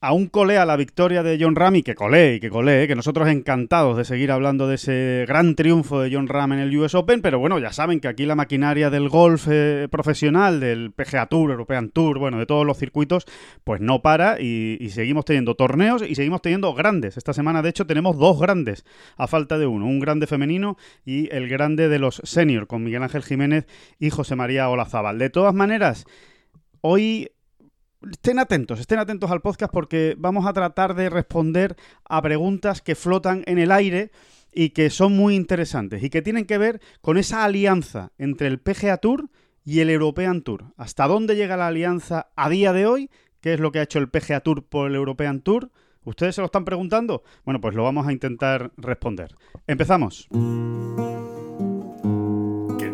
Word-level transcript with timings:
Aún 0.00 0.28
colea 0.28 0.64
la 0.64 0.76
victoria 0.76 1.24
de 1.24 1.38
John 1.40 1.56
Ram 1.56 1.74
y 1.74 1.82
que 1.82 1.90
y 1.90 2.40
que 2.40 2.50
colé, 2.50 2.86
que 2.86 2.94
nosotros 2.94 3.26
encantados 3.28 3.96
de 3.96 4.04
seguir 4.04 4.30
hablando 4.30 4.68
de 4.68 4.76
ese 4.76 5.24
gran 5.26 5.56
triunfo 5.56 6.00
de 6.00 6.14
John 6.14 6.28
Ram 6.28 6.52
en 6.52 6.60
el 6.60 6.76
US 6.76 6.94
Open, 6.94 7.20
pero 7.20 7.40
bueno, 7.40 7.58
ya 7.58 7.72
saben 7.72 7.98
que 7.98 8.06
aquí 8.06 8.24
la 8.24 8.36
maquinaria 8.36 8.90
del 8.90 9.08
golf 9.08 9.48
eh, 9.50 9.88
profesional, 9.90 10.60
del 10.60 10.92
PGA 10.92 11.26
Tour, 11.26 11.50
European 11.50 11.90
Tour, 11.90 12.20
bueno, 12.20 12.38
de 12.38 12.46
todos 12.46 12.64
los 12.64 12.78
circuitos, 12.78 13.24
pues 13.64 13.80
no 13.80 14.00
para 14.00 14.40
y, 14.40 14.76
y, 14.80 14.90
seguimos 14.90 15.24
teniendo 15.24 15.56
torneos 15.56 16.02
y 16.08 16.14
seguimos 16.14 16.42
teniendo 16.42 16.72
grandes. 16.74 17.16
Esta 17.16 17.32
semana, 17.32 17.60
de 17.62 17.70
hecho, 17.70 17.84
tenemos 17.84 18.16
dos 18.16 18.38
grandes, 18.38 18.84
a 19.16 19.26
falta 19.26 19.58
de 19.58 19.66
uno, 19.66 19.86
un 19.86 19.98
grande 19.98 20.28
femenino 20.28 20.76
y 21.04 21.28
el 21.34 21.48
grande 21.48 21.88
de 21.88 21.98
los 21.98 22.22
senior, 22.22 22.68
con 22.68 22.84
Miguel 22.84 23.02
Ángel 23.02 23.24
Jiménez 23.24 23.66
y 23.98 24.10
José 24.10 24.36
María 24.36 24.68
Olazábal. 24.68 25.18
De 25.18 25.30
todas 25.30 25.54
maneras, 25.54 26.06
hoy 26.82 27.32
Estén 28.02 28.38
atentos, 28.38 28.78
estén 28.78 29.00
atentos 29.00 29.30
al 29.30 29.40
podcast 29.40 29.72
porque 29.72 30.14
vamos 30.16 30.46
a 30.46 30.52
tratar 30.52 30.94
de 30.94 31.10
responder 31.10 31.76
a 32.04 32.22
preguntas 32.22 32.80
que 32.80 32.94
flotan 32.94 33.42
en 33.46 33.58
el 33.58 33.72
aire 33.72 34.12
y 34.52 34.70
que 34.70 34.88
son 34.90 35.16
muy 35.16 35.34
interesantes 35.34 36.02
y 36.02 36.10
que 36.10 36.22
tienen 36.22 36.44
que 36.44 36.58
ver 36.58 36.80
con 37.00 37.18
esa 37.18 37.44
alianza 37.44 38.12
entre 38.16 38.46
el 38.46 38.60
PGA 38.60 38.98
Tour 38.98 39.30
y 39.64 39.80
el 39.80 39.90
European 39.90 40.42
Tour. 40.42 40.72
¿Hasta 40.76 41.08
dónde 41.08 41.34
llega 41.34 41.56
la 41.56 41.66
alianza 41.66 42.28
a 42.36 42.48
día 42.48 42.72
de 42.72 42.86
hoy? 42.86 43.10
¿Qué 43.40 43.54
es 43.54 43.60
lo 43.60 43.72
que 43.72 43.80
ha 43.80 43.82
hecho 43.82 43.98
el 43.98 44.08
PGA 44.08 44.40
Tour 44.40 44.64
por 44.64 44.88
el 44.88 44.94
European 44.94 45.40
Tour? 45.40 45.70
¿Ustedes 46.04 46.36
se 46.36 46.40
lo 46.40 46.46
están 46.46 46.64
preguntando? 46.64 47.24
Bueno, 47.44 47.60
pues 47.60 47.74
lo 47.74 47.82
vamos 47.82 48.06
a 48.06 48.12
intentar 48.12 48.70
responder. 48.76 49.34
Empezamos 49.66 50.28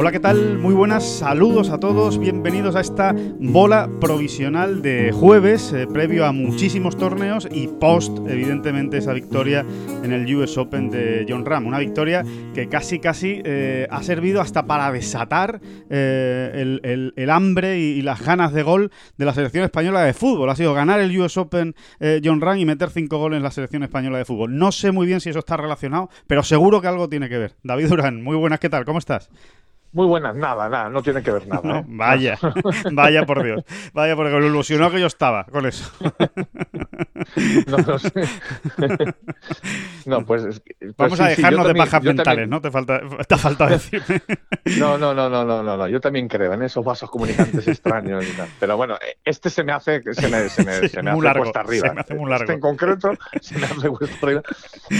Hola, 0.00 0.12
¿qué 0.12 0.20
tal? 0.20 0.56
Muy 0.56 0.72
buenas, 0.72 1.06
saludos 1.06 1.68
a 1.68 1.78
todos, 1.78 2.18
bienvenidos 2.18 2.74
a 2.74 2.80
esta 2.80 3.14
bola 3.38 3.86
provisional 4.00 4.80
de 4.80 5.12
jueves, 5.12 5.74
eh, 5.74 5.86
previo 5.86 6.24
a 6.24 6.32
muchísimos 6.32 6.96
torneos 6.96 7.46
y 7.52 7.66
post, 7.66 8.16
evidentemente, 8.26 8.96
esa 8.96 9.12
victoria 9.12 9.62
en 10.02 10.12
el 10.12 10.34
US 10.36 10.56
Open 10.56 10.88
de 10.88 11.26
John 11.28 11.44
Ram. 11.44 11.66
Una 11.66 11.78
victoria 11.78 12.24
que 12.54 12.66
casi, 12.70 12.98
casi 12.98 13.42
eh, 13.44 13.88
ha 13.90 14.02
servido 14.02 14.40
hasta 14.40 14.64
para 14.64 14.90
desatar 14.90 15.60
eh, 15.90 16.78
el, 17.14 17.30
hambre 17.30 17.78
y, 17.78 18.00
las 18.00 18.24
ganas 18.24 18.54
de 18.54 18.62
gol 18.62 18.90
de 19.18 19.26
la 19.26 19.34
selección 19.34 19.64
española 19.64 20.00
de 20.00 20.14
fútbol. 20.14 20.48
Ha 20.48 20.56
sido 20.56 20.72
ganar 20.72 21.00
el 21.00 21.14
US 21.20 21.36
Open 21.36 21.74
John 22.24 22.40
Ram 22.40 22.56
y 22.56 22.64
meter 22.64 22.88
cinco 22.88 23.18
goles 23.18 23.36
en 23.36 23.42
la 23.42 23.50
selección 23.50 23.82
española 23.82 24.16
de 24.16 24.24
fútbol. 24.24 24.56
No 24.56 24.72
sé 24.72 24.92
muy 24.92 25.06
bien 25.06 25.20
si 25.20 25.28
eso 25.28 25.40
está 25.40 25.58
relacionado, 25.58 26.08
pero 26.26 26.42
seguro 26.42 26.80
que 26.80 26.88
algo 26.88 27.10
tiene 27.10 27.28
que 27.28 27.36
ver. 27.36 27.56
David 27.62 27.88
Durán, 27.88 28.22
muy 28.22 28.36
buenas, 28.36 28.60
¿qué 28.60 28.70
tal? 28.70 28.86
¿Cómo 28.86 28.98
estás? 28.98 29.28
Muy 29.92 30.06
buenas, 30.06 30.36
nada, 30.36 30.68
nada, 30.68 30.88
no 30.88 31.02
tiene 31.02 31.22
que 31.22 31.32
ver 31.32 31.48
nada. 31.48 31.80
¿eh? 31.80 31.84
vaya, 31.88 32.38
vaya 32.92 33.26
por 33.26 33.42
Dios, 33.42 33.64
vaya 33.92 34.14
porque 34.14 34.30
lo 34.30 34.46
ilusionó 34.46 34.90
que 34.90 35.00
yo 35.00 35.06
estaba 35.06 35.44
con 35.44 35.66
eso. 35.66 35.90
no, 37.66 37.78
no 37.78 37.98
sé. 37.98 38.12
no, 40.06 40.24
pues, 40.24 40.62
pues 40.78 40.94
Vamos 40.96 41.20
a 41.20 41.28
dejarnos 41.28 41.66
de 41.66 41.74
pajas 41.74 42.02
mentales, 42.04 42.48
¿no? 42.48 42.60
Te 42.60 42.70
falta, 42.70 43.00
te 43.26 43.36
falta 43.36 43.66
decirme. 43.68 44.22
no, 44.78 44.96
no, 44.96 45.12
no, 45.12 45.28
no, 45.28 45.44
no, 45.44 45.62
no, 45.62 45.76
no, 45.76 45.88
yo 45.88 46.00
también 46.00 46.28
creo 46.28 46.52
en 46.52 46.62
esos 46.62 46.84
vasos 46.84 47.10
comunicantes 47.10 47.66
extraños 47.66 48.24
y 48.28 48.32
tal. 48.36 48.48
Pero 48.60 48.76
bueno, 48.76 48.96
este 49.24 49.50
se 49.50 49.64
me 49.64 49.72
hace, 49.72 50.02
se 50.12 50.28
me, 50.28 50.48
se 50.48 50.64
me, 50.64 50.88
se 50.88 51.02
me 51.02 51.10
hace 51.10 51.22
largo, 51.22 51.42
cuesta 51.42 51.60
arriba. 51.60 51.88
Se 51.88 51.94
me 51.94 52.00
hace 52.00 52.14
muy 52.14 52.30
largo. 52.30 52.44
Este 52.44 52.54
en 52.54 52.60
concreto 52.60 53.10
se 53.40 53.58
me 53.58 53.66
hace 53.66 53.88
cuesta 53.88 54.16
arriba, 54.22 54.42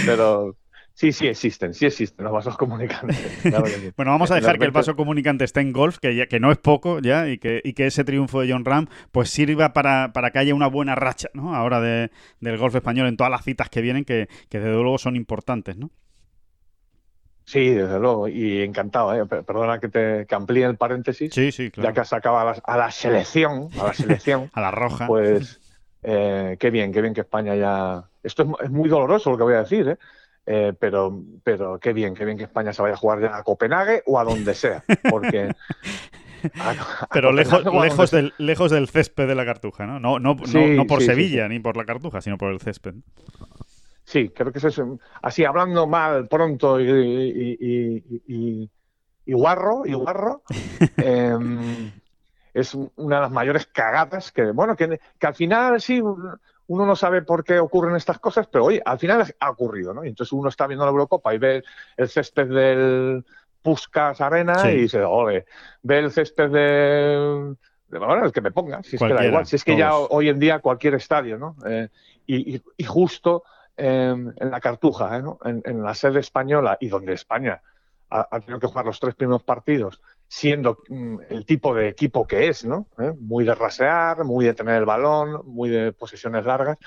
pero 0.05 0.57
Sí, 1.01 1.13
sí 1.13 1.29
existen, 1.29 1.73
sí 1.73 1.87
existen 1.87 2.25
los 2.25 2.31
vasos 2.35 2.59
comunicantes. 2.59 3.17
bueno, 3.97 4.11
vamos 4.11 4.31
a 4.31 4.35
dejar 4.35 4.59
que 4.59 4.67
el 4.67 4.71
vaso 4.71 4.97
comunicante 4.97 5.47
esté 5.47 5.61
en 5.61 5.73
golf, 5.73 5.97
que, 5.99 6.15
ya, 6.15 6.27
que 6.27 6.41
no 6.41 6.53
es 6.53 6.59
poco 6.59 6.99
ya, 6.99 7.27
y 7.27 7.39
que, 7.39 7.63
y 7.65 7.73
que 7.73 7.87
ese 7.87 8.05
triunfo 8.05 8.43
de 8.43 8.53
John 8.53 8.67
Ram 8.67 8.87
pues 9.11 9.31
sirva 9.31 9.73
para, 9.73 10.13
para 10.13 10.31
que 10.31 10.41
haya 10.41 10.55
una 10.55 10.67
buena 10.67 10.95
racha 10.97 11.31
¿no? 11.33 11.57
ahora 11.57 11.81
de, 11.81 12.11
del 12.41 12.59
golf 12.59 12.75
español 12.75 13.07
en 13.07 13.17
todas 13.17 13.31
las 13.31 13.43
citas 13.45 13.71
que 13.71 13.81
vienen, 13.81 14.05
que, 14.05 14.29
que 14.51 14.59
desde 14.59 14.75
luego 14.75 14.99
son 14.99 15.17
importantes, 15.17 15.79
¿no? 15.79 15.89
Sí, 17.47 17.71
desde 17.71 17.99
luego, 17.99 18.29
y 18.29 18.61
encantado, 18.61 19.15
¿eh? 19.15 19.25
perdona 19.25 19.81
que 19.81 19.89
te 19.89 20.27
que 20.27 20.35
amplíe 20.35 20.67
el 20.67 20.77
paréntesis, 20.77 21.33
sí, 21.33 21.51
sí, 21.51 21.71
claro. 21.71 21.89
ya 21.89 21.95
que 21.95 22.01
has 22.01 22.09
sacado 22.09 22.39
a 22.39 22.45
la, 22.45 22.57
a 22.63 22.77
la 22.77 22.91
selección, 22.91 23.71
a 23.81 23.85
la 23.85 23.95
selección, 23.95 24.51
a 24.53 24.61
la 24.61 24.71
roja, 24.71 25.07
pues 25.07 25.63
eh, 26.03 26.59
qué 26.61 26.71
bien, 26.71 26.93
qué 26.93 27.01
bien 27.01 27.15
que 27.15 27.23
España 27.23 27.57
ya... 27.57 28.05
Esto 28.23 28.43
es, 28.43 28.67
es 28.67 28.71
muy 28.71 28.91
doloroso 28.91 29.31
lo 29.31 29.39
que 29.39 29.45
voy 29.45 29.55
a 29.55 29.63
decir, 29.63 29.89
¿eh? 29.89 29.99
Eh, 30.53 30.73
pero, 30.77 31.23
pero 31.45 31.79
qué 31.79 31.93
bien, 31.93 32.13
qué 32.13 32.25
bien 32.25 32.37
que 32.37 32.43
España 32.43 32.73
se 32.73 32.83
vaya 32.83 32.95
a 32.95 32.97
jugar 32.97 33.21
ya 33.21 33.37
a 33.37 33.45
Copenhague 33.45 34.03
o 34.05 34.19
a 34.19 34.25
donde 34.25 34.53
sea, 34.53 34.83
porque... 35.09 35.53
pero 37.13 37.31
lejos, 37.31 37.65
lejos, 37.65 38.11
del, 38.11 38.35
lejos 38.37 38.73
del 38.73 38.89
césped 38.89 39.29
de 39.29 39.37
la 39.37 39.45
Cartuja, 39.45 39.87
¿no? 39.87 40.01
No, 40.01 40.19
no, 40.19 40.35
no, 40.35 40.87
por 40.89 41.03
Sevilla 41.03 41.47
ni 41.47 41.61
por 41.61 41.77
la 41.77 41.85
Cartuja, 41.85 42.21
sino 42.21 42.37
por 42.37 42.51
el 42.51 42.59
césped. 42.59 42.95
Sí, 44.03 44.31
creo 44.31 44.51
que 44.51 44.59
es 44.59 44.65
eso. 44.65 44.99
Así, 45.23 45.45
hablando 45.45 45.87
mal 45.87 46.27
pronto 46.27 46.81
y, 46.81 46.91
y, 46.91 48.05
y, 48.27 48.71
y 49.27 49.33
guarro, 49.33 49.87
y 49.87 49.93
guarro 49.93 50.43
em, 50.97 51.93
es 52.53 52.75
una 52.75 53.17
de 53.17 53.23
las 53.23 53.31
mayores 53.31 53.67
cagadas 53.67 54.33
que, 54.33 54.51
bueno, 54.51 54.75
que, 54.75 54.99
que 55.17 55.27
al 55.29 55.35
final 55.37 55.81
sí 55.81 56.03
uno 56.71 56.87
no 56.87 56.95
sabe 56.95 57.23
por 57.23 57.43
qué 57.43 57.59
ocurren 57.59 57.97
estas 57.97 58.21
cosas, 58.21 58.47
pero 58.47 58.67
oye, 58.67 58.81
al 58.85 58.97
final 58.97 59.27
ha 59.41 59.51
ocurrido, 59.51 59.93
¿no? 59.93 60.05
Y 60.05 60.09
entonces 60.09 60.33
uno 60.33 60.49
está 60.49 60.69
viendo 60.69 60.85
la 60.85 60.93
Eurocopa 60.93 61.35
y 61.35 61.39
ve 61.39 61.65
el 61.97 62.09
césped 62.09 62.47
del 62.47 63.25
Puskas 63.61 64.21
Arena 64.21 64.71
y 64.71 64.83
dice, 64.83 65.03
ole, 65.03 65.47
ve 65.83 65.99
el 65.99 66.13
césped 66.13 66.49
de, 66.49 67.57
bueno, 67.89 68.25
el 68.25 68.31
que 68.31 68.41
me 68.41 68.53
ponga, 68.53 68.85
si 68.85 68.95
es 68.95 69.03
que 69.03 69.13
da 69.13 69.27
igual, 69.27 69.47
si 69.47 69.57
es 69.57 69.65
que 69.65 69.77
ya 69.77 69.97
hoy 69.97 70.29
en 70.29 70.39
día 70.39 70.61
cualquier 70.61 70.95
estadio, 70.95 71.39
¿no? 71.39 71.57
Eh, 71.67 71.89
y, 72.29 72.63
justo 72.85 73.43
en 73.77 74.33
la 74.39 74.61
Cartuja, 74.61 75.17
¿eh? 75.17 75.23
¿no? 75.23 75.41
en, 75.45 75.83
la 75.83 75.95
sede 75.95 76.21
española 76.21 76.79
y 76.81 76.89
donde 76.89 77.15
España 77.15 77.61
ha, 78.11 78.29
ha, 78.31 78.39
tenido 78.39 78.61
que 78.61 78.69
jugar 78.69 78.87
los 78.87 79.01
tres 79.01 79.17
primeros 79.17 79.43
partidos 79.43 80.01
siendo 80.33 80.79
mm, 80.89 81.17
el 81.29 81.45
tipo 81.45 81.75
de 81.75 81.89
equipo 81.89 82.25
que 82.25 82.47
es, 82.47 82.65
¿no? 82.65 82.87
¿Eh? 83.01 83.13
Muy 83.19 83.45
de 83.45 83.53
rasear, 83.53 84.23
muy 84.23 84.45
de 84.45 84.55
tener 84.55 84.77
el 84.77 84.85
balón, 84.85 85.43
muy 85.45 85.69
de 85.69 85.93
posesiones 85.93 86.47
largas, 86.47 86.79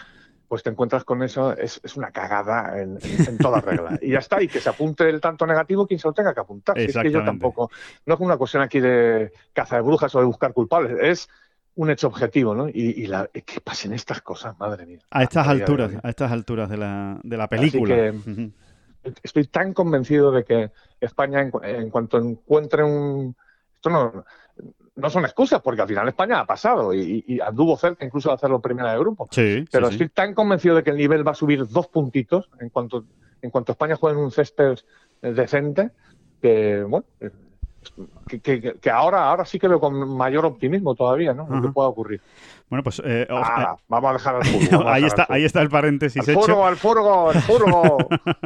pues 0.47 0.63
te 0.63 0.69
encuentras 0.69 1.03
con 1.03 1.21
eso, 1.23 1.51
es, 1.51 1.81
una 1.97 2.11
cagada 2.11 2.81
en, 2.81 2.97
toda 3.39 3.59
regla. 3.59 3.99
Y 4.01 4.11
ya 4.11 4.19
está, 4.19 4.41
y 4.41 4.47
que 4.47 4.61
se 4.61 4.69
apunte 4.69 5.09
el 5.09 5.19
tanto 5.19 5.45
negativo 5.45 5.85
quien 5.85 5.99
se 5.99 6.07
lo 6.07 6.13
tenga 6.13 6.33
que 6.33 6.39
apuntar. 6.39 6.79
es 6.79 6.95
que 6.95 7.11
yo 7.11 7.25
tampoco, 7.25 7.69
no 8.05 8.13
es 8.13 8.19
una 8.21 8.37
cuestión 8.37 8.63
aquí 8.63 8.79
de 8.79 9.33
caza 9.51 9.75
de 9.75 9.81
brujas 9.81 10.15
o 10.15 10.19
de 10.19 10.25
buscar 10.25 10.53
culpables, 10.53 10.97
es 11.01 11.29
un 11.75 11.89
hecho 11.89 12.07
objetivo, 12.07 12.55
¿no? 12.55 12.69
Y, 12.69 13.07
la, 13.07 13.27
que 13.27 13.59
pasen 13.59 13.91
estas 13.91 14.21
cosas, 14.21 14.57
madre 14.57 14.85
mía. 14.85 14.99
A 15.11 15.21
estas 15.21 15.49
alturas, 15.49 15.91
a 16.01 16.09
estas 16.09 16.31
alturas 16.31 16.69
de 16.69 16.77
la, 16.77 17.19
de 17.21 17.35
la 17.37 17.49
película 17.49 18.13
estoy 19.21 19.45
tan 19.47 19.73
convencido 19.73 20.31
de 20.31 20.43
que 20.43 20.71
España, 20.99 21.41
en, 21.41 21.89
cuanto 21.89 22.17
encuentre 22.17 22.83
un... 22.83 23.35
Esto 23.75 23.89
no, 23.89 24.25
no 24.95 25.09
son 25.09 25.25
excusas, 25.25 25.61
porque 25.61 25.81
al 25.81 25.87
final 25.87 26.07
España 26.07 26.39
ha 26.39 26.45
pasado 26.45 26.93
y, 26.93 27.39
anduvo 27.45 27.75
cerca 27.77 28.05
incluso 28.05 28.29
de 28.29 28.35
hacerlo 28.35 28.61
primera 28.61 28.93
de 28.93 28.99
grupo. 28.99 29.27
Sí, 29.31 29.65
Pero 29.71 29.89
estoy 29.89 30.09
tan 30.09 30.33
convencido 30.33 30.75
de 30.75 30.83
que 30.83 30.91
el 30.91 30.97
nivel 30.97 31.27
va 31.27 31.31
a 31.31 31.35
subir 31.35 31.67
dos 31.67 31.87
puntitos 31.87 32.49
en 32.59 32.69
cuanto, 32.69 33.05
en 33.41 33.49
cuanto 33.49 33.71
España 33.71 33.95
juegue 33.95 34.17
en 34.17 34.23
un 34.23 34.31
césped 34.31 34.77
decente, 35.21 35.91
que, 36.41 36.83
bueno, 36.83 37.05
que, 38.27 38.89
ahora, 38.89 39.29
ahora 39.29 39.45
sí 39.45 39.59
que 39.59 39.67
veo 39.67 39.79
con 39.79 40.15
mayor 40.15 40.45
optimismo 40.45 40.95
todavía, 40.95 41.33
¿no? 41.33 41.47
Lo 41.49 41.61
que 41.61 41.69
pueda 41.69 41.89
ocurrir. 41.89 42.21
Bueno, 42.73 42.83
pues... 42.83 42.99
Eh, 43.05 43.27
ah, 43.29 43.75
vamos 43.87 44.09
a 44.09 44.13
dejar 44.13 44.35
al 44.37 44.45
fútbol. 44.45 44.87
ahí, 44.87 45.03
está, 45.03 45.27
ahí 45.29 45.43
está 45.43 45.61
el 45.61 45.69
paréntesis 45.69 46.27
al 46.27 46.33
hecho. 46.33 46.65
al 46.65 46.75
furgo, 46.75 47.29
al 47.29 47.39
furgo! 47.39 47.97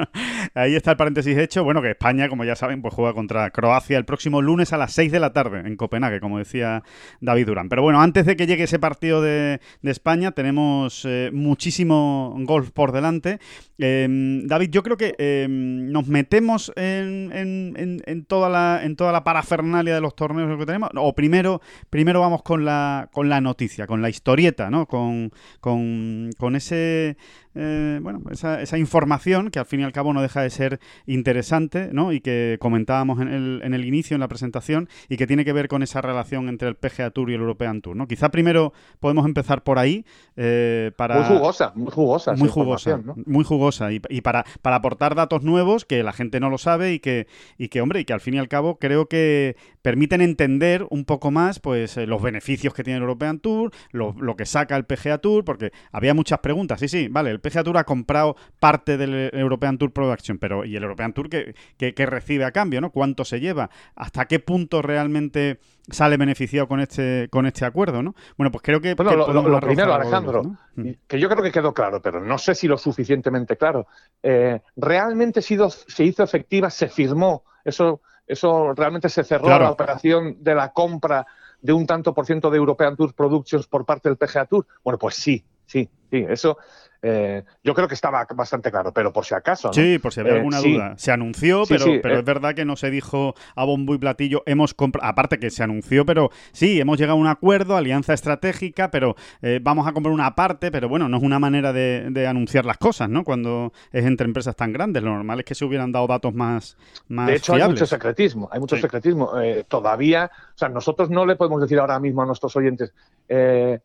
ahí 0.53 0.75
está 0.75 0.91
el 0.91 0.97
paréntesis 0.97 1.38
hecho. 1.38 1.63
Bueno, 1.63 1.81
que 1.81 1.91
España, 1.91 2.27
como 2.27 2.44
ya 2.44 2.57
saben, 2.57 2.81
pues 2.81 2.94
juega 2.94 3.13
contra 3.13 3.50
Croacia 3.51 3.97
el 3.97 4.03
próximo 4.03 4.41
lunes 4.41 4.74
a 4.74 4.77
las 4.77 4.91
6 4.91 5.13
de 5.13 5.21
la 5.21 5.31
tarde 5.31 5.62
en 5.62 5.77
Copenhague, 5.77 6.19
como 6.19 6.39
decía 6.39 6.83
David 7.21 7.45
Durán. 7.45 7.69
Pero 7.69 7.83
bueno, 7.83 8.01
antes 8.01 8.25
de 8.25 8.35
que 8.35 8.47
llegue 8.47 8.65
ese 8.65 8.79
partido 8.79 9.21
de, 9.21 9.62
España, 9.81 10.33
tenemos 10.33 11.06
eh, 11.06 11.29
muchísimo 11.31 12.35
golf 12.39 12.71
por 12.71 12.91
delante. 12.91 13.39
Em, 13.77 14.45
David, 14.45 14.71
yo 14.71 14.83
creo 14.83 14.97
que 14.97 15.15
em, 15.19 15.89
nos 15.89 16.07
metemos 16.07 16.74
en, 16.75 17.31
en, 17.33 18.25
toda 18.25 18.50
la, 18.50 18.83
en 18.83 18.97
toda 18.97 19.13
la 19.13 19.24
parafernalia 19.24 19.95
de 19.95 20.01
los 20.01 20.18
torneos 20.18 20.59
que 20.59 20.65
tenemos. 20.65 20.89
O 20.95 21.15
primero, 21.15 21.62
primero 21.89 22.19
vamos 22.19 22.44
con 22.44 22.65
la, 22.65 23.07
con 23.13 23.29
la 23.29 23.39
noticia, 23.39 23.88
con 23.88 24.01
la 24.01 24.09
historieta, 24.17 24.69
¿no? 24.69 24.85
Con, 24.87 25.31
con, 25.61 26.31
con 26.37 26.55
ese 26.55 27.17
eh, 27.57 28.00
bueno, 28.01 28.21
esa, 28.31 28.62
esa, 28.62 28.77
información 28.77 29.50
que 29.50 29.59
al 29.59 29.65
fin 29.65 29.80
y 29.80 29.83
al 29.83 29.92
cabo 29.92 30.13
no 30.13 30.21
deja 30.21 30.42
de 30.42 30.50
ser 30.50 30.80
interesante, 31.06 31.89
¿no? 31.92 32.13
Y 32.13 32.21
que 32.21 32.57
comentábamos 32.59 33.19
en 33.19 33.30
el, 33.30 33.62
en 33.63 33.74
el 33.74 33.86
inicio, 33.86 34.15
en 34.15 34.21
la 34.21 34.27
presentación, 34.27 34.88
y 35.09 35.18
que 35.18 35.25
tiene 35.25 35.44
que 35.44 35.54
ver 35.54 35.68
con 35.68 35.81
esa 35.81 36.01
relación 36.01 36.50
entre 36.50 36.68
el 36.68 36.75
PGA 36.75 37.09
Tour 37.09 37.31
y 37.31 37.33
el 37.33 37.42
European 37.42 37.81
Tour, 37.81 37.95
¿no? 37.95 38.07
Quizá 38.07 38.30
primero 38.30 38.74
podemos 39.00 39.25
empezar 39.25 39.63
por 39.63 39.80
ahí 39.80 40.06
eh, 40.36 40.92
para... 40.95 41.15
Muy 41.15 41.38
jugosa, 41.38 41.71
muy 41.75 41.92
jugosa. 41.92 42.36
Muy 42.36 42.50
jugosa, 42.50 43.01
muy 43.25 43.44
jugosa. 43.44 43.92
Y, 43.92 44.01
y, 44.10 44.21
para, 44.21 44.45
para 44.62 44.75
aportar 44.75 45.15
datos 45.15 45.44
nuevos 45.44 45.86
que 45.86 46.03
la 46.03 46.13
gente 46.13 46.39
no 46.39 46.50
lo 46.50 46.57
sabe 46.57 46.94
y 46.94 47.00
que, 47.00 47.27
y 47.57 47.69
que, 47.69 47.81
hombre, 47.81 48.01
y 48.01 48.06
que 48.06 48.13
al 48.13 48.21
fin 48.21 48.36
y 48.36 48.38
al 48.38 48.48
cabo 48.48 48.77
creo 48.77 49.07
que 49.07 49.56
permiten 49.81 50.21
entender 50.21 50.86
un 50.89 51.06
poco 51.06 51.31
más, 51.31 51.60
pues, 51.60 51.98
eh, 51.98 52.06
los 52.06 52.21
beneficios 52.21 52.74
que 52.74 52.83
tiene 52.83 52.98
el 52.98 53.03
European 53.03 53.39
Tour, 53.39 53.71
lo, 53.92 54.13
lo 54.19 54.36
que 54.36 54.45
saca 54.45 54.75
el 54.75 54.86
PGA 54.86 55.18
Tour, 55.19 55.45
porque 55.45 55.71
había 55.92 56.13
muchas 56.13 56.39
preguntas. 56.39 56.80
Sí, 56.80 56.88
sí, 56.88 57.07
vale, 57.07 57.31
el 57.31 57.39
PGA 57.49 57.63
Tour 57.63 57.77
ha 57.77 57.83
comprado 57.83 58.35
parte 58.59 58.97
del 58.97 59.29
European 59.33 59.77
Tour 59.77 59.91
Production, 59.91 60.38
pero 60.38 60.65
¿y 60.65 60.75
el 60.75 60.83
European 60.83 61.13
Tour 61.13 61.29
qué, 61.29 62.05
recibe 62.05 62.45
a 62.45 62.51
cambio? 62.51 62.81
¿no? 62.81 62.91
¿Cuánto 62.91 63.25
se 63.25 63.39
lleva? 63.39 63.69
¿Hasta 63.95 64.25
qué 64.25 64.39
punto 64.39 64.81
realmente 64.81 65.59
sale 65.89 66.17
beneficiado 66.17 66.67
con 66.67 66.79
este 66.79 67.29
con 67.31 67.45
este 67.45 67.65
acuerdo? 67.65 68.03
¿no? 68.03 68.15
Bueno, 68.38 68.51
pues 68.51 68.61
creo 68.63 68.81
que... 68.81 68.94
Bueno, 68.95 69.15
lo, 69.15 69.59
primero, 69.59 69.94
Alejandro, 69.94 70.44
mm. 70.75 70.89
que 71.07 71.19
yo 71.19 71.29
creo 71.29 71.44
que 71.44 71.51
quedó 71.51 71.73
claro, 71.73 72.01
pero 72.01 72.19
no 72.23 72.38
sé 72.38 72.55
si 72.55 72.67
lo 72.67 72.77
suficientemente 72.77 73.57
claro. 73.57 73.88
Eh, 74.21 74.61
realmente 74.75 75.41
sido, 75.41 75.69
se 75.69 76.03
hizo 76.03 76.23
efectiva, 76.23 76.69
se 76.69 76.89
firmó, 76.89 77.43
eso, 77.63 78.01
eso 78.25 78.73
realmente 78.73 79.09
se 79.09 79.23
cerró 79.23 79.47
la 79.47 79.71
operación 79.71 80.38
de 80.43 80.55
la 80.55 80.73
compra 80.73 81.25
de 81.61 81.73
un 81.73 81.85
tanto 81.88 82.13
por 82.13 82.25
ciento 82.25 82.50
de 82.50 82.57
European 82.57 82.95
Tour 82.95 83.13
Productions 83.13 83.67
por 83.67 83.85
parte 83.85 84.09
del 84.09 84.17
PGA 84.17 84.45
Tour. 84.45 84.65
Bueno, 84.83 84.97
pues 84.97 85.15
sí, 85.15 85.43
sí, 85.65 85.89
sí, 86.09 86.25
eso 86.29 86.57
eh, 87.01 87.44
yo 87.63 87.73
creo 87.73 87.88
que 87.88 87.94
estaba 87.94 88.25
bastante 88.35 88.71
claro, 88.71 88.91
pero 88.91 89.13
por 89.13 89.25
si 89.25 89.35
acaso. 89.35 89.71
Sí, 89.73 89.99
por 89.99 90.13
si 90.13 90.21
había 90.21 90.33
eh, 90.33 90.38
alguna 90.38 90.61
duda. 90.61 90.94
Se 90.97 91.11
anunció, 91.11 91.63
pero, 91.67 91.85
pero 92.01 92.15
eh, 92.15 92.19
es 92.19 92.25
verdad 92.25 92.55
que 92.55 92.65
no 92.65 92.75
se 92.75 92.89
dijo 92.89 93.35
a 93.55 93.65
bombo 93.65 93.94
y 93.94 93.97
platillo, 93.97 94.44
hemos 94.45 94.73
comprado, 94.73 95.07
aparte 95.07 95.39
que 95.39 95.49
se 95.49 95.63
anunció, 95.63 96.05
pero 96.05 96.31
sí, 96.51 96.79
hemos 96.79 96.97
llegado 96.97 97.17
a 97.17 97.21
un 97.21 97.27
acuerdo, 97.27 97.77
alianza 97.77 98.13
estratégica, 98.13 98.91
pero 98.91 99.15
vamos 99.61 99.88
a 99.88 99.94
comprar 99.94 100.13
una 100.13 100.35
parte, 100.35 100.71
pero 100.71 100.89
bueno, 100.89 101.07
no 101.09 101.17
es 101.17 101.23
una 101.23 101.39
manera 101.39 101.73
de, 101.73 102.27
anunciar 102.27 102.65
las 102.65 102.77
cosas, 102.77 103.09
¿no? 103.09 103.23
Cuando 103.23 103.71
es 103.91 104.05
entre 104.05 104.25
empresas 104.25 104.55
tan 104.55 104.73
grandes, 104.73 105.03
lo 105.03 105.11
normal 105.11 105.39
es 105.39 105.45
que 105.45 105.55
se 105.55 105.65
hubieran 105.65 105.91
dado 105.91 106.07
datos 106.07 106.33
más, 106.33 106.77
más 107.07 107.27
De 107.27 107.35
hecho, 107.35 107.53
hay 107.53 107.67
mucho 107.67 107.85
secretismo, 107.85 108.50
hay 108.51 108.59
mucho 108.59 108.77
secretismo. 108.77 109.31
todavía, 109.67 110.29
o 110.33 110.57
sea, 110.57 110.69
nosotros 110.69 111.09
no 111.09 111.25
le 111.25 111.35
podemos 111.35 111.61
decir 111.61 111.79
ahora 111.79 112.00
mismo 112.00 112.21
a 112.21 112.25
nuestros 112.25 112.55
oyentes, 112.55 112.93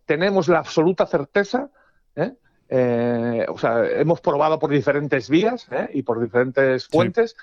tenemos 0.07 0.49
la 0.49 0.59
absoluta 0.59 1.07
certeza, 1.07 1.69
¿eh? 2.17 2.33
Eh, 2.75 3.45
o 3.49 3.59
sea, 3.59 3.85
hemos 3.87 4.23
probado 4.23 4.59
por 4.59 4.71
diferentes 4.71 5.29
vías 5.29 5.69
¿eh? 5.71 5.91
y 5.93 6.03
por 6.03 6.19
diferentes 6.19 6.89
fuentes 6.89 7.37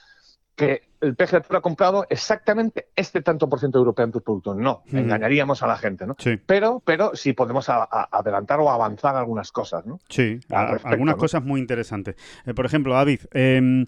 que 0.55 0.81
el 1.01 1.15
PGA 1.15 1.41
Tour 1.41 1.57
ha 1.57 1.61
comprado 1.61 2.07
exactamente 2.09 2.87
este 2.95 3.21
tanto 3.21 3.47
por 3.47 3.59
ciento 3.59 3.77
de 3.77 3.81
European 3.83 4.11
Tour 4.11 4.23
Producto. 4.23 4.55
No, 4.55 4.81
engañaríamos 4.91 5.61
a 5.61 5.67
la 5.67 5.77
gente, 5.77 6.07
¿no? 6.07 6.17
Pero, 6.47 6.81
pero 6.83 7.15
sí 7.15 7.33
podemos 7.33 7.69
adelantar 7.69 8.59
o 8.59 8.71
avanzar 8.71 9.15
algunas 9.15 9.51
cosas, 9.51 9.85
¿no? 9.85 9.99
Sí, 10.09 10.39
algunas 10.49 11.15
cosas 11.15 11.43
muy 11.43 11.61
interesantes. 11.61 12.15
Eh, 12.47 12.55
por 12.55 12.65
ejemplo, 12.65 12.95
David, 12.95 13.21
em, 13.31 13.85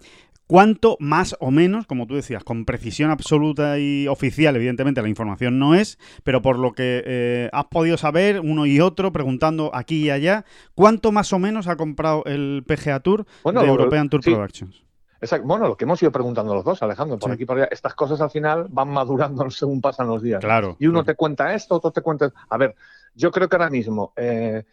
¿Cuánto 0.52 0.98
más 1.00 1.34
o 1.40 1.50
menos, 1.50 1.86
como 1.86 2.06
tú 2.06 2.14
decías, 2.14 2.44
con 2.44 2.66
precisión 2.66 3.10
absoluta 3.10 3.78
y 3.78 4.06
oficial, 4.06 4.54
evidentemente 4.54 5.00
la 5.00 5.08
información 5.08 5.58
no 5.58 5.74
es, 5.74 5.98
pero 6.24 6.42
por 6.42 6.58
lo 6.58 6.72
que 6.72 7.02
eh, 7.06 7.48
has 7.54 7.64
podido 7.68 7.96
saber 7.96 8.38
uno 8.38 8.66
y 8.66 8.78
otro, 8.78 9.12
preguntando 9.12 9.70
aquí 9.72 10.04
y 10.04 10.10
allá, 10.10 10.44
¿cuánto 10.74 11.10
más 11.10 11.32
o 11.32 11.38
menos 11.38 11.68
ha 11.68 11.76
comprado 11.76 12.22
el 12.26 12.64
PGA 12.66 13.00
Tour 13.00 13.24
de 13.46 13.66
European 13.66 14.10
Tour 14.10 14.20
Productions? 14.20 14.84
Exacto. 15.22 15.46
Bueno, 15.46 15.68
lo 15.68 15.74
que 15.78 15.84
hemos 15.84 16.02
ido 16.02 16.12
preguntando 16.12 16.54
los 16.54 16.66
dos, 16.66 16.82
Alejandro, 16.82 17.18
por 17.18 17.32
aquí 17.32 17.46
por 17.46 17.56
allá, 17.56 17.68
estas 17.70 17.94
cosas 17.94 18.20
al 18.20 18.28
final 18.28 18.66
van 18.68 18.90
madurando 18.90 19.48
según 19.50 19.80
pasan 19.80 20.08
los 20.08 20.20
días. 20.20 20.40
Claro. 20.40 20.76
Y 20.78 20.86
uno 20.86 21.02
te 21.02 21.14
cuenta 21.14 21.54
esto, 21.54 21.76
otro 21.76 21.92
te 21.92 22.02
cuenta. 22.02 22.30
A 22.50 22.58
ver, 22.58 22.74
yo 23.14 23.30
creo 23.30 23.48
que 23.48 23.56
ahora 23.56 23.70
mismo 23.70 24.12
eh, 24.16 24.64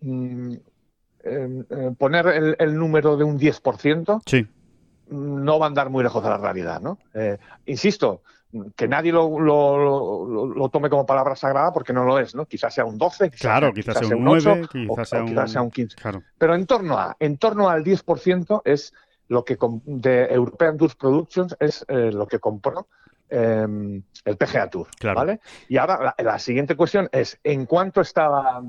mm, 0.00 0.54
eh, 1.22 1.64
poner 1.96 2.26
el, 2.26 2.56
el, 2.58 2.76
número 2.76 3.16
de 3.16 3.22
un 3.22 3.38
10%. 3.38 4.22
Sí 4.26 4.48
no 5.10 5.58
va 5.58 5.66
a 5.66 5.68
andar 5.68 5.90
muy 5.90 6.02
lejos 6.02 6.22
de 6.22 6.30
la 6.30 6.38
realidad, 6.38 6.80
¿no? 6.80 6.98
Eh, 7.14 7.38
insisto, 7.66 8.22
que 8.74 8.88
nadie 8.88 9.12
lo, 9.12 9.38
lo, 9.38 10.68
tome 10.70 10.90
como 10.90 11.06
palabra 11.06 11.36
sagrada 11.36 11.72
porque 11.72 11.92
no 11.92 12.04
lo 12.04 12.18
es, 12.18 12.34
¿no? 12.34 12.46
Quizás 12.46 12.74
sea 12.74 12.84
un 12.84 12.98
12, 12.98 13.30
quizás, 13.30 13.40
claro, 13.40 13.72
quizás, 13.72 13.98
sea 13.98 14.16
un 14.16 14.24
9, 14.24 14.68
quizás, 14.72 15.08
sea, 15.50 15.62
un... 15.62 15.70
15. 15.70 15.96
Pero 16.38 16.54
en 16.54 16.66
torno 16.66 16.98
a 16.98 17.16
en 17.20 17.38
torno 17.38 17.68
al 17.68 17.84
10% 17.84 18.62
es 18.64 18.92
lo 19.28 19.44
que 19.44 19.56
de 19.84 20.24
European 20.24 20.76
Tour 20.76 20.96
Productions 20.96 21.56
es 21.60 21.84
eh, 21.88 22.10
lo 22.12 22.26
que 22.26 22.40
compró 22.40 22.88
em, 23.28 24.02
el 24.24 24.36
PGA 24.36 24.68
Tour, 24.68 24.88
¿vale? 25.14 25.40
Y 25.68 25.76
ahora 25.76 26.14
la, 26.18 26.38
siguiente 26.40 26.74
cuestión 26.74 27.08
es 27.12 27.38
en 27.44 27.66
cuánto 27.66 28.00
estaba 28.00 28.62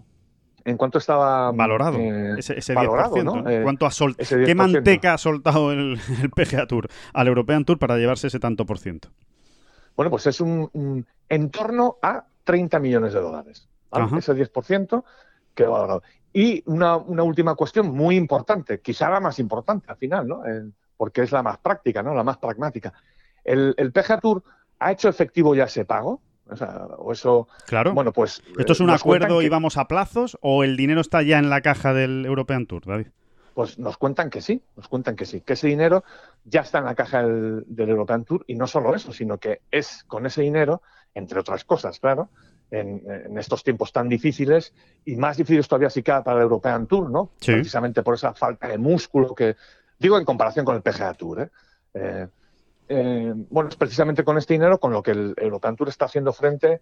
en 0.65 0.77
cuánto 0.77 0.97
estaba 0.97 1.51
valorado 1.51 1.97
eh, 1.97 2.35
ese, 2.37 2.55
10%, 2.75 3.49
eh, 3.49 3.63
¿Cuánto 3.63 3.85
ha 3.85 4.45
¿Qué 4.45 4.55
manteca 4.55 5.13
ha 5.13 5.17
soltado 5.17 5.71
el, 5.71 5.99
el, 6.21 6.29
PGA 6.29 6.67
Tour 6.67 6.87
al 7.13 7.27
European 7.27 7.65
Tour 7.65 7.79
para 7.79 7.97
llevarse 7.97 8.27
ese 8.27 8.39
tanto 8.39 8.65
por 8.65 8.79
ciento? 8.79 9.09
Bueno, 9.95 10.09
pues 10.09 10.27
es 10.27 10.39
un, 10.41 11.05
en 11.29 11.49
torno 11.49 11.97
a 12.01 12.25
30 12.43 12.79
millones 12.79 13.13
de 13.13 13.19
dólares. 13.19 13.67
Ese 14.17 14.33
10% 14.33 15.03
que 15.53 15.65
valorado. 15.65 16.01
Y 16.31 16.63
una, 16.65 16.95
última 16.95 17.55
cuestión 17.55 17.91
muy 17.91 18.15
importante, 18.15 18.79
quizá 18.79 19.09
la 19.09 19.19
más 19.19 19.37
importante 19.39 19.91
al 19.91 19.97
final, 19.97 20.27
¿no? 20.27 20.41
porque 20.95 21.23
es 21.23 21.31
la 21.31 21.43
más 21.43 21.57
práctica, 21.57 22.01
¿no? 22.01 22.13
La 22.13 22.23
más 22.23 22.37
pragmática. 22.37 22.93
El, 23.43 23.73
el 23.77 23.91
PGA 23.91 24.19
Tour 24.19 24.43
ha 24.79 24.91
hecho 24.91 25.09
efectivo 25.09 25.55
ya 25.55 25.65
ese 25.65 25.83
pago, 25.83 26.21
o, 26.97 27.11
eso. 27.11 27.47
Claro. 27.67 27.93
Bueno, 27.93 28.11
pues. 28.11 28.41
¿Esto 28.57 28.73
es 28.73 28.79
un 28.79 28.89
acuerdo 28.89 29.41
y 29.41 29.49
vamos 29.49 29.77
a 29.77 29.85
plazos 29.85 30.38
o 30.41 30.63
el 30.63 30.77
dinero 30.77 31.01
está 31.01 31.21
ya 31.21 31.39
en 31.39 31.49
la 31.49 31.61
caja 31.61 31.93
del 31.93 32.25
European 32.25 32.65
Tour, 32.65 32.85
David? 32.85 33.07
Pues 33.53 33.77
nos 33.77 33.97
cuentan 33.97 34.29
que 34.29 34.41
sí, 34.41 34.61
nos 34.77 34.88
cuentan 34.88 35.15
que 35.15 35.25
sí, 35.25 35.41
que 35.41 35.53
ese 35.53 35.67
dinero 35.67 36.03
ya 36.45 36.61
está 36.61 36.79
en 36.79 36.85
la 36.85 36.95
caja 36.95 37.23
del, 37.23 37.65
European 37.77 38.23
Tour 38.23 38.45
y 38.47 38.55
no 38.55 38.65
solo 38.65 38.95
eso, 38.95 39.11
sino 39.11 39.37
que 39.39 39.61
es 39.69 40.06
con 40.07 40.25
ese 40.25 40.42
dinero, 40.42 40.81
entre 41.13 41.39
otras 41.39 41.66
cosas, 41.66 41.99
claro, 41.99 42.30
en, 42.69 43.37
estos 43.37 43.63
tiempos 43.63 43.92
tan 43.92 44.07
difíciles 44.07 44.73
y 45.04 45.18
más 45.18 45.35
difíciles 45.35 45.68
todavía 45.68 45.89
si 45.89 46.01
cabe 46.01 46.23
para 46.23 46.37
el 46.37 46.44
European 46.44 46.87
Tour, 46.87 47.09
¿no? 47.09 47.31
Precisamente 47.45 48.04
por 48.04 48.16
esa 48.16 48.33
falta 48.33 48.69
de 48.69 48.77
músculo 48.77 49.35
que, 49.35 49.57
digo 49.99 50.18
en 50.18 50.23
comparación 50.23 50.63
con 50.63 50.77
el 50.77 50.81
PGA 50.81 51.13
Tour, 51.13 51.42
¿eh? 51.42 51.49
eh 51.94 52.27
eh, 52.90 53.33
bueno, 53.50 53.69
es 53.69 53.76
precisamente 53.76 54.23
con 54.23 54.38
este 54.38 54.54
dinero 54.54 54.80
con 54.80 54.92
lo 54.92 55.02
que 55.02 55.11
el 55.11 55.33
European 55.38 55.76
Tour 55.76 55.90
está 55.90 56.06
haciendo 56.06 56.33
frente 56.33 56.81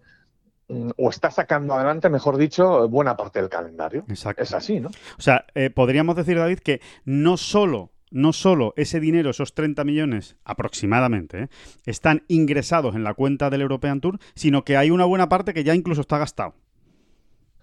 mm, 0.68 0.90
o 0.96 1.10
está 1.10 1.30
sacando 1.30 1.74
adelante, 1.74 2.08
mejor 2.08 2.36
dicho, 2.36 2.88
buena 2.88 3.16
parte 3.16 3.40
del 3.40 3.48
calendario. 3.48 4.04
Exacto. 4.08 4.42
Es 4.42 4.52
así, 4.52 4.80
¿no? 4.80 4.88
O 4.88 5.22
sea, 5.22 5.46
eh, 5.54 5.70
podríamos 5.70 6.16
decir, 6.16 6.36
David, 6.36 6.58
que 6.58 6.80
no 7.04 7.36
solo 7.36 7.90
no 8.12 8.32
solo 8.32 8.74
ese 8.76 8.98
dinero, 8.98 9.30
esos 9.30 9.54
30 9.54 9.84
millones 9.84 10.36
aproximadamente, 10.42 11.44
eh, 11.44 11.48
están 11.86 12.24
ingresados 12.26 12.96
en 12.96 13.04
la 13.04 13.14
cuenta 13.14 13.50
del 13.50 13.60
European 13.60 14.00
Tour, 14.00 14.18
sino 14.34 14.64
que 14.64 14.76
hay 14.76 14.90
una 14.90 15.04
buena 15.04 15.28
parte 15.28 15.54
que 15.54 15.62
ya 15.62 15.76
incluso 15.76 16.00
está 16.00 16.18
gastado. 16.18 16.54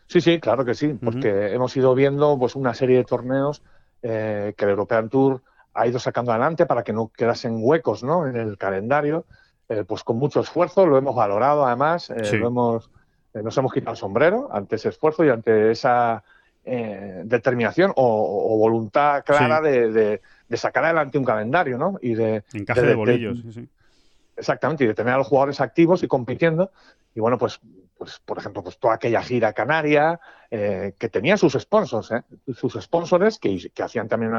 Sí, 0.06 0.22
sí, 0.22 0.40
claro 0.40 0.64
que 0.64 0.74
sí, 0.74 0.98
porque 1.04 1.54
hemos 1.54 1.76
ido 1.76 1.94
viendo 1.96 2.40
pues 2.40 2.56
una 2.56 2.74
serie 2.74 2.96
de 2.96 3.04
torneos 3.04 3.62
que 4.02 4.56
el 4.58 4.70
European 4.70 5.10
Tour 5.10 5.42
ha 5.78 5.88
ido 5.88 6.00
sacando 6.00 6.32
adelante 6.32 6.66
para 6.66 6.84
que 6.84 6.92
no 6.92 7.12
quedasen 7.16 7.58
huecos 7.60 8.04
¿no? 8.04 8.26
en 8.26 8.36
el 8.36 8.58
calendario, 8.58 9.26
eh, 9.70 9.84
pues 9.88 10.04
con 10.04 10.18
mucho 10.18 10.40
esfuerzo, 10.40 10.88
lo 10.88 10.98
hemos 10.98 11.16
valorado 11.16 11.66
además, 11.66 12.10
eh, 12.10 12.38
lo 12.38 12.48
hemos, 12.48 12.90
eh, 13.34 13.44
nos 13.44 13.56
hemos 13.58 13.72
quitado 13.72 13.92
el 13.92 13.98
sombrero 13.98 14.50
ante 14.52 14.78
ese 14.78 14.90
esfuerzo 14.90 15.24
y 15.24 15.30
ante 15.30 15.72
esa 15.72 16.24
determinación 17.24 17.94
o, 17.96 18.58
voluntad 18.58 19.24
clara 19.24 19.62
de, 19.62 20.22
sacar 20.52 20.84
adelante 20.84 21.18
un 21.18 21.24
calendario, 21.24 21.78
¿no? 21.78 21.98
Y 22.02 22.14
de, 22.14 22.44
Encaje 22.52 22.82
de, 22.82 22.94
bolillos, 22.94 23.40
sí, 23.40 23.54
sí. 23.54 23.70
Exactamente, 24.36 24.84
y 24.84 24.88
de 24.88 24.94
tener 24.94 25.14
a 25.14 25.18
los 25.18 25.28
jugadores 25.28 25.62
activos 25.62 26.04
y 26.04 26.10
compitiendo. 26.10 26.72
Y 27.16 27.22
bueno, 27.22 27.38
pues 27.38 27.62
pues, 27.98 28.20
por 28.20 28.38
ejemplo, 28.38 28.64
pues 28.64 28.78
toda 28.80 28.96
aquella 28.96 29.24
gira 29.24 29.54
canaria 29.54 30.20
que 30.50 31.10
tenía 31.10 31.38
sus 31.38 31.54
sponsors, 31.54 32.12
¿eh? 32.12 32.24
sus 32.54 32.74
sponsors 32.74 33.40
que, 33.40 33.72
que 33.74 33.84
hacían 33.84 34.10
también 34.10 34.34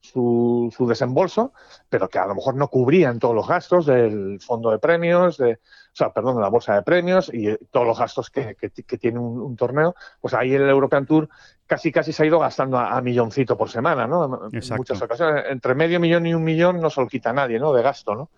su, 0.00 0.72
su, 0.76 0.86
desembolso, 0.86 1.52
pero 1.88 2.08
que 2.08 2.18
a 2.18 2.26
lo 2.26 2.34
mejor 2.34 2.54
no 2.54 2.68
cubrían 2.68 3.18
todos 3.18 3.34
los 3.34 3.46
gastos 3.46 3.86
del 3.86 4.40
fondo 4.40 4.70
de 4.70 4.78
premios, 4.78 5.36
de, 5.36 5.54
o 5.54 5.96
sea, 5.98 6.12
perdón, 6.12 6.36
de 6.36 6.42
la 6.42 6.48
bolsa 6.48 6.74
de 6.74 6.82
premios 6.82 7.30
y 7.32 7.56
todos 7.70 7.86
los 7.86 7.98
gastos 7.98 8.30
que, 8.30 8.54
que, 8.54 8.98
tiene 8.98 9.18
un, 9.18 9.56
torneo. 9.56 9.94
Pues 10.20 10.34
ahí 10.34 10.54
el 10.54 10.68
European 10.68 11.06
Tour 11.06 11.28
casi 11.66 11.90
casi 11.90 12.12
se 12.12 12.22
ha 12.22 12.26
ido 12.26 12.38
gastando 12.38 12.78
a, 12.78 13.00
milloncito 13.00 13.56
por 13.56 13.68
semana, 13.68 14.06
¿no? 14.06 14.48
En 14.52 14.76
muchas 14.76 15.02
ocasiones. 15.02 15.44
Entre 15.50 15.74
medio 15.74 16.00
millón 16.00 16.26
y 16.26 16.34
un 16.34 16.44
millón 16.44 16.80
no 16.80 16.90
se 16.90 17.00
lo 17.00 17.08
quita 17.08 17.32
nadie, 17.32 17.58
¿no? 17.58 17.72
De 17.72 17.82
gasto, 17.82 18.14
¿no? 18.14 18.30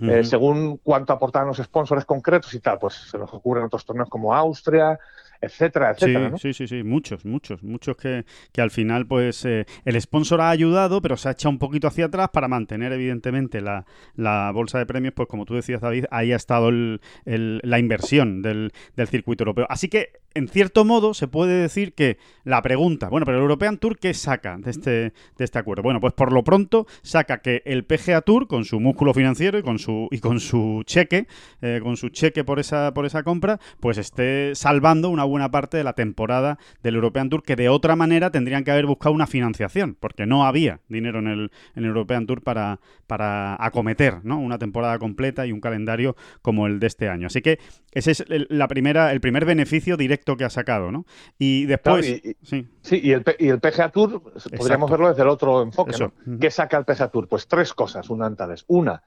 Eh, 0.00 0.22
según 0.22 0.76
cuánto 0.76 1.12
aportan 1.12 1.48
los 1.48 1.56
sponsors 1.56 2.04
concretos 2.04 2.54
y 2.54 2.60
tal, 2.60 2.78
pues 2.78 2.94
se 2.94 3.18
nos 3.18 3.34
ocurren 3.34 3.64
otros 3.64 3.84
torneos 3.84 4.08
como 4.08 4.32
Austria, 4.32 4.96
etcétera, 5.40 5.92
etcétera. 5.92 6.36
Sí, 6.38 6.52
sí, 6.52 6.66
sí, 6.66 6.82
muchos, 6.82 7.24
muchos, 7.24 7.62
muchos 7.62 7.96
que, 7.96 8.24
que 8.52 8.60
al 8.60 8.70
final, 8.70 9.06
pues, 9.06 9.44
eh, 9.44 9.66
el 9.84 10.00
sponsor 10.00 10.40
ha 10.40 10.50
ayudado, 10.50 11.00
pero 11.00 11.16
se 11.16 11.28
ha 11.28 11.32
echado 11.32 11.50
un 11.50 11.58
poquito 11.58 11.86
hacia 11.88 12.06
atrás 12.06 12.30
para 12.32 12.48
mantener, 12.48 12.92
evidentemente, 12.92 13.60
la, 13.60 13.86
la 14.16 14.50
bolsa 14.52 14.78
de 14.78 14.86
premios, 14.86 15.14
pues 15.14 15.28
como 15.28 15.44
tú 15.44 15.54
decías, 15.54 15.80
David, 15.80 16.06
ahí 16.10 16.32
ha 16.32 16.36
estado 16.36 16.68
el, 16.68 17.00
la 17.24 17.78
inversión 17.78 18.42
del, 18.42 18.72
del 18.96 19.08
circuito 19.08 19.42
europeo. 19.42 19.66
Así 19.68 19.88
que, 19.88 20.12
en 20.34 20.48
cierto 20.48 20.84
modo, 20.84 21.14
se 21.14 21.26
puede 21.26 21.62
decir 21.62 21.94
que 21.94 22.18
la 22.44 22.62
pregunta, 22.62 23.08
bueno, 23.08 23.26
pero 23.26 23.38
el 23.38 23.42
European 23.42 23.78
Tour, 23.78 23.98
¿qué 23.98 24.14
saca 24.14 24.58
de 24.58 24.70
este, 24.70 24.90
de 24.90 25.12
este 25.44 25.58
acuerdo? 25.58 25.82
Bueno, 25.82 26.00
pues 26.00 26.12
por 26.12 26.32
lo 26.32 26.44
pronto 26.44 26.86
saca 27.02 27.38
que 27.38 27.62
el 27.64 27.84
PGA 27.84 28.20
Tour, 28.22 28.46
con 28.46 28.64
su 28.64 28.78
músculo 28.80 29.14
financiero 29.14 29.58
y 29.58 29.62
con 29.62 29.78
su, 29.78 30.08
y 30.10 30.18
con 30.20 30.40
su 30.40 30.82
cheque, 30.84 31.26
eh, 31.62 31.80
con 31.82 31.96
su 31.96 32.10
cheque 32.10 32.44
por 32.44 32.58
esa, 32.58 32.92
por 32.94 33.06
esa 33.06 33.22
compra, 33.22 33.58
pues 33.80 33.98
esté 33.98 34.54
salvando 34.54 35.08
una 35.08 35.24
buena 35.28 35.50
parte 35.50 35.76
de 35.76 35.84
la 35.84 35.92
temporada 35.92 36.58
del 36.82 36.96
European 36.96 37.28
Tour, 37.28 37.42
que 37.42 37.56
de 37.56 37.68
otra 37.68 37.96
manera 37.96 38.30
tendrían 38.30 38.64
que 38.64 38.70
haber 38.70 38.86
buscado 38.86 39.14
una 39.14 39.26
financiación, 39.26 39.96
porque 39.98 40.26
no 40.26 40.44
había 40.44 40.80
dinero 40.88 41.18
en 41.18 41.28
el, 41.28 41.50
en 41.74 41.84
el 41.84 41.86
European 41.86 42.26
Tour 42.26 42.42
para, 42.42 42.80
para 43.06 43.56
acometer 43.64 44.24
¿no? 44.24 44.38
una 44.38 44.58
temporada 44.58 44.98
completa 44.98 45.46
y 45.46 45.52
un 45.52 45.60
calendario 45.60 46.16
como 46.42 46.66
el 46.66 46.80
de 46.80 46.86
este 46.86 47.08
año. 47.08 47.26
Así 47.26 47.42
que 47.42 47.58
ese 47.92 48.12
es 48.12 48.24
el, 48.28 48.46
la 48.50 48.68
primera, 48.68 49.12
el 49.12 49.20
primer 49.20 49.44
beneficio 49.44 49.96
directo 49.96 50.36
que 50.36 50.44
ha 50.44 50.50
sacado, 50.50 50.90
¿no? 50.90 51.04
Y 51.38 51.66
después... 51.66 52.08
y, 52.08 52.36
sí. 52.42 52.68
sí, 52.82 53.00
y, 53.02 53.12
el, 53.12 53.24
y 53.38 53.48
el 53.48 53.60
PGA 53.60 53.90
Tour, 53.90 54.22
podríamos 54.56 54.90
verlo 54.90 55.08
desde 55.08 55.22
el 55.22 55.28
otro 55.28 55.62
enfoque, 55.62 55.96
¿no? 55.98 56.38
¿Qué 56.38 56.50
saca 56.50 56.76
el 56.78 56.84
PGA 56.84 57.08
Tour? 57.08 57.28
Pues 57.28 57.46
tres 57.48 57.72
cosas 57.74 58.06
fundamentales. 58.06 58.64
Una, 58.68 59.02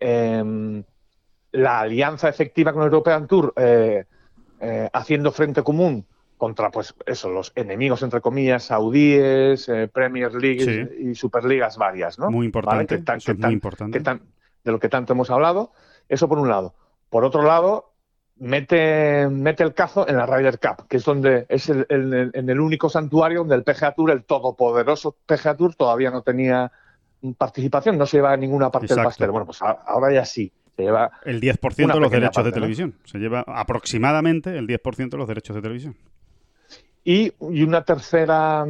eh, 0.00 0.82
la 1.54 1.80
alianza 1.80 2.28
efectiva 2.28 2.72
con 2.72 2.82
el 2.82 2.86
European 2.86 3.26
Tour 3.26 3.52
eh, 3.56 4.06
eh, 4.64 4.88
haciendo 4.94 5.30
frente 5.30 5.62
común 5.62 6.06
contra, 6.38 6.70
pues 6.70 6.94
eso, 7.04 7.28
los 7.28 7.52
enemigos, 7.54 8.02
entre 8.02 8.22
comillas, 8.22 8.64
saudíes, 8.64 9.68
eh, 9.68 9.88
Premier 9.92 10.32
League 10.34 10.96
y 10.98 11.14
Superligas 11.14 11.76
varias, 11.76 12.18
¿no? 12.18 12.30
Muy 12.30 12.46
importante, 12.46 13.02
muy 13.36 13.52
importante. 13.52 14.00
de 14.00 14.72
lo 14.72 14.80
que 14.80 14.88
tanto 14.88 15.12
hemos 15.12 15.28
hablado. 15.28 15.72
Eso 16.08 16.28
por 16.28 16.38
un 16.38 16.48
lado. 16.48 16.74
Por 17.10 17.24
otro 17.24 17.42
lado, 17.42 17.92
mete, 18.36 19.28
mete 19.28 19.62
el 19.62 19.74
cazo 19.74 20.08
en 20.08 20.16
la 20.16 20.24
Ryder 20.24 20.58
Cup, 20.58 20.88
que 20.88 20.96
es 20.96 21.04
donde 21.04 21.44
es 21.50 21.68
el, 21.68 21.86
en 21.90 22.48
el 22.48 22.60
único 22.60 22.88
santuario 22.88 23.40
donde 23.40 23.56
el 23.56 23.64
PGA 23.64 23.92
Tour, 23.92 24.12
el 24.12 24.24
todopoderoso 24.24 25.14
PGA 25.26 25.56
Tour, 25.56 25.74
todavía 25.74 26.10
no 26.10 26.22
tenía 26.22 26.72
participación, 27.36 27.98
no 27.98 28.06
se 28.06 28.16
lleva 28.16 28.34
ninguna 28.38 28.70
parte 28.70 28.94
del 28.94 29.04
pastel. 29.04 29.30
Bueno, 29.30 29.44
pues 29.44 29.60
ahora 29.60 30.10
ya 30.10 30.24
sí 30.24 30.50
se 30.76 30.82
lleva 30.82 31.10
el 31.24 31.40
10% 31.40 31.94
de 31.94 32.00
los 32.00 32.10
derechos 32.10 32.44
de 32.44 32.52
televisión. 32.52 32.94
Se 33.04 33.18
lleva 33.18 33.44
aproximadamente 33.46 34.56
el 34.56 34.66
10% 34.66 35.10
de 35.10 35.16
los 35.16 35.28
derechos 35.28 35.56
de 35.56 35.62
televisión. 35.62 35.96
Y, 37.04 37.32
una 37.38 37.84
tercera 37.84 38.64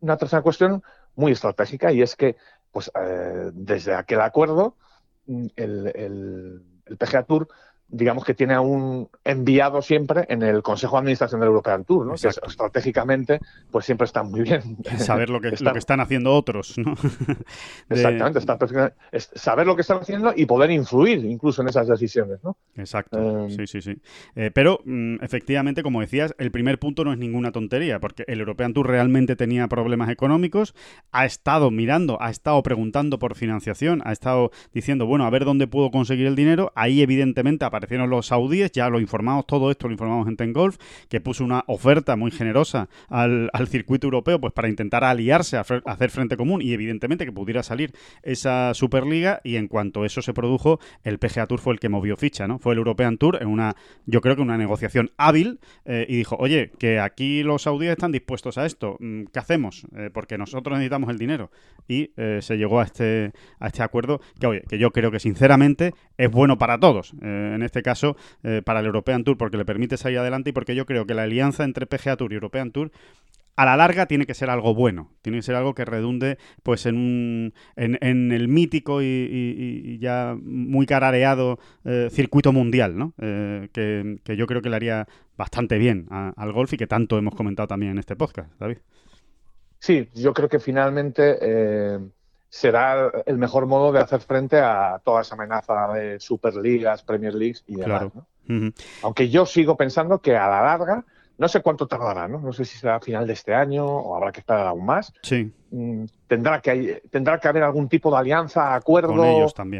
una 0.00 0.16
tercera 0.16 0.42
cuestión 0.42 0.82
muy 1.14 1.32
estratégica 1.32 1.92
y 1.92 2.02
es 2.02 2.16
que 2.16 2.36
pues 2.70 2.90
eh, 2.94 3.50
desde 3.52 3.94
aquel 3.94 4.20
acuerdo 4.20 4.76
el, 5.26 5.92
el, 5.94 6.62
el 6.86 6.96
PGA 6.96 7.22
Tour 7.24 7.48
digamos 7.88 8.24
que 8.24 8.34
tiene 8.34 8.54
a 8.54 8.60
un 8.60 9.08
enviado 9.24 9.80
siempre 9.80 10.24
en 10.28 10.42
el 10.42 10.62
Consejo 10.62 10.96
de 10.96 11.00
Administración 11.00 11.40
del 11.40 11.48
European 11.48 11.84
Tour, 11.84 12.06
¿no? 12.06 12.14
que 12.14 12.28
estratégicamente 12.28 13.40
pues 13.70 13.84
siempre 13.84 14.06
está 14.06 14.22
muy 14.22 14.42
bien. 14.42 14.78
Saber 14.98 15.30
lo 15.30 15.40
que, 15.40 15.52
lo 15.60 15.72
que 15.72 15.78
están 15.78 16.00
haciendo 16.00 16.34
otros, 16.34 16.76
¿no? 16.78 16.94
Exactamente, 17.90 18.40
saber 19.34 19.66
lo 19.66 19.76
que 19.76 19.82
están 19.82 19.98
haciendo 19.98 20.32
y 20.34 20.46
poder 20.46 20.70
influir 20.70 21.24
incluso 21.24 21.62
en 21.62 21.68
esas 21.68 21.86
decisiones, 21.86 22.42
¿no? 22.42 22.56
Exacto, 22.76 23.44
em, 23.44 23.50
sí, 23.50 23.66
sí, 23.66 23.80
sí. 23.80 23.96
Eh, 24.34 24.50
pero 24.52 24.80
mm, 24.84 25.22
efectivamente, 25.22 25.82
como 25.82 26.00
decías, 26.00 26.34
el 26.38 26.50
primer 26.50 26.78
punto 26.78 27.04
no 27.04 27.12
es 27.12 27.18
ninguna 27.18 27.52
tontería, 27.52 28.00
porque 28.00 28.24
el 28.26 28.40
European 28.40 28.72
Tour 28.72 28.88
realmente 28.88 29.36
tenía 29.36 29.68
problemas 29.68 30.10
económicos, 30.10 30.74
ha 31.12 31.24
estado 31.24 31.70
mirando, 31.70 32.20
ha 32.20 32.30
estado 32.30 32.62
preguntando 32.62 33.18
por 33.18 33.36
financiación, 33.36 34.02
ha 34.04 34.12
estado 34.12 34.50
diciendo, 34.72 35.06
bueno, 35.06 35.24
a 35.24 35.30
ver 35.30 35.44
dónde 35.44 35.66
puedo 35.66 35.90
conseguir 35.90 36.26
el 36.26 36.36
dinero, 36.36 36.72
ahí 36.74 37.02
evidentemente 37.02 37.64
aparecieron 37.76 38.08
los 38.08 38.26
saudíes, 38.26 38.72
ya 38.72 38.88
lo 38.88 39.00
informamos, 39.00 39.46
todo 39.46 39.70
esto 39.70 39.86
lo 39.86 39.92
informamos 39.92 40.26
en 40.28 40.36
Ten 40.36 40.52
Golf, 40.54 40.78
que 41.10 41.20
puso 41.20 41.44
una 41.44 41.62
oferta 41.66 42.16
muy 42.16 42.30
generosa 42.30 42.88
al, 43.08 43.50
circuito 43.68 44.06
europeo 44.06 44.40
pues 44.40 44.52
para 44.52 44.68
intentar 44.68 45.04
aliarse, 45.04 45.58
a, 45.58 45.60
hacer 45.60 46.10
frente 46.10 46.36
común 46.36 46.62
y 46.62 46.72
evidentemente 46.72 47.26
que 47.26 47.32
pudiera 47.32 47.62
salir 47.62 47.92
esa 48.22 48.72
Superliga 48.74 49.40
y 49.44 49.56
en 49.56 49.68
cuanto 49.68 50.04
eso 50.04 50.22
se 50.22 50.32
produjo, 50.32 50.80
el 51.04 51.18
PGA 51.18 51.46
Tour 51.46 51.60
fue 51.60 51.74
el 51.74 51.80
que 51.80 51.88
movió 51.88 52.16
ficha, 52.16 52.46
¿no? 52.46 52.58
Fue 52.58 52.72
el 52.72 52.78
European 52.78 53.18
Tour 53.18 53.38
en 53.42 53.48
una, 53.48 53.76
yo 54.06 54.20
creo 54.20 54.36
que 54.36 54.42
una 54.42 54.56
negociación 54.56 55.10
hábil 55.18 55.60
eh, 55.84 56.06
y 56.08 56.16
dijo, 56.16 56.36
oye, 56.38 56.70
que 56.78 56.98
aquí 56.98 57.42
los 57.42 57.62
saudíes 57.62 57.92
están 57.92 58.12
dispuestos 58.12 58.56
a 58.56 58.64
esto, 58.64 58.96
mm, 59.00 59.24
¿qué 59.32 59.38
hacemos? 59.38 59.86
Eh, 59.96 60.10
porque 60.12 60.38
nosotros 60.38 60.78
necesitamos 60.78 61.10
el 61.10 61.18
dinero 61.18 61.50
y 61.88 62.12
eh, 62.16 62.38
se 62.40 62.56
llegó 62.56 62.80
a 62.80 62.84
este, 62.84 63.32
a 63.58 63.66
este 63.66 63.82
acuerdo 63.82 64.20
que, 64.40 64.46
oye, 64.46 64.62
que 64.68 64.78
yo 64.78 64.90
creo 64.92 65.10
que 65.10 65.20
sinceramente 65.20 65.92
es 66.16 66.30
bueno 66.30 66.56
para 66.56 66.78
todos. 66.78 67.12
en 67.20 67.62
este 67.66 67.82
caso 67.82 68.16
eh, 68.42 68.62
para 68.64 68.80
el 68.80 68.86
European 68.86 69.24
Tour 69.24 69.36
porque 69.36 69.56
le 69.56 69.64
permite 69.64 69.96
salir 69.96 70.18
adelante 70.18 70.50
y 70.50 70.52
porque 70.52 70.74
yo 70.74 70.86
creo 70.86 71.06
que 71.06 71.14
la 71.14 71.24
alianza 71.24 71.64
entre 71.64 71.86
PGA 71.86 72.16
Tour 72.16 72.32
y 72.32 72.36
European 72.36 72.70
Tour 72.72 72.90
a 73.56 73.64
la 73.64 73.76
larga 73.76 74.06
tiene 74.06 74.26
que 74.26 74.34
ser 74.34 74.50
algo 74.50 74.74
bueno, 74.74 75.10
tiene 75.22 75.38
que 75.38 75.42
ser 75.42 75.54
algo 75.54 75.74
que 75.74 75.84
redunde 75.84 76.36
pues 76.62 76.84
en, 76.84 76.96
un, 76.96 77.54
en, 77.74 78.32
el 78.32 78.48
mítico 78.48 79.00
y, 79.02 79.98
ya 79.98 80.36
muy 80.40 80.84
carareado 80.84 81.58
eh, 81.84 82.08
circuito 82.10 82.52
mundial, 82.52 82.98
¿no? 82.98 83.14
Eh, 83.18 83.68
que, 83.72 84.36
yo 84.36 84.46
creo 84.46 84.60
que 84.60 84.68
le 84.68 84.76
haría 84.76 85.08
bastante 85.38 85.78
bien 85.78 86.06
al 86.10 86.52
golf 86.52 86.72
y 86.74 86.76
que 86.76 86.86
tanto 86.86 87.16
hemos 87.16 87.34
comentado 87.34 87.66
también 87.66 87.92
en 87.92 87.98
este 87.98 88.14
podcast, 88.14 88.52
David. 88.60 88.78
Sí, 89.78 90.08
yo 90.14 90.34
creo 90.34 90.48
que 90.48 90.58
finalmente 90.58 91.38
será 92.56 93.10
el 93.26 93.36
mejor 93.36 93.66
modo 93.66 93.92
de 93.92 94.00
hacer 94.00 94.20
frente 94.20 94.58
a 94.58 94.98
toda 95.04 95.20
esa 95.20 95.34
amenaza 95.34 95.92
de 95.92 96.18
Superligas, 96.18 97.02
Premier 97.02 97.34
Leagues 97.34 97.62
y 97.66 97.76
demás. 97.76 98.06
Aunque 99.02 99.28
yo 99.28 99.44
sigo 99.44 99.76
pensando 99.76 100.20
que 100.20 100.34
a 100.34 100.48
la 100.48 100.62
larga, 100.62 101.04
no 101.36 101.48
sé 101.48 101.60
cuánto 101.60 101.86
tardará, 101.86 102.28
¿no? 102.28 102.40
No 102.40 102.54
sé 102.54 102.64
si 102.64 102.78
será 102.78 102.96
a 102.96 103.00
final 103.00 103.26
de 103.26 103.34
este 103.34 103.54
año 103.54 103.84
o 103.84 104.16
habrá 104.16 104.32
que 104.32 104.40
esperar 104.40 104.68
aún 104.68 104.86
más. 104.86 105.12
Sí. 105.20 105.52
Mm, 105.70 106.04
tendrá, 106.26 106.62
que, 106.62 107.02
tendrá 107.10 107.38
que 107.38 107.48
haber 107.48 107.62
algún 107.62 107.90
tipo 107.90 108.10
de 108.10 108.16
alianza, 108.16 108.74
acuerdo 108.74 109.12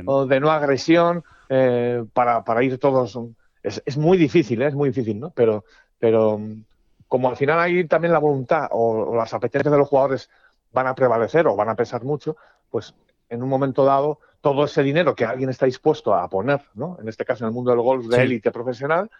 o 0.04 0.26
de 0.26 0.40
no 0.40 0.50
agresión 0.50 1.24
eh, 1.48 2.04
para, 2.12 2.44
para, 2.44 2.62
ir 2.62 2.76
todos. 2.76 3.18
Es, 3.62 3.82
es 3.86 3.96
muy 3.96 4.18
difícil, 4.18 4.60
¿eh? 4.60 4.66
es 4.66 4.74
muy 4.74 4.90
difícil, 4.90 5.18
¿no? 5.18 5.30
Pero, 5.30 5.64
pero 5.98 6.38
mm, 6.38 6.62
como 7.08 7.30
al 7.30 7.36
final 7.36 7.58
hay 7.58 7.86
también 7.86 8.12
la 8.12 8.18
voluntad 8.18 8.68
o 8.70 9.16
las 9.16 9.32
apetencias 9.32 9.72
de 9.72 9.78
los 9.78 9.88
jugadores 9.88 10.28
van 10.72 10.88
a 10.88 10.94
prevalecer 10.94 11.46
o 11.46 11.56
van 11.56 11.70
a 11.70 11.74
pesar 11.74 12.04
mucho, 12.04 12.36
pues 12.70 12.94
en 13.28 13.42
un 13.42 13.48
momento 13.48 13.84
dado 13.84 14.20
todo 14.40 14.64
ese 14.64 14.82
dinero 14.82 15.14
que 15.14 15.24
alguien 15.24 15.50
está 15.50 15.66
dispuesto 15.66 16.14
a 16.14 16.28
poner, 16.28 16.60
¿no? 16.74 16.96
en 17.00 17.08
este 17.08 17.24
caso 17.24 17.44
en 17.44 17.48
el 17.48 17.54
mundo 17.54 17.70
del 17.70 17.80
golf 17.80 18.06
de 18.06 18.22
élite 18.22 18.52
profesional, 18.52 19.10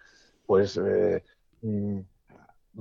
pues 0.47 0.77
eh, 0.77 1.25
mm, 1.63 1.99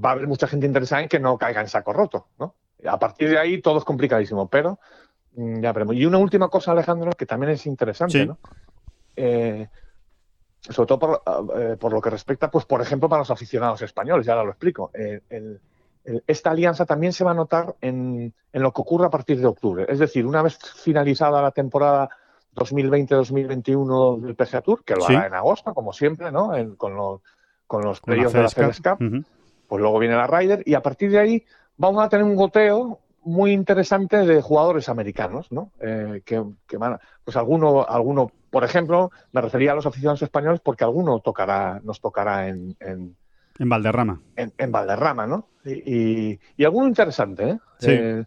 va 0.03 0.09
a 0.09 0.11
haber 0.13 0.27
mucha 0.27 0.47
gente 0.47 0.67
interesada 0.67 1.01
en 1.01 1.09
que 1.09 1.19
no 1.19 1.37
caiga 1.37 1.61
en 1.61 1.67
saco 1.67 1.91
roto. 1.91 2.27
¿no? 2.37 2.55
A 2.87 2.99
partir 2.99 3.29
de 3.29 3.39
ahí 3.39 3.61
todo 3.61 3.79
es 3.79 3.83
complicadísimo, 3.83 4.47
pero 4.47 4.79
mm, 5.35 5.61
ya 5.61 5.73
veremos. 5.73 5.95
Y 5.95 6.05
una 6.05 6.19
última 6.19 6.49
cosa, 6.49 6.71
Alejandro, 6.71 7.11
que 7.11 7.25
también 7.25 7.53
es 7.53 7.65
interesante, 7.65 8.25
¿no? 8.25 8.37
Eh, 9.15 9.67
sobre 10.59 10.87
todo 10.87 10.99
por, 10.99 11.23
eh, 11.57 11.77
por, 11.79 11.93
lo 11.93 12.01
que 12.01 12.09
respecta, 12.09 12.51
pues 12.51 12.65
por 12.65 12.81
ejemplo, 12.81 13.07
para 13.07 13.21
los 13.21 13.31
aficionados 13.31 13.81
españoles, 13.81 14.25
ya 14.25 14.33
ahora 14.33 14.45
lo 14.45 14.51
explico. 14.51 14.91
el, 14.93 15.61
esta 16.27 16.51
alianza 16.51 16.85
también 16.85 17.13
se 17.13 17.23
va 17.23 17.31
a 17.31 17.35
notar 17.35 17.75
en, 17.81 18.33
lo 18.53 18.71
que 18.71 18.81
ocurre 18.81 19.05
a 19.05 19.09
partir 19.09 19.39
de 19.39 19.47
octubre. 19.47 19.85
Es 19.89 19.99
decir, 19.99 20.25
una 20.25 20.41
vez 20.41 20.57
finalizada 20.57 21.41
la 21.41 21.51
temporada 21.51 22.09
2020-2021 22.55 24.21
del 24.21 24.35
PGA 24.35 24.61
Tour, 24.61 24.83
que 24.83 24.95
lo 24.95 25.05
hará 25.05 25.27
en 25.27 25.33
agosto, 25.33 25.73
como 25.73 25.93
siempre, 25.93 26.31
¿no? 26.31 26.51
con 26.77 26.95
los, 26.95 27.21
con 27.67 27.83
los 27.83 28.01
de 28.01 28.15
la 28.15 28.49
Cup, 28.49 29.25
pues 29.67 29.81
luego 29.81 29.99
viene 29.99 30.15
la 30.15 30.27
Ryder 30.27 30.63
y 30.65 30.75
a 30.75 30.81
partir 30.81 31.11
de 31.11 31.19
ahí 31.19 31.45
vamos 31.77 32.03
a 32.03 32.09
tener 32.09 32.23
un 32.23 32.35
goteo 32.35 32.99
muy 33.23 33.51
interesante 33.51 34.17
de 34.17 34.41
jugadores 34.41 34.87
americanos, 34.87 35.51
¿no? 35.51 35.71
Eh, 35.79 36.21
que, 36.23 36.43
van, 36.77 36.99
pues 37.23 37.35
alguno, 37.35 37.83
alguno, 37.83 38.31
por 38.51 38.63
ejemplo, 38.63 39.09
me 39.31 39.41
refería 39.41 39.71
a 39.71 39.75
los 39.75 39.87
aficionados 39.87 40.21
españoles 40.21 40.61
porque 40.63 40.83
alguno 40.83 41.19
tocará, 41.21 41.81
nos 41.83 41.99
tocará 41.99 42.47
en 42.47 42.77
En 42.79 43.15
Valderrama. 43.59 44.21
En, 44.35 44.71
Valderrama, 44.71 45.27
¿no? 45.27 45.47
Y, 45.63 46.39
y, 46.57 46.63
alguno 46.65 46.87
interesante, 46.87 47.49
¿eh? 47.49 47.59
Sí. 47.79 47.91
Eh, 47.91 48.23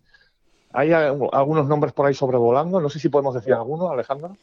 hay 0.73 0.93
algunos 0.93 1.67
nombres 1.67 1.93
por 1.93 2.07
ahí 2.07 2.15
sobrevolando. 2.15 2.81
No 2.81 2.89
sé 2.89 2.99
si 2.99 3.09
podemos 3.09 3.35
decir 3.35 3.53
alguno, 3.53 3.91
Alejandro. 3.91 4.37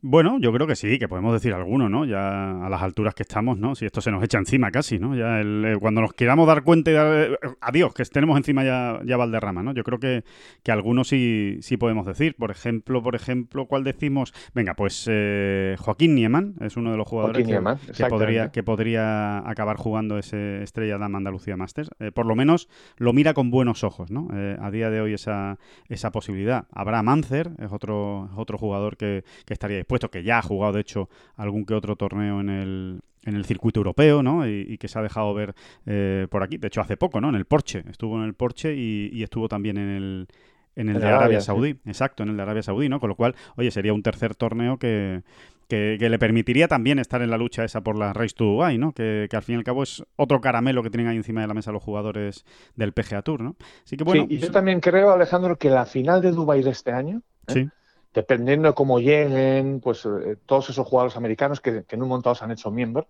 Bueno, 0.00 0.38
yo 0.38 0.52
creo 0.52 0.68
que 0.68 0.76
sí, 0.76 0.96
que 0.96 1.08
podemos 1.08 1.32
decir 1.32 1.52
alguno, 1.52 1.88
¿no? 1.88 2.04
Ya 2.04 2.64
a 2.64 2.68
las 2.70 2.82
alturas 2.82 3.16
que 3.16 3.24
estamos, 3.24 3.58
¿no? 3.58 3.74
Si 3.74 3.84
esto 3.84 4.00
se 4.00 4.12
nos 4.12 4.22
echa 4.22 4.38
encima 4.38 4.70
casi, 4.70 5.00
¿no? 5.00 5.16
Ya 5.16 5.40
el, 5.40 5.64
eh, 5.64 5.76
cuando 5.80 6.00
nos 6.00 6.12
queramos 6.12 6.46
dar 6.46 6.62
cuenta 6.62 6.92
y 6.92 6.94
dar, 6.94 7.32
eh, 7.32 7.38
adiós, 7.60 7.92
que 7.94 8.04
tenemos 8.04 8.36
encima 8.36 8.62
ya, 8.62 9.00
ya 9.04 9.16
Valderrama, 9.16 9.64
¿no? 9.64 9.74
Yo 9.74 9.82
creo 9.82 9.98
que, 9.98 10.22
que 10.62 10.70
algunos 10.70 11.08
sí, 11.08 11.58
sí 11.62 11.76
podemos 11.76 12.06
decir. 12.06 12.36
Por 12.36 12.52
ejemplo, 12.52 13.02
por 13.02 13.16
ejemplo, 13.16 13.66
¿cuál 13.66 13.82
decimos? 13.82 14.32
Venga, 14.54 14.74
pues 14.74 15.04
eh, 15.10 15.74
Joaquín 15.80 16.14
Nieman 16.14 16.54
es 16.60 16.76
uno 16.76 16.92
de 16.92 16.96
los 16.96 17.08
jugadores 17.08 17.44
que, 17.44 18.06
podría, 18.06 18.52
que 18.52 18.62
podría 18.62 19.38
acabar 19.50 19.78
jugando 19.78 20.16
ese 20.16 20.62
Estrella 20.62 20.98
Dama 20.98 21.18
Andalucía 21.18 21.56
Masters. 21.56 21.90
por 22.14 22.26
lo 22.26 22.36
menos 22.36 22.68
lo 22.98 23.12
mira 23.12 23.34
con 23.34 23.50
buenos 23.50 23.82
ojos, 23.82 24.12
¿no? 24.12 24.28
a 24.60 24.70
día 24.70 24.90
de 24.90 25.00
hoy 25.00 25.14
esa, 25.14 25.58
esa 25.88 26.12
posibilidad. 26.12 26.66
Habrá 26.70 27.02
Mancer, 27.02 27.50
es 27.58 27.72
otro, 27.72 28.30
otro 28.36 28.58
jugador 28.58 28.96
que, 28.96 29.24
que 29.44 29.54
estaría 29.54 29.87
puesto 29.88 30.10
que 30.10 30.22
ya 30.22 30.38
ha 30.38 30.42
jugado, 30.42 30.74
de 30.74 30.82
hecho, 30.82 31.08
algún 31.34 31.64
que 31.64 31.74
otro 31.74 31.96
torneo 31.96 32.40
en 32.40 32.48
el, 32.48 33.00
en 33.24 33.34
el 33.34 33.44
circuito 33.44 33.80
europeo, 33.80 34.22
¿no? 34.22 34.46
Y, 34.46 34.78
que 34.78 34.86
se 34.86 34.98
ha 34.98 35.02
dejado 35.02 35.34
ver 35.34 35.54
eh, 35.86 36.28
por 36.30 36.42
aquí. 36.42 36.58
De 36.58 36.68
hecho, 36.68 36.80
hace 36.80 36.96
poco, 36.96 37.20
¿no? 37.20 37.28
En 37.28 37.34
el 37.34 37.46
Porsche. 37.46 37.84
Estuvo 37.90 38.16
en 38.16 38.24
el 38.24 38.34
Porsche 38.34 38.74
y, 38.74 39.22
estuvo 39.22 39.48
también 39.48 39.78
en 39.78 39.88
el, 39.88 40.28
en 40.76 40.88
el 40.90 41.00
de 41.00 41.08
Arabia, 41.08 41.40
Saudí. 41.40 41.76
Exacto, 41.86 42.22
en 42.22 42.28
el 42.28 42.36
de 42.36 42.42
Arabia 42.42 42.62
Saudí, 42.62 42.88
¿no? 42.88 43.00
Con 43.00 43.08
lo 43.08 43.16
cual, 43.16 43.34
oye, 43.56 43.70
sería 43.70 43.92
un 43.92 44.02
tercer 44.02 44.34
torneo 44.34 44.78
que, 44.78 45.22
que, 45.68 45.98
le 45.98 46.18
permitiría 46.18 46.68
también 46.68 46.98
estar 46.98 47.22
en 47.22 47.30
la 47.30 47.38
lucha 47.38 47.64
esa 47.64 47.80
por 47.80 47.98
la 47.98 48.12
Race 48.12 48.34
to 48.34 48.44
Dubai, 48.44 48.78
¿no? 48.78 48.92
Que, 48.92 49.26
que, 49.28 49.36
al 49.36 49.42
fin 49.42 49.56
y 49.56 49.58
al 49.58 49.64
cabo 49.64 49.82
es 49.82 50.04
otro 50.16 50.40
caramelo 50.40 50.82
que 50.82 50.90
tienen 50.90 51.08
ahí 51.08 51.16
encima 51.16 51.40
de 51.40 51.48
la 51.48 51.54
mesa 51.54 51.72
los 51.72 51.82
jugadores 51.82 52.44
del 52.76 52.92
PGA 52.92 53.22
Tour, 53.22 53.42
¿no? 53.42 53.56
Así 53.84 53.96
que 53.96 54.04
bueno. 54.04 54.26
Sí, 54.28 54.34
y 54.36 54.38
yo 54.38 54.50
también 54.50 54.80
creo, 54.80 55.12
Alejandro, 55.12 55.56
que 55.56 55.70
la 55.70 55.86
final 55.86 56.22
de 56.22 56.30
Dubai 56.30 56.62
de 56.62 56.70
este 56.70 56.92
año. 56.92 57.22
¿eh? 57.48 57.52
Sí 57.52 57.68
dependiendo 58.12 58.68
de 58.68 58.74
cómo 58.74 58.98
lleguen, 58.98 59.80
pues 59.80 60.04
eh, 60.04 60.36
todos 60.46 60.70
esos 60.70 60.86
jugadores 60.86 61.16
americanos 61.16 61.60
que, 61.60 61.84
en 61.88 62.02
un 62.02 62.08
montón 62.08 62.34
se 62.34 62.44
han 62.44 62.50
hecho 62.50 62.70
miembros, 62.70 63.06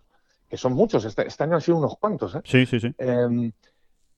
que 0.49 0.57
son 0.57 0.73
muchos, 0.73 1.05
este, 1.05 1.27
este, 1.27 1.45
año 1.45 1.55
han 1.55 1.61
sido 1.61 1.79
unos 1.79 1.97
cuantos. 1.99 2.35
¿eh? 2.35 2.41
Sí, 2.45 2.67
sí, 2.67 2.81
sí. 2.81 2.95
Em, 2.99 3.53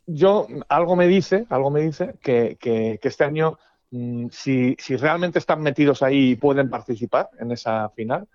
yo, 0.07 0.47
algo 0.69 0.97
me 0.97 1.07
dice, 1.07 1.47
algo 1.51 1.71
me 1.71 1.83
dice 1.83 2.15
que, 2.23 2.99
este 3.03 3.25
año, 3.25 3.59
mm, 3.91 4.29
si, 4.31 4.77
si, 4.79 4.97
realmente 4.97 5.39
están 5.39 5.63
metidos 5.63 6.03
ahí 6.03 6.31
y 6.31 6.37
pueden 6.37 6.71
participar 6.71 7.31
en 7.39 7.53
esa 7.53 7.89
final, 7.91 8.27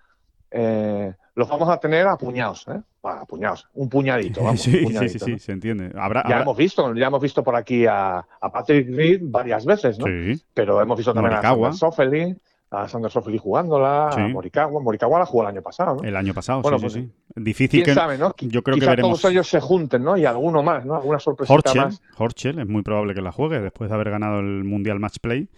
eh, 0.50 1.14
los 1.36 1.48
vamos 1.48 1.68
a 1.68 1.78
tener 1.78 2.06
apuñados, 2.06 2.66
¿eh? 2.68 2.80
apuñados, 3.02 3.68
un 3.74 3.90
puñadito. 3.90 4.42
Vamos, 4.42 4.60
sí, 4.62 4.86
sí, 4.86 5.08
sí, 5.10 5.18
sí, 5.18 5.38
se 5.38 5.52
entiende. 5.52 5.92
Habrá, 5.94 6.24
ya 6.26 6.40
hemos 6.40 6.56
visto, 6.56 6.94
ya 6.94 7.06
hemos 7.06 7.20
visto 7.20 7.44
por 7.44 7.54
aquí 7.54 7.84
a, 7.86 8.26
Patrick 8.40 8.88
Reed 8.88 9.20
varias 9.22 9.66
veces, 9.66 9.98
¿no? 9.98 10.06
Sí. 10.06 10.42
Pero 10.54 10.80
hemos 10.80 10.96
visto 10.96 11.12
también 11.12 11.34
a 11.34 11.72
Sofeli, 11.74 12.34
a 12.70 12.88
Sander 12.88 13.10
Sofeli 13.10 13.36
jugándola, 13.36 14.08
a 14.08 14.28
Morikawa. 14.28 14.80
Morikawa 14.80 15.18
la 15.18 15.26
jugó 15.26 15.42
el 15.42 15.48
año 15.48 15.62
pasado, 15.62 15.96
¿no? 15.96 16.08
El 16.08 16.16
año 16.16 16.32
pasado, 16.32 16.62
sí, 16.62 16.70
pues, 16.80 16.92
sí, 16.94 17.10
Difícil 17.36 17.82
¿quién 17.82 17.94
que 17.94 18.00
sabe, 18.00 18.16
¿no? 18.16 18.34
Yo 18.40 18.62
creo 18.62 18.78
que 18.78 18.86
veremos. 18.86 19.20
todos 19.20 19.30
ellos 19.30 19.46
se 19.46 19.60
junten, 19.60 20.02
¿no? 20.02 20.16
Y 20.16 20.24
alguno 20.24 20.62
más, 20.62 20.86
¿no? 20.86 20.96
Alguna 20.96 21.18
sorpresita 21.18 21.74
más. 21.74 22.00
Horchel 22.16 22.58
es 22.60 22.66
muy 22.66 22.80
probable 22.80 23.14
que 23.14 23.20
la 23.20 23.30
juegue 23.30 23.60
después 23.60 23.90
de 23.90 23.94
haber 23.94 24.10
ganado 24.10 24.40
el 24.40 24.64
Mundial 24.64 24.98
Match 25.00 25.18
Play 25.20 25.50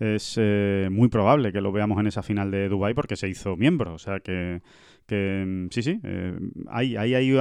es 0.00 0.36
eh, 0.38 0.88
muy 0.90 1.08
probable 1.08 1.52
que 1.52 1.60
lo 1.60 1.72
veamos 1.72 2.00
en 2.00 2.06
esa 2.06 2.22
final 2.22 2.50
de 2.50 2.68
Dubai 2.68 2.94
porque 2.94 3.16
se 3.16 3.28
hizo 3.28 3.56
miembro. 3.56 3.92
O 3.94 3.98
sea 3.98 4.20
que, 4.20 4.62
que 5.10 5.44
mm, 5.44 5.66
sí, 5.70 5.82
sí, 5.82 6.00
eh, 6.04 6.38
hay, 6.68 6.96
hay, 6.96 7.14
hay, 7.14 7.36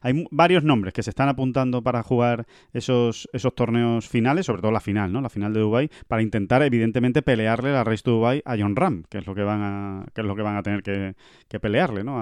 hay, 0.00 0.26
varios 0.30 0.64
nombres 0.64 0.94
que 0.94 1.02
se 1.02 1.10
están 1.10 1.28
apuntando 1.28 1.82
para 1.82 2.02
jugar 2.02 2.46
esos, 2.72 3.28
esos 3.34 3.54
torneos 3.54 4.08
finales, 4.08 4.46
sobre 4.46 4.62
todo 4.62 4.72
la 4.72 4.80
final, 4.80 5.12
¿no? 5.12 5.20
La 5.20 5.28
final 5.28 5.52
de 5.52 5.60
Dubai, 5.60 5.90
para 6.08 6.22
intentar, 6.22 6.62
evidentemente, 6.62 7.20
pelearle 7.20 7.72
la 7.72 7.84
Race 7.84 8.02
to 8.02 8.12
Dubai 8.12 8.40
a 8.46 8.56
John 8.58 8.74
Ram, 8.74 9.04
que 9.10 9.18
es 9.18 9.26
lo 9.26 9.34
que 9.34 9.42
van 9.42 9.60
a, 9.60 10.06
que 10.14 10.22
es 10.22 10.26
lo 10.26 10.34
que 10.34 10.40
van 10.40 10.56
a 10.56 10.62
tener 10.62 10.82
que, 10.82 11.60
pelearle, 11.60 12.04
¿no? 12.04 12.16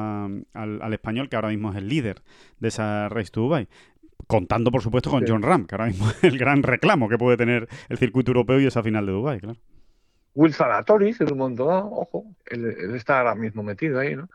al, 0.53 0.93
español 0.93 1.29
que 1.29 1.37
ahora 1.37 1.51
mismo 1.51 1.71
es 1.71 1.77
el 1.77 1.89
líder 1.89 2.23
de 2.59 2.69
esa 2.69 3.09
Race 3.09 3.31
to 3.31 3.43
Dubai 3.43 3.69
contando 4.27 4.73
por 4.73 4.83
supuesto 4.83 5.11
con 5.11 5.25
John 5.27 5.43
Ram, 5.43 5.65
que 5.67 5.77
ahora 5.77 5.87
mismo 5.87 6.11
es 6.11 6.25
el 6.25 6.39
gran 6.39 6.65
reclamo 6.65 7.09
que 7.09 7.17
puede 7.17 7.37
tener 7.37 7.69
el 7.89 7.99
circuito 7.99 8.33
europeo 8.33 8.61
y 8.61 8.67
esa 8.67 8.83
final 8.83 9.07
de 9.07 9.13
Dubai, 9.13 9.39
claro. 9.39 9.61
Will 10.39 10.55
Salatoris 10.55 11.21
en 11.21 11.33
un 11.33 11.39
montón, 11.39 11.89
ojo, 11.91 12.25
él, 12.47 12.95
está 12.95 13.19
ahora 13.19 13.35
mismo 13.35 13.65
metido 13.65 13.99
ahí, 13.99 14.15
¿no? 14.15 14.29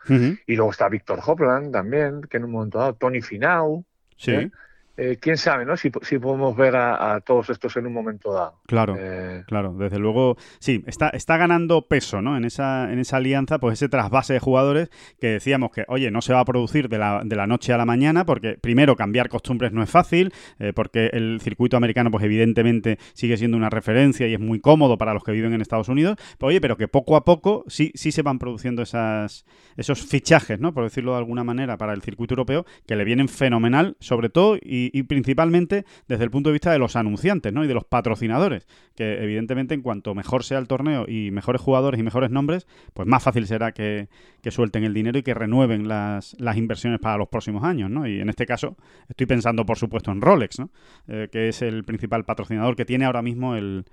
Y 0.46 0.58
luego 0.58 0.72
está 0.72 0.90
Víctor 0.90 1.22
Hopland 1.26 1.72
también, 1.72 2.24
que 2.24 2.36
en 2.36 2.44
un 2.44 2.52
momento 2.52 2.78
dado, 2.78 2.96
Tony 2.96 3.22
Finau. 3.22 3.86
Sí. 4.18 4.32
¿eh? 4.32 4.52
Eh, 4.96 5.18
quién 5.20 5.38
sabe, 5.38 5.66
¿no? 5.66 5.76
Si, 5.76 5.90
podemos 5.90 6.56
ver 6.56 6.76
a, 6.76 7.20
todos 7.22 7.50
estos 7.50 7.76
en 7.78 7.88
un 7.88 7.94
momento 7.94 8.32
dado. 8.32 8.60
Claro, 8.68 8.96
eh, 8.98 9.44
claro, 9.48 9.74
desde 9.74 9.98
luego, 9.98 10.38
sí, 10.60 10.84
está, 10.86 11.10
está 11.10 11.38
ganando 11.38 11.88
peso, 11.88 12.22
¿no? 12.22 12.38
En 12.38 12.46
esa, 12.46 12.92
en 12.94 13.00
esa 13.00 13.18
alianza, 13.18 13.58
pues 13.58 13.74
ese 13.74 13.90
trasvase 13.90 14.34
de 14.34 14.40
jugadores 14.40 14.90
que 15.20 15.28
decíamos 15.30 15.72
que, 15.72 15.84
oye, 15.88 16.12
no 16.12 16.22
se 16.22 16.34
va 16.34 16.42
a 16.42 16.46
producir 16.46 16.90
de 16.90 17.00
la, 17.00 17.24
de 17.26 17.36
la 17.36 17.48
noche 17.48 17.74
a 17.74 17.78
la 17.78 17.86
mañana, 17.86 18.24
porque 18.24 18.60
primero 18.62 18.96
cambiar 18.96 19.30
costumbres 19.30 19.72
no 19.72 19.82
es 19.82 19.90
fácil, 19.90 20.32
eh, 20.60 20.74
porque 20.76 21.08
el 21.08 21.40
circuito 21.42 21.76
americano, 21.76 22.12
pues 22.12 22.24
evidentemente 22.24 23.00
sigue 23.14 23.38
siendo 23.38 23.58
una 23.58 23.72
referencia 23.72 24.28
y 24.28 24.36
es 24.36 24.40
muy 24.40 24.60
cómodo 24.60 25.00
para 25.00 25.16
los 25.16 25.24
que 25.24 25.32
viven 25.32 25.54
en 25.54 25.62
Estados 25.62 25.90
Unidos, 25.90 26.18
pero 26.38 26.50
oye, 26.50 26.62
pero 26.62 26.78
que 26.78 26.88
poco 26.88 27.16
a 27.16 27.26
poco 27.26 27.64
sí, 27.68 27.92
sí 27.96 28.12
se 28.12 28.22
van 28.22 28.38
produciendo 28.38 28.84
esas, 28.84 29.44
esos 29.76 30.06
fichajes, 30.06 30.60
¿no? 30.60 30.72
Por 30.72 30.84
decirlo 30.84 31.14
de 31.14 31.18
alguna 31.18 31.44
manera, 31.44 31.78
para 31.78 31.94
el 31.94 32.04
circuito 32.04 32.34
europeo, 32.34 32.66
que 32.86 32.96
le 32.96 33.06
vienen 33.06 33.28
fenomenal, 33.28 33.98
sobre 34.00 34.30
todo, 34.30 34.58
y 34.62 34.83
y, 34.92 35.04
principalmente 35.04 35.86
desde 36.08 36.24
el 36.24 36.32
punto 36.32 36.50
de 36.50 36.54
vista 36.54 36.72
de 36.72 36.80
los 36.80 36.96
anunciantes 36.96 37.54
¿no? 37.54 37.64
y 37.64 37.68
de 37.68 37.74
los 37.74 37.86
patrocinadores, 37.86 38.68
que 38.96 39.24
evidentemente 39.24 39.74
en 39.74 39.82
cuanto 39.82 40.16
mejor 40.16 40.44
sea 40.44 40.58
el 40.58 40.68
torneo 40.68 41.06
y 41.08 41.32
mejores 41.32 41.62
jugadores 41.62 42.00
y 42.00 42.04
mejores 42.04 42.32
nombres, 42.32 42.68
pues 42.94 43.08
más 43.08 43.24
fácil 43.24 43.48
será 43.48 43.72
que, 43.72 44.10
suelten 44.50 44.84
el 44.84 44.94
dinero 44.94 45.18
y 45.18 45.24
que 45.24 45.34
renueven 45.34 45.88
las, 45.88 46.36
las, 46.40 46.58
inversiones 46.58 47.00
para 47.00 47.18
los 47.18 47.30
próximos 47.30 47.64
años. 47.64 47.90
¿no? 47.90 48.08
Y 48.08 48.20
en 48.20 48.30
este 48.30 48.46
caso 48.46 48.76
estoy 49.08 49.26
pensando, 49.26 49.66
por 49.66 49.78
supuesto, 49.78 50.12
en 50.12 50.22
Rolex, 50.22 50.60
¿no? 50.60 50.70
Eh, 51.08 51.30
que 51.32 51.50
es 51.50 51.62
el 51.62 51.84
principal 51.84 52.26
patrocinador 52.26 52.76
que 52.76 52.86
tiene 52.86 53.06
ahora 53.06 53.22
mismo 53.22 53.56
el, 53.56 53.86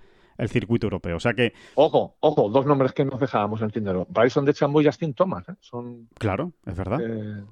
circuito 0.49 0.87
europeo. 0.87 1.17
O 1.17 1.21
sea 1.21 1.35
que. 1.35 1.53
Ojo, 1.75 2.17
ojo, 2.21 2.49
dos 2.49 2.65
nombres 2.65 2.93
que 2.93 3.05
nos 3.05 3.21
dejábamos 3.21 3.61
en 3.61 3.69
Bryson 3.69 4.07
Bryson 4.09 4.45
de 4.47 4.55
Chambo 4.55 4.81
y 4.81 4.87
Justin 4.87 5.13
Thomas. 5.13 5.47
¿eh? 5.51 5.55
Son, 5.61 6.09
claro, 6.19 6.53
es 6.65 6.75
verdad. 6.75 6.99
Eh, 7.03 7.45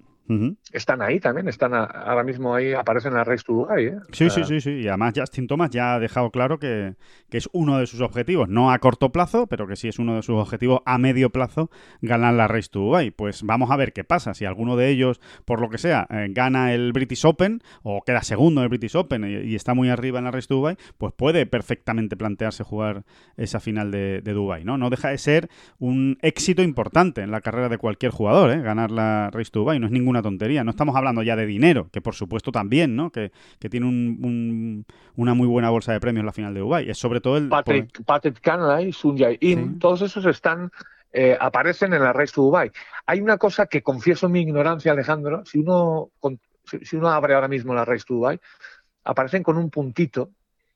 están 0.72 1.00
ahí 1.00 1.20
también, 1.20 1.48
están 1.48 1.74
ahora 1.74 2.22
mismo 2.22 2.54
ahí, 2.54 2.72
aparecen 2.74 3.12
en 3.12 3.18
la 3.18 3.24
Race 3.24 3.42
to 3.44 3.52
Dubai. 3.52 3.86
¿eh? 3.86 3.96
Sí, 4.12 4.28
sí, 4.30 4.44
sí, 4.44 4.60
sí. 4.60 4.70
Y 4.70 4.88
además 4.88 5.14
Justin 5.16 5.46
Thomas 5.46 5.70
ya 5.70 5.94
ha 5.94 5.98
dejado 5.98 6.30
claro 6.30 6.58
que, 6.58 6.96
es 7.30 7.48
uno 7.52 7.78
de 7.78 7.86
sus 7.86 8.00
objetivos, 8.00 8.48
no 8.48 8.70
a 8.72 8.78
corto 8.78 9.10
plazo, 9.10 9.46
pero 9.46 9.66
que 9.66 9.76
sí 9.76 9.88
es 9.88 9.98
uno 9.98 10.16
de 10.16 10.22
sus 10.22 10.36
objetivos 10.36 10.80
a 10.84 10.98
medio 10.98 11.30
plazo, 11.30 11.70
ganar 12.02 12.34
la 12.34 12.48
Race 12.48 12.68
to 12.70 12.80
Dubai. 12.80 13.10
Pues 13.10 13.42
vamos 13.42 13.70
a 13.70 13.76
ver 13.76 13.92
qué 13.92 14.04
pasa. 14.04 14.34
Si 14.34 14.44
alguno 14.44 14.76
de 14.76 14.88
ellos, 14.88 15.20
por 15.44 15.60
lo 15.60 15.70
que 15.70 15.78
sea, 15.78 16.06
eh, 16.10 16.26
gana 16.30 16.74
el 16.74 16.92
British 16.92 17.24
Open 17.24 17.62
o 17.82 18.02
queda 18.02 18.22
segundo 18.22 18.60
en 18.60 18.64
el 18.64 18.68
British 18.68 18.96
Open 18.96 19.24
y, 19.24 19.54
está 19.54 19.74
muy 19.74 19.88
arriba 19.88 20.18
en 20.18 20.24
la 20.24 20.30
Race 20.30 20.46
to 20.46 20.54
Dubai, 20.56 20.76
pues 20.98 21.12
puede 21.14 21.46
perfectamente 21.46 22.16
plantearse 22.16 22.64
jugar 22.64 23.04
esa 23.36 23.60
final 23.60 23.90
de, 23.90 24.20
de 24.20 24.32
Dubai, 24.32 24.64
¿no? 24.64 24.78
No 24.78 24.90
deja 24.90 25.08
de 25.08 25.18
ser 25.18 25.48
un 25.78 26.18
éxito 26.22 26.62
importante 26.62 27.22
en 27.22 27.30
la 27.30 27.40
carrera 27.40 27.68
de 27.68 27.78
cualquier 27.78 28.12
jugador, 28.12 28.50
¿eh? 28.50 28.60
ganar 28.62 28.90
la 28.90 29.30
Race 29.32 29.50
to 29.50 29.60
Dubai. 29.60 29.78
No 29.78 29.86
es 29.86 29.92
ninguna 29.92 30.17
tontería. 30.22 30.64
No 30.64 30.70
estamos 30.70 30.96
hablando 30.96 31.22
ya 31.22 31.36
de 31.36 31.46
dinero, 31.46 31.88
que 31.92 32.00
por 32.00 32.14
supuesto 32.14 32.52
también, 32.52 32.96
¿no? 32.96 33.10
Que, 33.10 33.32
tiene 33.58 33.86
una 35.16 35.34
muy 35.34 35.46
buena 35.46 35.70
bolsa 35.70 35.92
de 35.92 36.00
premios 36.00 36.20
en 36.20 36.26
la 36.26 36.32
final 36.32 36.54
de 36.54 36.60
Dubai. 36.60 36.88
Es 36.88 36.98
sobre 36.98 37.20
todo 37.20 37.36
el... 37.36 37.48
Patrick, 37.48 38.04
Patrick 38.04 38.40
y 38.86 38.92
Sun 38.92 39.18
In, 39.40 39.78
todos 39.78 40.02
esos 40.02 40.24
están... 40.26 40.70
Eh, 41.10 41.36
aparecen 41.40 41.94
en 41.94 42.02
la 42.02 42.12
Race 42.12 42.34
to 42.34 42.42
Dubai. 42.42 42.70
Hay 43.06 43.20
una 43.20 43.38
cosa 43.38 43.66
que 43.66 43.82
confieso 43.82 44.28
mi 44.28 44.42
ignorancia, 44.42 44.92
Alejandro, 44.92 45.42
si 45.46 45.58
uno, 45.58 46.10
si 46.62 46.96
uno 46.96 47.08
abre 47.08 47.34
ahora 47.34 47.48
mismo 47.48 47.74
la 47.74 47.86
Race 47.86 48.04
to 48.06 48.14
Dubai, 48.14 48.38
aparecen 49.04 49.42
con 49.42 49.56
un 49.56 49.70
puntito. 49.70 50.30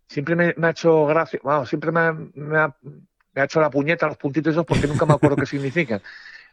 Siempre 0.06 0.34
me, 0.34 0.54
ha 0.66 0.70
hecho 0.70 1.06
gracia, 1.06 1.38
bueno, 1.42 1.66
siempre 1.66 1.92
me 1.92 2.00
ha, 2.00 2.12
me, 2.34 2.58
ha, 2.58 3.44
hecho 3.44 3.60
la 3.60 3.70
puñeta 3.70 4.06
los 4.06 4.16
puntitos 4.16 4.52
esos 4.52 4.66
porque 4.66 4.86
nunca 4.86 5.06
me 5.06 5.14
acuerdo 5.14 5.36
qué 5.36 5.46
significan. 5.46 6.00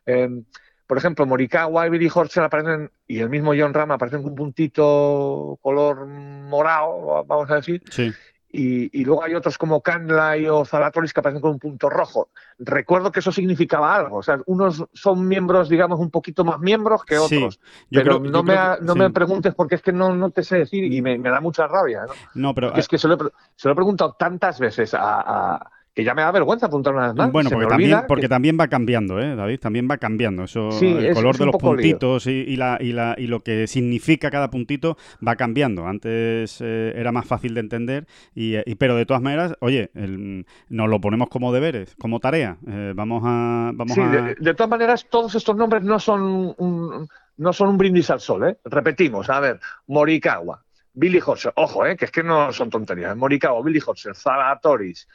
Eh, 0.06 0.44
por 0.90 0.98
ejemplo, 0.98 1.24
Morikawa 1.28 1.86
y 1.86 1.92
Billy 1.92 2.10
Horschel 2.12 2.46
aparecen, 2.46 2.90
y 3.06 3.20
el 3.20 3.30
mismo 3.30 3.54
John 3.56 3.76
Ram 3.76 3.92
aparecen 3.92 4.24
con 4.24 4.32
un 4.32 4.36
puntito 4.36 5.60
color 5.62 6.08
morado, 6.08 7.24
vamos 7.28 7.52
a 7.52 7.58
decir. 7.58 7.84
Sí. 7.92 8.12
Y, 8.52 9.06
luego 9.06 9.24
hay 9.24 9.36
otros 9.36 9.60
como 9.60 9.84
Canlay 9.84 10.48
o 10.48 10.66
Zalatoris 10.66 11.14
que 11.14 11.20
aparecen 11.20 11.44
con 11.44 11.52
un 11.52 11.60
punto 11.60 11.92
rojo. 11.92 12.30
Recuerdo 12.58 13.12
que 13.12 13.20
eso 13.20 13.32
significaba 13.32 13.96
algo. 13.96 14.18
O 14.18 14.24
sea, 14.24 14.40
unos 14.48 14.84
son 14.92 15.28
miembros, 15.28 15.70
digamos, 15.70 16.00
un 16.00 16.10
poquito 16.10 16.44
más 16.44 16.60
miembros 16.60 17.06
que 17.06 17.20
otros. 17.20 17.60
pero 17.92 18.20
no, 18.20 18.42
me, 18.42 18.56
no 18.82 18.96
me 18.96 19.12
preguntes 19.12 19.54
porque 19.54 19.76
es 19.76 19.84
que 19.84 19.94
no, 19.94 20.16
no 20.16 20.32
te 20.32 20.42
sé 20.42 20.58
decir 20.58 20.92
y 20.92 21.04
me, 21.04 21.20
da 21.20 21.40
mucha 21.40 21.68
rabia. 21.68 22.08
No, 22.34 22.56
pero. 22.56 22.74
es 22.74 22.88
que 22.88 22.98
se 22.98 23.08
lo, 23.08 23.14
he, 23.14 23.76
preguntado 23.76 24.16
tantas 24.18 24.60
veces 24.60 24.96
a 24.96 25.70
que 26.00 26.06
ya 26.06 26.14
me 26.16 26.22
da 26.22 26.32
vergüenza 26.32 26.68
apuntar 26.68 26.94
una 26.94 27.08
vez 27.08 27.16
más. 27.16 27.32
Bueno, 27.32 27.50
porque 27.50 27.68
también, 27.68 28.00
porque 28.08 28.22
que- 28.24 28.30
también 28.30 28.58
va 28.60 28.68
cambiando, 28.68 29.20
¿eh, 29.20 29.36
David? 29.36 29.60
También 29.60 29.88
va 29.90 29.98
cambiando. 29.98 30.44
Eso, 30.44 30.72
Sí, 30.72 30.88
el 30.88 31.06
es- 31.08 31.16
color 31.16 31.34
es 31.36 31.40
de 31.40 31.46
los 31.46 31.56
puntitos 31.58 32.28
y, 32.28 32.32
y 32.32 32.56
la, 32.56 32.78
y, 32.80 32.94
la, 32.94 33.16
y 33.18 33.28
lo 33.28 33.42
que 33.42 33.68
significa 33.68 34.32
cada 34.32 34.50
puntito 34.50 34.98
va 35.26 35.36
cambiando. 35.36 35.86
Antes 35.88 36.60
eh, 36.62 36.94
era 36.96 37.12
más 37.12 37.26
fácil 37.26 37.54
de 37.54 37.60
entender, 37.60 38.08
y, 38.34 38.56
eh, 38.56 38.64
y- 38.66 38.76
pero 38.76 38.96
de 38.96 39.06
todas 39.06 39.22
maneras, 39.22 39.56
oye, 39.60 39.92
el- 39.96 40.46
nos 40.70 40.90
lo 40.90 41.02
ponemos 41.02 41.30
como 41.30 41.52
deberes, 41.54 41.96
como 42.00 42.20
tarea. 42.20 42.58
Eh, 42.68 42.94
vamos 42.96 43.24
a... 43.26 43.72
Vamos 43.74 43.94
Sí, 43.94 44.02
a... 44.02 44.08
de, 44.10 44.36
de 44.40 44.54
todas 44.54 44.70
maneras, 44.70 45.06
todos 45.10 45.36
estos 45.36 45.56
nombres 45.56 45.84
no 45.84 46.00
son 46.00 46.54
un, 46.58 47.08
no 47.38 47.54
son 47.54 47.70
un 47.70 47.78
brindis 47.78 48.10
al 48.10 48.20
sol, 48.20 48.48
¿eh? 48.48 48.58
Repetimos, 48.66 49.30
a 49.30 49.40
ver, 49.40 49.60
Morikawa, 49.88 50.64
Billy 50.94 51.20
Horser, 51.26 51.54
ojo, 51.56 51.86
¿eh? 51.86 51.96
Que 51.96 52.06
es 52.06 52.12
que 52.12 52.24
no 52.24 52.52
son 52.52 52.70
tonterías. 52.70 53.16
Morikawa, 53.16 53.62
Billy 53.64 53.80
Horser, 53.86 54.16
Zalatoris, 54.16 55.08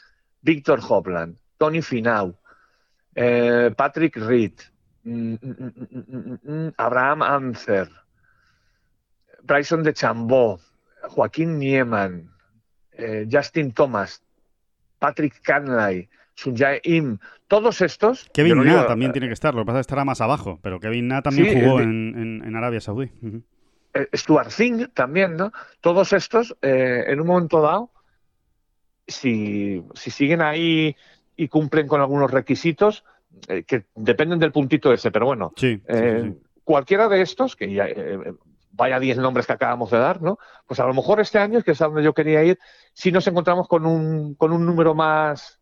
Víctor 0.44 0.78
Hopland, 0.86 1.36
Tony 1.58 1.80
Finau, 1.82 2.36
eh, 3.14 3.72
Patrick 3.76 4.16
Reed, 4.16 4.52
mm, 5.04 5.34
mm, 5.40 6.38
mm, 6.44 6.72
Abraham 6.76 7.22
Ancer, 7.22 7.88
Bryson 9.42 9.82
de 9.82 9.92
Chambó, 9.92 10.60
Joaquín 11.08 11.58
Nieman, 11.58 12.30
eh, 12.92 13.26
Justin 13.30 13.72
Thomas, 13.72 14.22
Patrick 14.98 15.40
Canlay, 15.42 16.08
Sunjae 16.34 16.80
Im, 16.84 17.18
todos 17.48 17.80
estos. 17.80 18.28
Kevin 18.32 18.56
no 18.58 18.64
Na 18.64 18.72
digo- 18.74 18.86
también 18.86 19.12
tiene 19.12 19.28
que 19.28 19.34
estar, 19.34 19.54
lo 19.54 19.62
que 19.62 19.66
pasa 19.66 19.80
es 19.80 19.86
que 19.86 19.90
estará 19.92 20.04
más 20.04 20.20
abajo, 20.20 20.58
pero 20.62 20.80
Kevin 20.80 21.08
Na 21.08 21.22
también 21.22 21.48
Sí, 21.50 21.60
jugó 21.60 21.80
en, 21.80 22.14
en- 22.18 22.44
en 22.44 22.56
Arabia 22.56 22.80
Saudí. 22.80 23.10
Eh, 23.94 24.08
Stuart 24.14 24.50
Singh 24.50 24.88
también, 24.92 25.36
¿no? 25.36 25.52
Todos 25.80 26.12
estos, 26.12 26.56
eh, 26.62 27.04
en 27.06 27.20
un 27.20 27.26
momento 27.26 27.60
dado, 27.60 27.90
si, 29.06 29.82
si 29.94 30.10
siguen 30.10 30.42
ahí 30.42 30.96
y 31.36 31.48
cumplen 31.48 31.86
con 31.88 32.00
algunos 32.00 32.30
requisitos, 32.30 33.04
eh, 33.48 33.64
que 33.64 33.84
dependen 33.94 34.38
del 34.38 34.52
puntito 34.52 34.92
ese, 34.92 35.10
pero 35.10 35.26
bueno, 35.26 35.52
Sí, 35.56 35.76
sí, 35.76 35.82
sí, 35.86 35.92
eh, 35.94 36.32
sí. 36.32 36.42
cualquiera 36.62 37.08
de 37.08 37.22
estos, 37.22 37.56
que 37.56 37.72
ya, 37.72 37.86
eh, 37.86 38.34
vaya 38.70 38.98
10 39.00 39.18
nombres 39.18 39.46
que 39.46 39.52
acabamos 39.52 39.90
de 39.90 39.98
dar, 39.98 40.22
¿no? 40.22 40.38
Pues 40.66 40.80
a 40.80 40.86
lo 40.86 40.94
mejor 40.94 41.20
este 41.20 41.38
año, 41.38 41.62
que 41.62 41.72
es 41.72 41.80
a 41.80 41.86
donde 41.86 42.02
yo 42.02 42.12
quería 42.14 42.42
ir, 42.44 42.58
si 42.92 43.12
nos 43.12 43.26
encontramos 43.26 43.68
con 43.68 43.86
un, 43.86 44.34
con 44.34 44.52
un 44.52 44.64
número 44.64 44.94
más, 44.94 45.60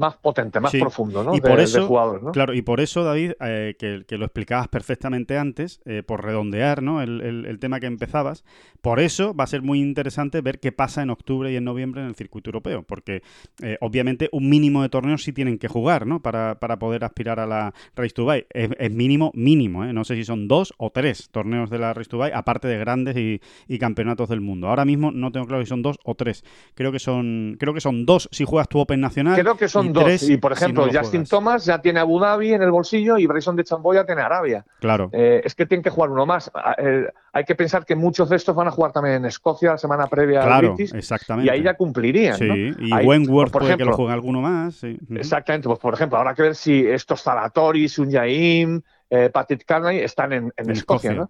más 0.00 0.16
potente, 0.16 0.58
más 0.60 0.72
Sí. 0.72 0.80
profundo, 0.80 1.22
¿no? 1.22 1.36
Y 1.36 1.40
por 1.40 1.58
de 1.58 1.64
eso. 1.64 1.86
Claro, 2.32 2.54
y 2.54 2.62
por 2.62 2.80
eso, 2.80 3.04
David, 3.04 3.32
eh, 3.40 3.76
que, 3.78 4.04
que 4.08 4.16
lo 4.16 4.24
explicabas 4.24 4.68
perfectamente 4.68 5.36
antes, 5.36 5.80
eh, 5.84 6.02
por 6.02 6.24
redondear 6.24 6.82
¿no? 6.82 7.02
el, 7.02 7.20
el- 7.20 7.44
el 7.46 7.58
tema 7.58 7.78
que 7.80 7.86
empezabas, 7.86 8.44
por 8.80 8.98
eso 8.98 9.34
va 9.34 9.44
a 9.44 9.46
ser 9.46 9.60
muy 9.62 9.80
interesante 9.80 10.40
ver 10.40 10.58
qué 10.58 10.72
pasa 10.72 11.02
en 11.02 11.10
octubre 11.10 11.52
y 11.52 11.56
en 11.56 11.64
noviembre 11.64 12.00
en 12.00 12.08
el 12.08 12.14
circuito 12.14 12.48
europeo, 12.48 12.82
porque 12.82 13.22
eh, 13.62 13.76
obviamente 13.82 14.28
un 14.32 14.48
mínimo 14.48 14.80
de 14.82 14.88
torneos 14.88 15.22
sí 15.22 15.32
tienen 15.32 15.58
que 15.58 15.68
jugar 15.68 16.06
¿no? 16.06 16.20
para, 16.22 16.58
para 16.58 16.78
poder 16.78 17.04
aspirar 17.04 17.38
a 17.38 17.46
la 17.46 17.74
Race 17.94 18.14
to 18.14 18.22
Dubai. 18.22 18.46
Es, 18.50 18.70
es 18.78 18.90
mínimo, 18.90 19.30
mínimo, 19.34 19.84
¿eh? 19.84 19.92
no 19.92 20.04
sé 20.04 20.16
si 20.16 20.24
son 20.24 20.48
dos 20.48 20.72
o 20.78 20.90
tres 20.90 21.28
torneos 21.30 21.68
de 21.68 21.78
la 21.78 21.92
Race 21.92 22.08
to 22.08 22.16
Dubai, 22.16 22.32
aparte 22.34 22.68
de 22.68 22.78
grandes 22.78 23.16
y, 23.18 23.40
y 23.68 23.78
campeonatos 23.78 24.28
del 24.30 24.40
mundo. 24.40 24.68
Ahora 24.68 24.86
mismo 24.86 25.10
no 25.12 25.30
tengo 25.30 25.46
claro 25.46 25.62
si 25.62 25.68
son 25.68 25.82
dos 25.82 25.98
o 26.04 26.14
tres. 26.14 26.42
Creo 26.74 26.90
que 26.90 26.98
son, 26.98 27.56
creo 27.58 27.74
que 27.74 27.80
son 27.82 28.06
dos 28.06 28.28
si 28.32 28.44
juegas 28.44 28.68
tu 28.68 28.78
Open 28.80 29.00
Nacional. 29.00 29.38
Creo 29.38 29.56
que 29.56 29.68
son 29.68 29.89
y 29.90 29.92
dos. 29.94 30.04
tres 30.04 30.28
Y 30.30 30.36
por 30.38 30.56
si 30.56 30.62
ejemplo, 30.64 30.86
no 30.86 30.92
Justin 30.92 31.10
juegas. 31.10 31.28
Thomas 31.28 31.64
ya 31.64 31.80
tiene 31.80 32.00
Abu 32.00 32.18
Dhabi 32.18 32.54
en 32.54 32.62
el 32.62 32.70
bolsillo 32.70 33.18
y 33.18 33.26
Bryson 33.26 33.56
de 33.56 33.64
Chambó 33.64 33.92
ya 33.94 34.04
tiene 34.04 34.22
Arabia. 34.22 34.64
Claro. 34.80 35.10
Eh, 35.12 35.42
es 35.44 35.54
que 35.54 35.66
tienen 35.66 35.82
que 35.82 35.90
jugar 35.90 36.10
uno 36.10 36.26
más. 36.26 36.50
Eh, 36.78 37.06
hay 37.32 37.44
que 37.44 37.54
pensar 37.54 37.84
que 37.84 37.94
muchos 37.96 38.28
de 38.28 38.36
estos 38.36 38.54
van 38.56 38.68
a 38.68 38.70
jugar 38.70 38.92
también 38.92 39.16
en 39.16 39.24
Escocia 39.26 39.70
la 39.72 39.78
semana 39.78 40.06
previa 40.06 40.40
al 40.40 40.46
Claro, 40.46 40.74
British 40.74 40.94
exactamente. 40.94 41.46
y 41.46 41.54
ahí 41.54 41.62
ya 41.62 41.74
cumplirían. 41.74 42.36
Sí, 42.36 42.46
¿no? 42.48 42.56
y 42.86 42.92
Ahí, 42.92 43.06
Wentworth 43.06 43.52
por 43.52 43.62
puede 43.62 43.76
que 43.76 43.84
lo 43.84 43.90
ejemplo, 43.90 43.96
juegue 43.96 44.12
alguno 44.14 44.40
más. 44.40 44.74
sí. 44.74 44.98
Exactamente, 45.14 45.68
pues 45.68 45.78
por 45.78 45.94
ejemplo, 45.94 46.18
habrá 46.18 46.34
que 46.34 46.42
ver 46.42 46.54
si 46.54 46.86
estos 46.86 47.22
Zalatori, 47.22 47.88
Sunjaim, 47.88 48.80
eh, 49.10 49.30
Patrick 49.32 49.64
Carney 49.64 49.98
están 49.98 50.32
en, 50.32 50.44
en 50.56 50.64
En 50.66 50.70
Escocia, 50.70 51.12
¿no? 51.14 51.28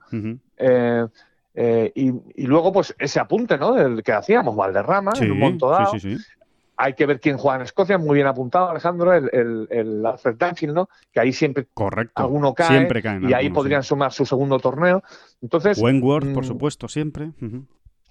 Eh, 0.57 1.07
eh, 1.55 1.93
y, 1.95 2.09
y 2.37 2.47
luego, 2.47 2.73
pues 2.73 2.95
ese 2.99 3.19
apunte, 3.21 3.59
¿no? 3.59 3.73
Del 3.73 4.03
que 4.03 4.13
hacíamos, 4.13 4.55
Valderrama, 4.55 5.13
Sí, 5.17 5.25
en 5.25 5.33
un 5.33 5.39
momento 5.41 5.69
dado. 5.71 5.91
sí, 5.93 5.99
sí, 6.01 6.17
sí. 6.17 6.25
Hay 6.83 6.95
que 6.95 7.05
ver 7.05 7.21
quién 7.21 7.37
juega 7.37 7.57
en 7.57 7.63
Escocia, 7.63 7.99
muy 7.99 8.15
bien 8.15 8.27
apuntado, 8.27 8.71
Alejandro, 8.71 9.13
el, 9.13 9.29
el, 9.33 9.69
el 9.71 10.07
Alfred 10.07 10.37
Dunhill, 10.37 10.73
¿no? 10.73 10.89
Que 11.13 11.21
ahí 11.21 11.33
siempre 11.33 11.67
Correcto. 11.75 12.23
alguno 12.23 12.55
cae 12.55 12.69
Siempre 12.69 13.03
caen 13.03 13.29
y 13.29 13.35
ahí 13.35 13.51
podrían 13.51 13.83
sí. 13.83 13.89
sumar 13.91 14.13
su 14.13 14.25
segundo 14.25 14.59
torneo. 14.59 15.03
Entonces, 15.43 15.79
Wentworth, 15.79 16.33
por 16.33 16.45
mm, 16.45 16.47
supuesto, 16.47 16.89
siempre. 16.89 17.33
Ujú. 17.43 17.67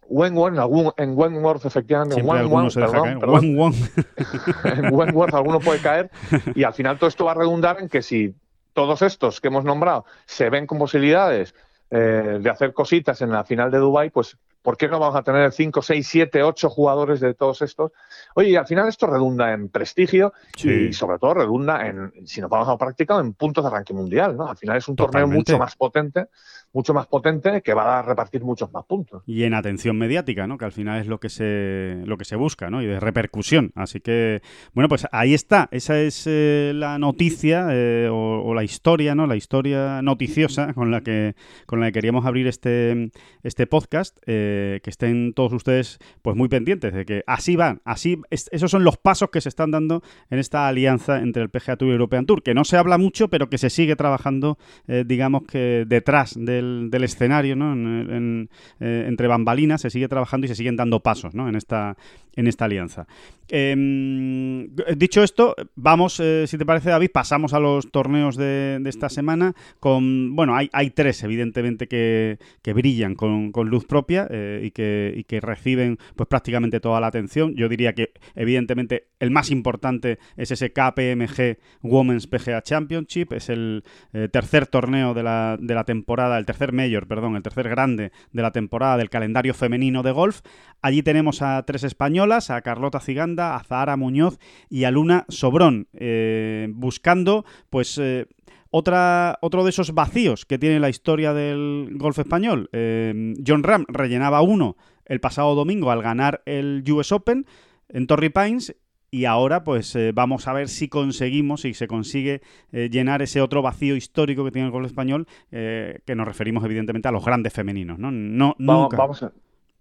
Wentworth, 0.07 0.53
en, 0.53 0.59
algún- 0.59 0.93
en 0.97 1.17
Wentworth, 1.17 1.65
efectivamente, 1.65 2.15
en 2.15 2.21
Siempre 2.21 2.39
alguno 2.41 2.63
Wentworth, 2.65 2.91
perdón, 2.91 3.03
caer. 3.05 3.19
perdón, 3.19 3.73
en 4.87 4.93
Wentworth 4.95 5.33
alguno 5.33 5.59
puede 5.59 5.79
caer 5.81 6.09
y 6.55 6.63
al 6.63 6.73
final 6.73 6.97
todo 6.97 7.07
esto 7.07 7.25
va 7.25 7.31
a 7.31 7.35
redundar 7.35 7.79
en 7.79 7.89
que 7.89 8.01
si 8.01 8.35
todos 8.73 9.01
estos 9.01 9.41
que 9.41 9.47
hemos 9.49 9.65
nombrado 9.65 10.05
se 10.25 10.49
ven 10.49 10.65
con 10.67 10.77
posibilidades 10.77 11.53
eh, 11.91 12.37
de 12.41 12.49
hacer 12.49 12.73
cositas 12.73 13.21
en 13.21 13.31
la 13.31 13.43
final 13.43 13.71
de 13.71 13.77
Dubai, 13.79 14.09
pues 14.09 14.37
¿por 14.61 14.77
qué 14.77 14.87
no 14.87 14.99
vamos 14.99 15.15
a 15.15 15.23
tener 15.23 15.51
5, 15.51 15.81
6, 15.81 16.07
7, 16.07 16.43
8 16.43 16.69
jugadores 16.69 17.19
de 17.19 17.33
todos 17.33 17.61
estos? 17.61 17.91
Oye, 18.35 18.49
y 18.49 18.55
al 18.55 18.67
final 18.67 18.87
esto 18.87 19.07
redunda 19.07 19.53
en 19.53 19.69
prestigio 19.69 20.33
Sí. 20.57 20.87
y 20.89 20.93
sobre 20.93 21.17
todo 21.17 21.33
redunda 21.33 21.87
en, 21.87 22.11
si 22.25 22.41
nos 22.41 22.49
vamos 22.49 22.67
a 22.67 22.77
práctica, 22.77 23.17
en 23.19 23.33
puntos 23.33 23.63
de 23.63 23.69
ranking 23.69 23.95
mundial, 23.95 24.35
¿no? 24.35 24.49
Al 24.49 24.57
final 24.57 24.77
es 24.77 24.87
un 24.87 24.95
torneo 24.95 25.27
mucho 25.27 25.57
más 25.57 25.75
potente, 25.75 26.27
mucho 26.73 26.93
más 26.93 27.07
potente 27.07 27.61
que 27.61 27.73
va 27.73 27.99
a 27.99 28.01
repartir 28.01 28.43
muchos 28.43 28.71
más 28.71 28.85
puntos. 28.85 29.23
Y 29.25 29.43
en 29.43 29.53
atención 29.53 29.97
mediática, 29.97 30.45
¿no? 30.47 30.57
Que 30.57 30.65
al 30.65 30.71
final 30.71 31.01
es 31.01 31.07
lo 31.07 31.19
que 31.19 31.29
se, 31.29 32.01
lo 32.05 32.17
que 32.17 32.25
se 32.25 32.35
busca, 32.35 32.69
¿no? 32.69 32.81
Y 32.81 32.85
de 32.85 32.99
repercusión. 32.99 33.71
Así 33.75 33.99
que, 34.01 34.41
bueno, 34.73 34.87
pues 34.89 35.07
ahí 35.11 35.33
está. 35.33 35.67
Esa 35.71 35.99
es 35.99 36.25
eh, 36.27 36.71
la 36.75 36.99
noticia 36.99 37.67
eh, 37.71 38.07
o, 38.11 38.53
la 38.53 38.63
historia, 38.63 39.15
¿no? 39.15 39.25
La 39.27 39.35
historia 39.35 40.01
noticiosa 40.01 40.73
con 40.73 40.91
la 40.91 41.01
que, 41.01 41.35
con 41.65 41.79
la 41.79 41.87
que 41.87 41.93
queríamos 41.93 42.25
abrir 42.25 42.47
este, 42.47 43.11
este 43.43 43.65
podcast. 43.67 44.17
eh, 44.27 44.79
que 44.83 44.89
estén 44.89 45.33
todos 45.33 45.53
ustedes, 45.53 45.99
pues 46.21 46.35
muy 46.35 46.47
pendientes 46.49 46.93
de 46.93 47.05
que 47.05 47.23
así 47.27 47.55
van, 47.55 47.81
así, 47.85 48.21
es- 48.29 48.49
esos 48.51 48.69
son 48.71 48.83
los 48.83 48.97
pasos 48.97 49.29
que 49.31 49.41
se 49.41 49.49
están 49.49 49.71
dando 49.71 50.01
en 50.29 50.39
esta 50.39 50.67
alianza 50.67 51.19
entre 51.19 51.41
el 51.43 51.49
PGA 51.49 51.75
Tour 51.77 51.89
y 51.89 51.93
European 51.93 52.25
Tour, 52.25 52.43
que 52.43 52.53
no 52.53 52.63
se 52.63 52.77
habla 52.77 52.97
mucho, 52.97 53.29
pero 53.29 53.49
que 53.49 53.57
se 53.57 53.69
sigue 53.69 53.95
trabajando, 53.95 54.57
digamos 55.05 55.43
que 55.43 55.85
detrás 55.87 56.35
del, 56.61 57.03
escenario, 57.03 57.55
¿no? 57.55 57.73
En- 57.73 58.09
en- 58.11 58.49
eh, 58.79 59.05
entre 59.07 59.27
bambalinas 59.27 59.81
se 59.81 59.89
sigue 59.89 60.07
trabajando 60.07 60.45
y 60.45 60.47
se 60.47 60.55
siguen 60.55 60.75
dando 60.75 61.01
pasos, 61.01 61.33
¿no? 61.33 61.47
En 61.49 61.55
esta, 61.55 61.95
en 62.35 62.47
esta 62.47 62.65
alianza. 62.65 63.07
Em, 63.51 64.69
dicho 64.95 65.23
esto, 65.23 65.55
vamos, 65.75 66.19
eh, 66.19 66.45
si 66.47 66.57
te 66.57 66.65
parece, 66.65 66.89
David, 66.89 67.09
pasamos 67.11 67.53
a 67.53 67.59
los 67.59 67.91
torneos 67.91 68.37
de, 68.37 68.81
esta 68.85 69.09
semana. 69.09 69.55
Con, 69.79 70.35
bueno, 70.35 70.55
hay, 70.55 70.89
tres, 70.91 71.23
evidentemente, 71.23 71.87
que, 71.87 72.37
brillan 72.73 73.15
con, 73.15 73.51
luz 73.65 73.85
propia 73.85 74.27
eh, 74.29 74.61
y, 74.63 74.71
que, 74.71 75.13
y 75.15 75.23
que 75.23 75.41
reciben 75.41 75.97
pues 76.15 76.29
prácticamente 76.29 76.79
toda 76.79 77.01
la 77.01 77.07
atención. 77.07 77.55
Yo 77.55 77.67
diría 77.67 77.93
que, 77.93 78.13
evidentemente, 78.35 79.07
el 79.19 79.31
más 79.31 79.49
importante 79.51 80.19
es 80.37 80.51
ese 80.51 80.71
KPMG 80.71 81.57
Women's 81.81 82.27
PGA 82.27 82.61
Championship. 82.61 83.33
Es 83.33 83.49
el 83.49 83.83
tercer 84.31 84.67
torneo 84.67 85.13
de 85.13 85.23
la, 85.23 85.57
de 85.59 85.73
la 85.73 85.83
temporada, 85.83 86.37
el 86.37 86.45
tercer 86.49 86.73
mayor, 86.73 87.05
perdón, 87.05 87.35
el 87.35 87.43
tercer 87.43 87.69
grande 87.69 88.11
de 88.31 88.41
la 88.41 88.51
temporada 88.51 88.97
del 88.97 89.11
calendario 89.11 89.53
femenino 89.53 90.01
de 90.01 90.11
golf. 90.11 90.41
Allí 90.81 91.03
tenemos 91.03 91.43
a 91.43 91.61
tres 91.61 91.83
españolas, 91.83 92.49
a 92.49 92.59
Carlota 92.61 92.99
Ciganda, 92.99 93.55
a 93.55 93.63
Zahara 93.63 93.97
Muñoz 93.97 94.39
y 94.67 94.85
a 94.85 94.91
Luna 94.91 95.25
Sobrón, 95.29 95.87
eh, 95.93 96.67
buscando 96.71 97.45
pues 97.69 97.99
eh, 97.99 98.25
otra, 98.71 99.37
otro 99.41 99.63
de 99.63 99.69
esos 99.69 99.93
vacíos 99.93 100.47
que 100.47 100.57
tiene 100.57 100.79
la 100.79 100.89
historia 100.89 101.35
del 101.35 101.91
golf 101.93 102.17
español. 102.17 102.67
Eh, 102.73 103.35
John 103.45 103.61
Ram 103.61 103.85
rellenaba 103.87 104.41
uno 104.41 104.75
el 105.05 105.19
pasado 105.19 105.53
domingo 105.53 105.91
al 105.91 106.01
ganar 106.01 106.41
el 106.47 106.83
US 106.91 107.11
Open 107.11 107.45
en 107.89 108.07
Torrey 108.07 108.29
Pines 108.29 108.75
y 109.11 109.25
ahora 109.25 109.63
pues 109.63 109.95
eh, 109.95 110.11
vamos 110.13 110.47
a 110.47 110.53
ver 110.53 110.69
si 110.69 110.87
conseguimos, 110.87 111.61
si 111.61 111.73
se 111.73 111.87
consigue 111.87 112.41
eh, 112.71 112.89
llenar 112.91 113.21
ese 113.21 113.41
otro 113.41 113.61
vacío 113.61 113.95
histórico 113.95 114.45
que 114.45 114.51
tiene 114.51 114.67
el 114.67 114.71
golf 114.71 114.87
español, 114.87 115.27
eh, 115.51 115.99
que 116.05 116.15
nos 116.15 116.27
referimos 116.27 116.63
evidentemente 116.63 117.07
a 117.07 117.11
los 117.11 117.25
grandes 117.25 117.53
femeninos, 117.53 117.97
¿no? 117.99 118.11
No, 118.11 118.55
Vamos, 118.59 118.83
nunca. 118.83 118.97
vamos 118.97 119.23
a, 119.23 119.31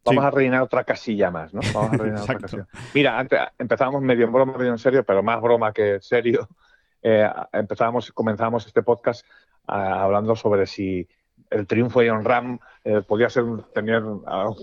vamos 0.05 0.23
Sí. 0.25 0.27
a 0.27 0.31
rellenar 0.31 0.63
otra 0.63 0.85
casilla 0.85 1.31
más, 1.31 1.53
¿no? 1.53 1.61
Vamos 1.75 1.93
a 1.93 1.97
rellenar 1.99 2.23
otra 2.23 2.39
casilla. 2.39 2.67
Mira, 2.95 3.19
antes 3.19 3.39
empezábamos 3.59 4.03
medio 4.03 4.25
en 4.27 4.33
broma, 4.33 4.57
medio 4.57 4.73
en 4.73 4.79
serio, 4.79 5.05
pero 5.05 5.23
más 5.23 5.41
broma 5.41 5.73
que 5.73 5.99
serio. 6.01 6.49
Empezábamos, 7.53 8.11
comenzamos 8.13 8.67
este 8.67 8.83
podcast 8.83 9.25
ah, 9.67 10.03
hablando 10.03 10.35
sobre 10.35 10.67
si 10.67 11.07
el 11.51 11.67
triunfo 11.67 12.01
de 12.01 12.11
John 12.11 12.25
Ram 12.25 12.59
eh, 12.85 13.03
podía 13.07 13.29
ser 13.31 13.45
tener 13.75 14.03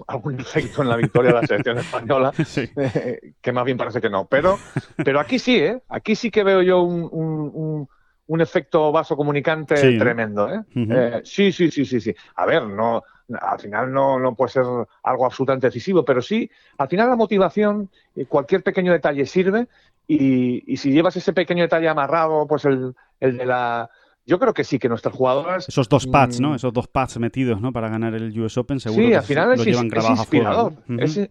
algún 0.08 0.40
efecto 0.40 0.82
en 0.82 0.90
la 0.90 0.96
victoria 0.96 1.32
de 1.34 1.42
la 1.42 1.48
selección 1.48 1.78
española, 1.80 2.32
Sí. 2.46 2.70
eh, 2.76 3.34
que 3.42 3.52
más 3.52 3.66
bien 3.66 3.78
parece 3.78 4.02
que 4.02 4.10
no. 4.10 4.26
Pero, 4.26 4.58
pero 5.04 5.20
aquí 5.20 5.40
sí, 5.40 5.58
¿eh? 5.58 5.82
Aquí 5.90 6.16
sí 6.16 6.32
que 6.32 6.44
veo 6.44 6.62
yo 6.62 6.82
un, 6.82 7.08
un- 7.12 7.52
un- 7.54 7.90
un 8.28 8.42
efecto 8.42 8.92
vaso 8.92 9.16
comunicante 9.16 9.76
tremendo. 10.00 10.52
¿eh? 10.52 10.62
¿eh? 10.76 11.22
sí, 11.24 11.52
sí, 11.52 11.70
sí, 11.70 11.86
sí, 11.86 12.02
sí. 12.02 12.16
A 12.36 12.48
ver, 12.48 12.64
no, 12.64 13.04
al 13.40 13.60
final 13.60 13.92
no, 13.94 14.18
no 14.20 14.34
puede 14.34 14.52
ser 14.52 14.64
algo 15.04 15.26
absolutamente 15.26 15.68
decisivo, 15.68 16.04
pero 16.04 16.22
sí, 16.24 16.50
al 16.80 16.88
final 16.88 17.10
la 17.10 17.16
motivación, 17.16 17.90
cualquier 18.28 18.64
pequeño 18.64 18.92
detalle 18.92 19.28
sirve 19.28 19.68
y, 20.08 20.64
y 20.72 20.78
si 20.78 20.92
llevas 20.92 21.16
ese 21.18 21.34
pequeño 21.34 21.62
detalle 21.64 21.88
amarrado, 21.88 22.48
pues 22.48 22.66
el, 22.66 22.96
el 23.20 23.38
de 23.38 23.46
la 23.46 23.90
yo 24.26 24.40
creo 24.40 24.54
que 24.54 24.64
sí, 24.64 24.80
que 24.80 24.90
nuestras 24.90 25.14
jugadoras. 25.14 25.70
Esos 25.70 25.88
dos 25.88 26.08
pads, 26.08 26.40
¿no? 26.40 26.52
Mm, 26.52 26.56
Esos 26.56 26.74
dos 26.74 26.88
pads 26.88 27.20
metidos, 27.20 27.62
¿no? 27.62 27.72
Para 27.72 27.90
ganar 27.90 28.14
el 28.16 28.38
US 28.40 28.58
Open, 28.58 28.80
seguro 28.80 29.04
sí, 29.04 29.10
que 29.10 29.18
al 29.18 29.24
final 29.24 29.54
es, 29.54 29.66
llevan 29.66 29.88
es 29.88 30.10
inspirador. 30.10 30.74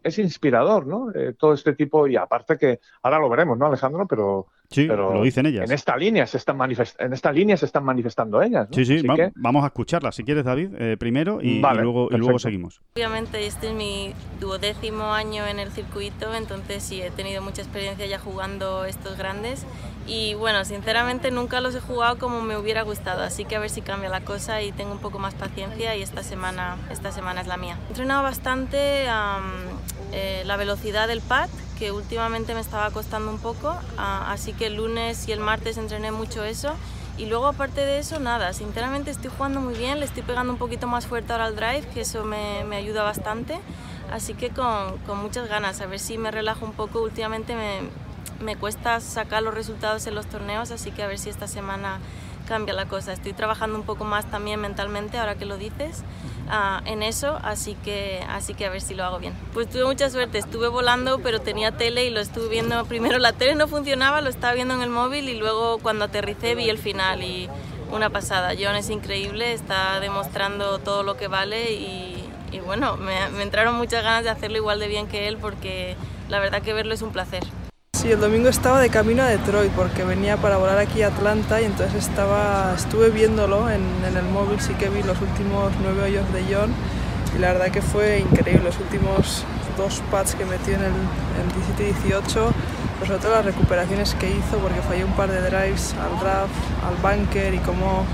es, 0.02 0.18
inspirador, 0.18 0.86
¿no? 0.86 1.10
Eh, 1.14 1.34
todo 1.36 1.54
este 1.54 1.74
tipo, 1.74 2.06
y 2.06 2.16
aparte 2.16 2.56
que 2.56 2.80
ahora 3.02 3.18
lo 3.18 3.28
veremos, 3.28 3.58
¿no, 3.58 3.66
Alejandro? 3.66 4.06
Pero 4.06 4.46
Sí, 4.70 4.86
lo 4.86 5.22
dicen 5.22 5.46
ellas. 5.46 5.64
En 5.68 5.72
esta 5.72 5.96
línea 5.96 6.26
se 6.26 6.38
están, 6.38 6.58
en 6.60 7.12
esta 7.12 7.32
línea 7.32 7.56
se 7.56 7.66
están 7.66 7.84
manifestando 7.84 8.42
ellas. 8.42 8.68
Sí, 8.72 8.84
sí, 8.84 9.02
vamos 9.36 9.62
a 9.62 9.66
escucharla 9.66 10.10
si 10.12 10.24
quieres, 10.24 10.44
David, 10.44 10.70
eh, 10.78 10.96
primero 10.98 11.40
y, 11.40 11.60
luego, 11.60 12.08
y 12.10 12.16
luego 12.16 12.38
seguimos. 12.38 12.80
Obviamente 12.96 13.46
este 13.46 13.68
es 13.68 13.74
mi 13.74 14.12
duodécimo 14.40 15.12
año 15.12 15.46
en 15.46 15.58
el 15.58 15.70
circuito, 15.70 16.34
entonces 16.34 16.82
sí, 16.82 17.00
he 17.00 17.10
tenido 17.10 17.42
mucha 17.42 17.62
experiencia 17.62 18.06
ya 18.06 18.18
jugando 18.18 18.84
estos 18.84 19.16
grandes 19.16 19.64
y 20.06 20.34
bueno, 20.34 20.64
sinceramente 20.64 21.30
nunca 21.30 21.60
los 21.60 21.74
he 21.74 21.80
jugado 21.80 22.18
como 22.18 22.42
me 22.42 22.56
hubiera 22.56 22.82
gustado, 22.82 23.22
así 23.22 23.44
que 23.44 23.56
a 23.56 23.58
ver 23.58 23.70
si 23.70 23.80
cambia 23.80 24.08
la 24.10 24.20
cosa 24.20 24.62
y 24.62 24.72
tengo 24.72 24.92
un 24.92 24.98
poco 24.98 25.18
más 25.18 25.34
paciencia 25.34 25.96
y 25.96 26.02
esta 26.02 26.22
semana, 26.22 26.76
esta 26.90 27.10
semana 27.10 27.40
es 27.40 27.46
la 27.46 27.56
mía. 27.56 27.78
He 27.86 27.88
entrenado 27.88 28.22
bastante 28.22 29.06
eh, 30.12 30.42
la 30.44 30.56
velocidad 30.56 31.08
del 31.08 31.20
pad, 31.20 31.48
que 31.78 31.92
últimamente 31.92 32.54
me 32.54 32.60
estaba 32.60 32.90
costando 32.90 33.30
un 33.30 33.38
poco, 33.38 33.76
ah, 33.98 34.32
así 34.32 34.52
que 34.52 34.66
el 34.66 34.76
lunes 34.76 35.28
y 35.28 35.32
el 35.32 35.40
martes 35.40 35.76
entrené 35.76 36.12
mucho 36.12 36.44
eso. 36.44 36.74
Y 37.16 37.26
luego 37.26 37.46
aparte 37.46 37.80
de 37.80 37.98
eso, 37.98 38.18
nada, 38.18 38.52
sinceramente 38.52 39.10
estoy 39.10 39.30
jugando 39.30 39.60
muy 39.60 39.74
bien, 39.74 40.00
le 40.00 40.04
estoy 40.04 40.22
pegando 40.24 40.52
un 40.52 40.58
poquito 40.58 40.88
más 40.88 41.06
fuerte 41.06 41.32
ahora 41.32 41.46
al 41.46 41.54
drive, 41.54 41.82
que 41.94 42.00
eso 42.00 42.24
me, 42.24 42.64
ayuda 42.74 43.04
bastante. 43.04 43.58
Así 44.10 44.34
que 44.34 44.50
con, 44.50 44.98
con, 45.06 45.18
muchas 45.18 45.48
ganas, 45.48 45.80
a 45.80 45.86
ver 45.86 46.00
si 46.00 46.18
me 46.18 46.30
relajo 46.30 46.66
un 46.66 46.72
poco. 46.72 47.00
Últimamente 47.00 47.54
me, 47.54 47.82
me 48.44 48.56
cuesta 48.56 48.98
sacar 49.00 49.42
los 49.42 49.54
resultados 49.54 50.06
en 50.06 50.16
los 50.16 50.26
torneos, 50.26 50.72
así 50.72 50.90
que 50.90 51.02
a 51.02 51.06
ver 51.06 51.18
si 51.18 51.30
esta 51.30 51.46
semana 51.46 52.00
cambia 52.46 52.74
la 52.74 52.86
cosa. 52.86 53.12
Estoy 53.12 53.32
trabajando 53.32 53.78
un 53.78 53.84
poco 53.84 54.04
más 54.04 54.26
también 54.30 54.60
mentalmente, 54.60 55.18
ahora 55.18 55.36
que 55.36 55.46
lo 55.46 55.56
dices, 55.56 56.02
en 56.86 57.02
eso, 57.02 57.38
así 57.42 57.76
que, 57.84 58.22
así 58.28 58.54
que 58.54 58.66
a 58.66 58.70
ver 58.70 58.80
si 58.80 58.94
lo 58.94 59.04
hago 59.04 59.18
bien. 59.18 59.34
Pues 59.52 59.68
tuve 59.68 59.84
mucha 59.84 60.10
suerte, 60.10 60.38
estuve 60.38 60.68
volando, 60.68 61.20
pero 61.20 61.40
tenía 61.40 61.72
tele 61.72 62.04
y 62.04 62.10
lo 62.10 62.20
estuve 62.20 62.48
viendo. 62.48 62.84
Primero 62.88 63.18
la 63.18 63.32
tele 63.32 63.54
no 63.54 63.68
funcionaba, 63.68 64.20
lo 64.20 64.30
estaba 64.30 64.54
viendo 64.54 64.74
en 64.74 64.82
el 64.82 64.90
móvil 64.90 65.28
y 65.28 65.38
luego 65.38 65.78
cuando 65.78 66.04
aterricé 66.04 66.54
vi 66.54 66.68
el 66.68 66.78
final 66.78 67.22
y 67.22 67.48
una 67.90 68.10
pasada. 68.10 68.52
John 68.58 68.76
es 68.76 68.90
increíble, 68.90 69.52
está 69.52 70.00
demostrando 70.00 70.78
todo 70.78 71.02
lo 71.02 71.16
que 71.16 71.28
vale 71.28 71.72
y, 71.72 72.24
y 72.52 72.60
bueno, 72.60 72.96
me, 72.96 73.28
me 73.30 73.42
entraron 73.42 73.76
muchas 73.76 74.02
ganas 74.02 74.24
de 74.24 74.30
hacerlo 74.30 74.56
igual 74.56 74.78
de 74.78 74.88
bien 74.88 75.06
que 75.06 75.28
él 75.28 75.38
porque 75.38 75.96
la 76.28 76.40
verdad 76.40 76.62
que 76.62 76.72
verlo 76.72 76.94
es 76.94 77.02
un 77.02 77.10
placer. 77.10 77.44
Sí, 78.04 78.12
el 78.12 78.20
domingo 78.20 78.50
estaba 78.50 78.80
de 78.80 78.90
camino 78.90 79.22
a 79.22 79.28
Detroit 79.28 79.72
porque 79.72 80.04
venía 80.04 80.36
para 80.36 80.58
volar 80.58 80.76
aquí 80.76 81.00
a 81.00 81.06
Atlanta 81.06 81.62
y 81.62 81.64
entonces 81.64 82.06
estaba, 82.06 82.74
estuve 82.76 83.08
viéndolo 83.08 83.70
en, 83.70 83.80
en 84.06 84.14
el 84.14 84.26
móvil, 84.26 84.60
sí 84.60 84.74
que 84.74 84.90
vi 84.90 85.02
los 85.02 85.18
últimos 85.22 85.72
nueve 85.82 86.02
hoyos 86.02 86.30
de 86.34 86.42
John 86.54 86.70
y 87.34 87.38
la 87.38 87.54
verdad 87.54 87.70
que 87.70 87.80
fue 87.80 88.18
increíble, 88.18 88.62
los 88.62 88.78
últimos 88.78 89.46
dos 89.78 90.02
pads 90.10 90.34
que 90.34 90.44
metió 90.44 90.74
en 90.74 90.82
el, 90.82 90.92
17 91.78 91.82
y 91.82 92.10
18, 92.10 92.52
pues 92.98 93.08
sobre 93.08 93.22
todo 93.22 93.36
las 93.36 93.46
recuperaciones 93.46 94.14
que 94.16 94.28
hizo 94.28 94.58
porque 94.60 94.82
falló 94.82 95.06
un 95.06 95.14
par 95.14 95.30
de 95.30 95.40
drives 95.40 95.94
al 95.94 96.20
draft, 96.20 96.52
al 96.84 96.96
bunker 97.00 97.54
y 97.54 97.58
cómo 97.60 98.04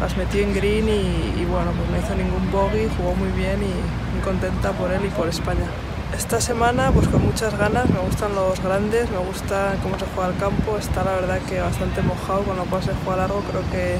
las 0.00 0.16
metió 0.16 0.42
en 0.42 0.54
green 0.54 0.88
y, 0.88 1.42
y 1.42 1.44
bueno, 1.44 1.72
pues 1.76 1.90
no 1.90 1.98
hizo 1.98 2.14
ningún 2.14 2.50
bogey, 2.50 2.88
jugó 2.96 3.14
muy 3.14 3.28
bien 3.32 3.60
y 3.60 4.14
muy 4.14 4.24
contenta 4.24 4.72
por 4.72 4.90
él 4.90 5.02
y 5.04 5.10
por 5.10 5.28
España. 5.28 5.66
Esta 6.16 6.40
semana 6.40 6.90
pues 6.90 7.06
con 7.08 7.24
muchas 7.24 7.56
ganas, 7.56 7.88
me 7.90 8.00
gustan 8.00 8.34
los 8.34 8.60
grandes, 8.62 9.10
me 9.10 9.18
gusta 9.18 9.76
cómo 9.82 9.98
se 9.98 10.06
juega 10.06 10.30
el 10.30 10.38
campo, 10.38 10.78
está 10.78 11.04
la 11.04 11.12
verdad 11.12 11.38
que 11.48 11.60
bastante 11.60 12.02
mojado, 12.02 12.42
con 12.44 12.56
lo 12.56 12.64
cual 12.64 12.82
se 12.82 12.92
juega 13.04 13.22
largo. 13.22 13.40
Creo 13.42 13.62
que, 13.70 13.98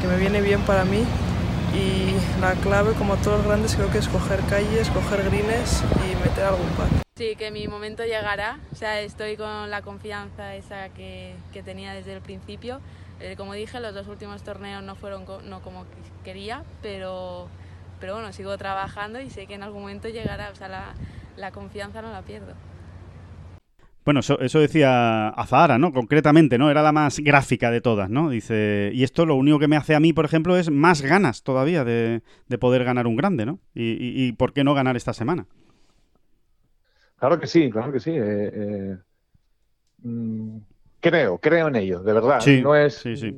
que 0.00 0.06
me 0.08 0.16
viene 0.16 0.40
bien 0.40 0.60
para 0.62 0.84
mí. 0.84 1.04
Y 1.74 2.40
la 2.40 2.54
clave 2.54 2.94
como 2.94 3.16
todos 3.16 3.38
los 3.38 3.46
grandes 3.46 3.76
creo 3.76 3.90
que 3.90 3.98
es 3.98 4.08
coger 4.08 4.40
calles, 4.48 4.88
coger 4.90 5.24
greens 5.24 5.82
y 5.96 6.28
meter 6.28 6.44
algún 6.44 6.68
par. 6.70 6.88
Sí, 7.16 7.36
que 7.36 7.50
mi 7.50 7.68
momento 7.68 8.04
llegará, 8.04 8.58
o 8.72 8.74
sea, 8.74 9.00
estoy 9.00 9.36
con 9.36 9.70
la 9.70 9.82
confianza 9.82 10.54
esa 10.54 10.88
que, 10.88 11.34
que 11.52 11.62
tenía 11.62 11.92
desde 11.92 12.14
el 12.14 12.22
principio. 12.22 12.80
Eh, 13.20 13.34
como 13.36 13.52
dije, 13.52 13.78
los 13.80 13.94
dos 13.94 14.08
últimos 14.08 14.42
torneos 14.42 14.82
no 14.82 14.94
fueron 14.94 15.26
no 15.44 15.60
como 15.60 15.84
quería, 16.24 16.64
pero, 16.80 17.48
pero 18.00 18.14
bueno, 18.14 18.32
sigo 18.32 18.56
trabajando 18.56 19.20
y 19.20 19.28
sé 19.28 19.46
que 19.46 19.54
en 19.54 19.62
algún 19.62 19.82
momento 19.82 20.08
llegará, 20.08 20.50
o 20.50 20.56
sea, 20.56 20.68
la, 20.68 20.94
la 21.40 21.50
confianza 21.50 22.02
no 22.02 22.12
la 22.12 22.22
pierdo. 22.22 22.54
Bueno, 24.04 24.20
eso, 24.20 24.40
eso, 24.40 24.60
decía 24.60 25.28
Azahara, 25.28 25.78
¿no? 25.78 25.92
Concretamente, 25.92 26.56
¿no? 26.56 26.70
Era 26.70 26.82
la 26.82 26.90
más 26.90 27.18
gráfica 27.18 27.70
de 27.70 27.82
todas, 27.82 28.08
¿no? 28.08 28.30
Dice, 28.30 28.90
y 28.94 29.04
esto 29.04 29.26
lo 29.26 29.36
único 29.36 29.58
que 29.58 29.68
me 29.68 29.76
hace 29.76 29.94
a 29.94 30.00
mí, 30.00 30.12
por 30.12 30.24
ejemplo, 30.24 30.56
es 30.56 30.70
más 30.70 31.02
ganas 31.02 31.42
todavía 31.42 31.84
de, 31.84 32.22
poder 32.58 32.84
ganar 32.84 33.06
un 33.06 33.16
grande, 33.16 33.44
¿no? 33.44 33.60
Y, 33.74 34.32
por 34.32 34.52
qué 34.54 34.64
no 34.64 34.74
ganar 34.74 34.96
esta 34.96 35.12
semana. 35.12 35.46
Claro 37.18 37.38
que 37.38 37.46
sí, 37.46 37.70
claro 37.70 37.92
que 37.92 38.00
sí. 38.00 38.12
Eh, 38.12 38.50
eh, 38.54 38.96
mm, 40.02 40.56
creo, 41.00 41.38
creo 41.38 41.68
en 41.68 41.76
ello, 41.76 42.02
de 42.02 42.12
verdad. 42.14 42.40
Sí, 42.40 42.62
no 42.62 42.74
es, 42.74 42.94
sí, 42.94 43.16
sí. 43.16 43.36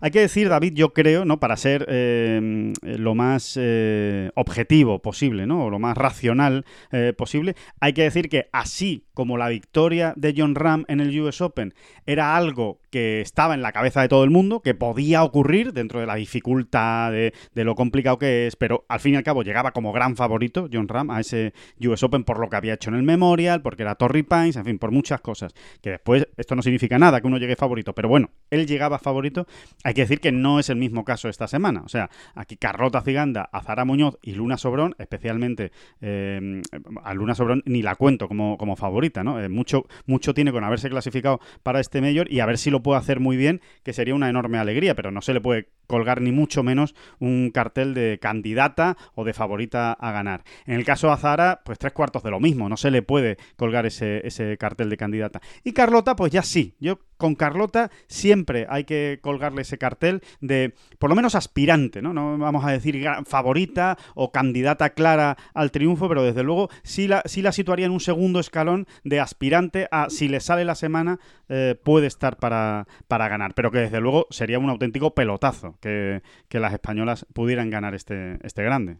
Hay 0.00 0.10
que 0.10 0.20
decir, 0.20 0.48
David, 0.48 0.72
yo 0.74 0.92
creo, 0.92 1.24
¿no? 1.24 1.40
Para 1.40 1.56
ser 1.56 1.86
eh, 1.88 2.72
lo 2.82 3.14
más 3.14 3.58
eh, 3.60 4.30
objetivo 4.34 5.00
posible, 5.00 5.46
¿no? 5.46 5.64
O 5.64 5.70
lo 5.70 5.78
más 5.78 5.96
racional 5.96 6.64
eh, 6.92 7.12
posible, 7.16 7.54
hay 7.80 7.92
que 7.92 8.02
decir 8.02 8.28
que 8.28 8.48
así 8.52 9.06
como 9.14 9.36
la 9.36 9.48
victoria 9.48 10.12
de 10.16 10.34
John 10.36 10.54
Ram 10.54 10.84
en 10.88 11.00
el 11.00 11.18
US 11.20 11.40
Open 11.40 11.74
era 12.06 12.36
algo 12.36 12.80
que 12.94 13.20
estaba 13.20 13.54
en 13.54 13.62
la 13.62 13.72
cabeza 13.72 14.02
de 14.02 14.08
todo 14.08 14.22
el 14.22 14.30
mundo, 14.30 14.60
que 14.60 14.72
podía 14.72 15.24
ocurrir 15.24 15.72
dentro 15.72 15.98
de 15.98 16.06
la 16.06 16.14
dificultad, 16.14 17.10
de, 17.10 17.32
lo 17.56 17.74
complicado 17.74 18.20
que 18.20 18.46
es, 18.46 18.54
pero 18.54 18.84
al 18.88 19.00
fin 19.00 19.14
y 19.14 19.16
al 19.16 19.24
cabo 19.24 19.42
llegaba 19.42 19.72
como 19.72 19.92
gran 19.92 20.14
favorito 20.14 20.68
John 20.72 20.86
Ram 20.86 21.10
a 21.10 21.18
ese 21.18 21.54
US 21.80 22.04
Open 22.04 22.22
por 22.22 22.38
lo 22.38 22.48
que 22.48 22.54
había 22.54 22.74
hecho 22.74 22.90
en 22.90 22.94
el 22.94 23.02
Memorial, 23.02 23.62
porque 23.62 23.82
era 23.82 23.96
Torrey 23.96 24.22
Pines, 24.22 24.54
en 24.54 24.64
fin, 24.64 24.78
por 24.78 24.92
muchas 24.92 25.20
cosas. 25.22 25.54
Que 25.82 25.90
después 25.90 26.28
esto 26.36 26.54
no 26.54 26.62
significa 26.62 26.96
nada 26.96 27.20
que 27.20 27.26
uno 27.26 27.38
llegue 27.38 27.56
favorito, 27.56 27.96
pero 27.96 28.08
bueno, 28.08 28.30
él 28.50 28.64
llegaba 28.64 29.00
favorito. 29.00 29.48
Hay 29.82 29.94
que 29.94 30.02
decir 30.02 30.20
que 30.20 30.30
no 30.30 30.60
es 30.60 30.70
el 30.70 30.76
mismo 30.76 31.04
caso 31.04 31.28
esta 31.28 31.48
semana. 31.48 31.82
O 31.84 31.88
sea, 31.88 32.10
aquí 32.36 32.56
Carlota 32.56 33.00
Ciganda, 33.00 33.50
Azara 33.50 33.84
Muñoz 33.84 34.18
y 34.22 34.34
Luna 34.34 34.56
Sobrón, 34.56 34.94
especialmente 35.00 35.72
eh, 36.00 36.62
a 37.02 37.12
Luna 37.12 37.34
Sobrón 37.34 37.64
ni 37.66 37.82
la 37.82 37.96
cuento 37.96 38.28
como, 38.28 38.56
como 38.56 38.76
favorita, 38.76 39.24
¿no? 39.24 39.40
Eh, 39.40 39.48
mucho, 39.48 39.84
mucho 40.06 40.32
tiene 40.32 40.52
con 40.52 40.62
haberse 40.62 40.88
clasificado 40.88 41.40
para 41.64 41.80
este 41.80 42.00
mayor 42.00 42.30
y 42.30 42.38
a 42.38 42.46
ver 42.46 42.56
si 42.56 42.70
lo 42.70 42.83
puede 42.84 43.00
hacer 43.00 43.18
muy 43.18 43.36
bien, 43.36 43.60
que 43.82 43.92
sería 43.92 44.14
una 44.14 44.28
enorme 44.28 44.58
alegría, 44.58 44.94
pero 44.94 45.10
no 45.10 45.20
se 45.20 45.34
le 45.34 45.40
puede 45.40 45.70
colgar 45.88 46.20
ni 46.20 46.32
mucho 46.32 46.62
menos 46.62 46.94
un 47.18 47.50
cartel 47.50 47.94
de 47.94 48.18
candidata 48.20 48.96
o 49.14 49.24
de 49.24 49.32
favorita 49.32 49.92
a 49.92 50.12
ganar. 50.12 50.44
En 50.66 50.74
el 50.74 50.84
caso 50.84 51.08
de 51.08 51.14
Azara, 51.14 51.62
pues 51.64 51.78
tres 51.78 51.92
cuartos 51.92 52.22
de 52.22 52.30
lo 52.30 52.40
mismo, 52.40 52.68
no 52.68 52.76
se 52.76 52.90
le 52.90 53.02
puede 53.02 53.36
colgar 53.56 53.86
ese, 53.86 54.26
ese 54.26 54.56
cartel 54.56 54.88
de 54.88 54.96
candidata. 54.96 55.40
Y 55.62 55.72
Carlota, 55.72 56.16
pues 56.16 56.32
ya 56.32 56.42
sí, 56.42 56.74
yo 56.78 57.00
con 57.16 57.34
Carlota 57.34 57.90
siempre 58.06 58.66
hay 58.68 58.84
que 58.84 59.18
colgarle 59.22 59.62
ese 59.62 59.78
cartel 59.78 60.22
de, 60.40 60.74
por 60.98 61.10
lo 61.10 61.16
menos 61.16 61.34
aspirante, 61.34 62.02
¿no? 62.02 62.12
No 62.12 62.36
vamos 62.38 62.64
a 62.64 62.70
decir 62.70 63.02
favorita 63.24 63.96
o 64.14 64.32
candidata 64.32 64.90
clara 64.90 65.36
al 65.54 65.70
triunfo, 65.70 66.08
pero 66.08 66.22
desde 66.22 66.42
luego 66.42 66.70
sí 66.82 67.08
la, 67.08 67.22
sí 67.24 67.42
la 67.42 67.52
situaría 67.52 67.86
en 67.86 67.92
un 67.92 68.00
segundo 68.00 68.40
escalón 68.40 68.86
de 69.04 69.20
aspirante 69.20 69.88
a, 69.90 70.10
si 70.10 70.28
le 70.28 70.40
sale 70.40 70.64
la 70.64 70.74
semana, 70.74 71.18
eh, 71.48 71.76
puede 71.82 72.06
estar 72.06 72.36
para, 72.36 72.73
para 73.08 73.28
ganar, 73.28 73.54
pero 73.54 73.70
que 73.70 73.78
desde 73.78 74.00
luego 74.00 74.26
sería 74.30 74.58
un 74.58 74.70
auténtico 74.70 75.14
pelotazo 75.14 75.76
que, 75.80 76.22
las 76.50 76.72
españolas 76.72 77.26
pudieran 77.32 77.68
ganar 77.70 77.94
este, 77.94 78.38
este 78.46 78.62
grande. 78.62 78.98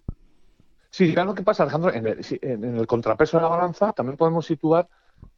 Sí, 0.90 1.12
claro 1.12 1.30
lo 1.30 1.34
que 1.34 1.42
pasa, 1.42 1.62
Alejandro, 1.62 1.92
en 1.92 2.06
el, 2.76 2.86
contrapeso 2.86 3.36
de 3.36 3.42
la 3.42 3.48
balanza 3.48 3.92
también 3.92 4.16
podemos 4.16 4.46
situar 4.46 4.88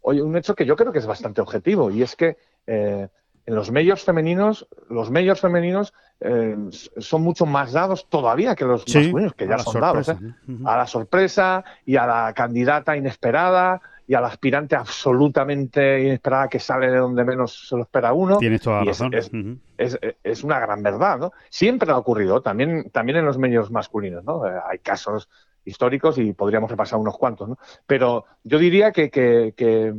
hoy 0.03 0.21
un 0.21 0.37
hecho 0.37 0.55
que 0.55 0.67
yo 0.67 0.77
creo 0.77 0.93
que 0.93 0.99
es 0.99 1.07
bastante 1.07 1.41
objetivo, 1.41 1.91
y 1.91 2.03
es 2.03 2.17
que 2.17 2.37
eh, 2.67 3.09
en 3.47 3.55
los 3.55 3.71
medios 3.71 4.03
femeninos, 4.03 4.67
los 4.91 5.11
medios 5.11 5.41
femeninos 5.41 5.95
eh, 6.21 6.57
son 6.99 7.23
mucho 7.23 7.47
más 7.47 7.73
dados 7.73 8.09
todavía 8.09 8.57
que 8.57 8.65
los 8.65 8.85
masculinos, 8.87 9.35
que 9.35 9.47
ya 9.47 9.59
son 9.59 9.81
dados. 9.81 10.09
¿eh? 10.09 10.17
A 10.65 10.77
la 10.77 10.87
sorpresa 10.87 11.65
y 11.85 11.97
a 11.97 12.07
la 12.07 12.33
candidata 12.35 12.97
inesperada 12.97 13.81
y 14.07 14.15
al 14.15 14.25
aspirante 14.25 14.77
absolutamente 14.77 16.01
inesperada 16.01 16.49
que 16.49 16.61
sale 16.61 16.91
de 16.91 16.99
donde 16.99 17.25
menos 17.25 17.69
se 17.69 17.77
lo 17.77 17.83
espera 17.83 18.13
uno. 18.13 18.39
Tienes 18.39 18.61
toda 18.61 18.81
la 18.81 18.85
razón. 18.85 19.13
Es, 19.77 20.45
una 20.45 20.61
gran 20.61 20.83
verdad, 20.83 21.19
¿no? 21.19 21.33
Siempre 21.51 21.91
ha 21.91 21.99
ocurrido, 21.99 22.41
también, 22.41 22.91
también 22.91 23.19
en 23.19 23.25
los 23.25 23.39
medios 23.39 23.71
masculinos, 23.71 24.25
¿no? 24.25 24.47
Eh, 24.47 24.53
hay 24.69 24.79
casos 24.79 25.29
históricos 25.65 26.19
y 26.19 26.33
podríamos 26.33 26.71
repasar 26.71 26.99
unos 26.99 27.19
cuantos, 27.19 27.49
¿no? 27.49 27.59
Pero 27.87 28.25
yo 28.45 28.59
diría 28.59 28.93
que, 28.93 29.11
que, 29.11 29.95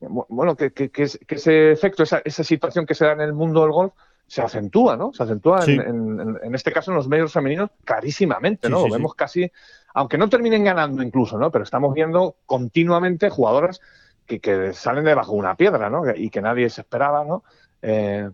bueno, 0.00 0.56
que, 0.56 0.72
ese 0.96 1.72
efecto, 1.72 2.02
esa, 2.04 2.22
esa, 2.24 2.42
situación 2.42 2.86
que 2.86 2.94
se 2.94 3.04
da 3.04 3.12
en 3.12 3.20
el 3.20 3.34
mundo 3.34 3.60
del 3.60 3.72
golf, 3.72 3.92
se 4.32 4.40
acentúa, 4.40 4.96
¿no? 4.96 5.12
Se 5.12 5.24
acentúa 5.24 5.60
Sí. 5.60 5.72
en, 5.72 5.80
en- 5.82 6.38
en 6.42 6.54
este 6.54 6.72
caso 6.72 6.90
en 6.90 6.96
los 6.96 7.06
medios 7.06 7.30
femeninos 7.34 7.68
clarísimamente, 7.84 8.70
¿no? 8.70 8.78
sí, 8.78 8.82
Lo 8.84 8.88
sí. 8.88 8.92
vemos 8.94 9.14
casi, 9.14 9.52
aunque 9.92 10.16
no 10.16 10.26
terminen 10.30 10.64
ganando 10.64 11.02
incluso, 11.02 11.36
¿no? 11.36 11.50
Pero 11.50 11.64
estamos 11.64 11.92
viendo 11.92 12.36
continuamente 12.46 13.28
jugadoras 13.28 13.82
que, 14.24 14.40
que 14.40 14.72
salen 14.72 15.04
debajo 15.04 15.32
de 15.32 15.38
una 15.38 15.54
piedra, 15.54 15.90
¿no? 15.90 16.04
Y 16.16 16.30
que 16.30 16.40
nadie 16.40 16.70
se 16.70 16.80
esperaba, 16.80 17.26
¿no? 17.26 17.44
Eh, 17.82 18.30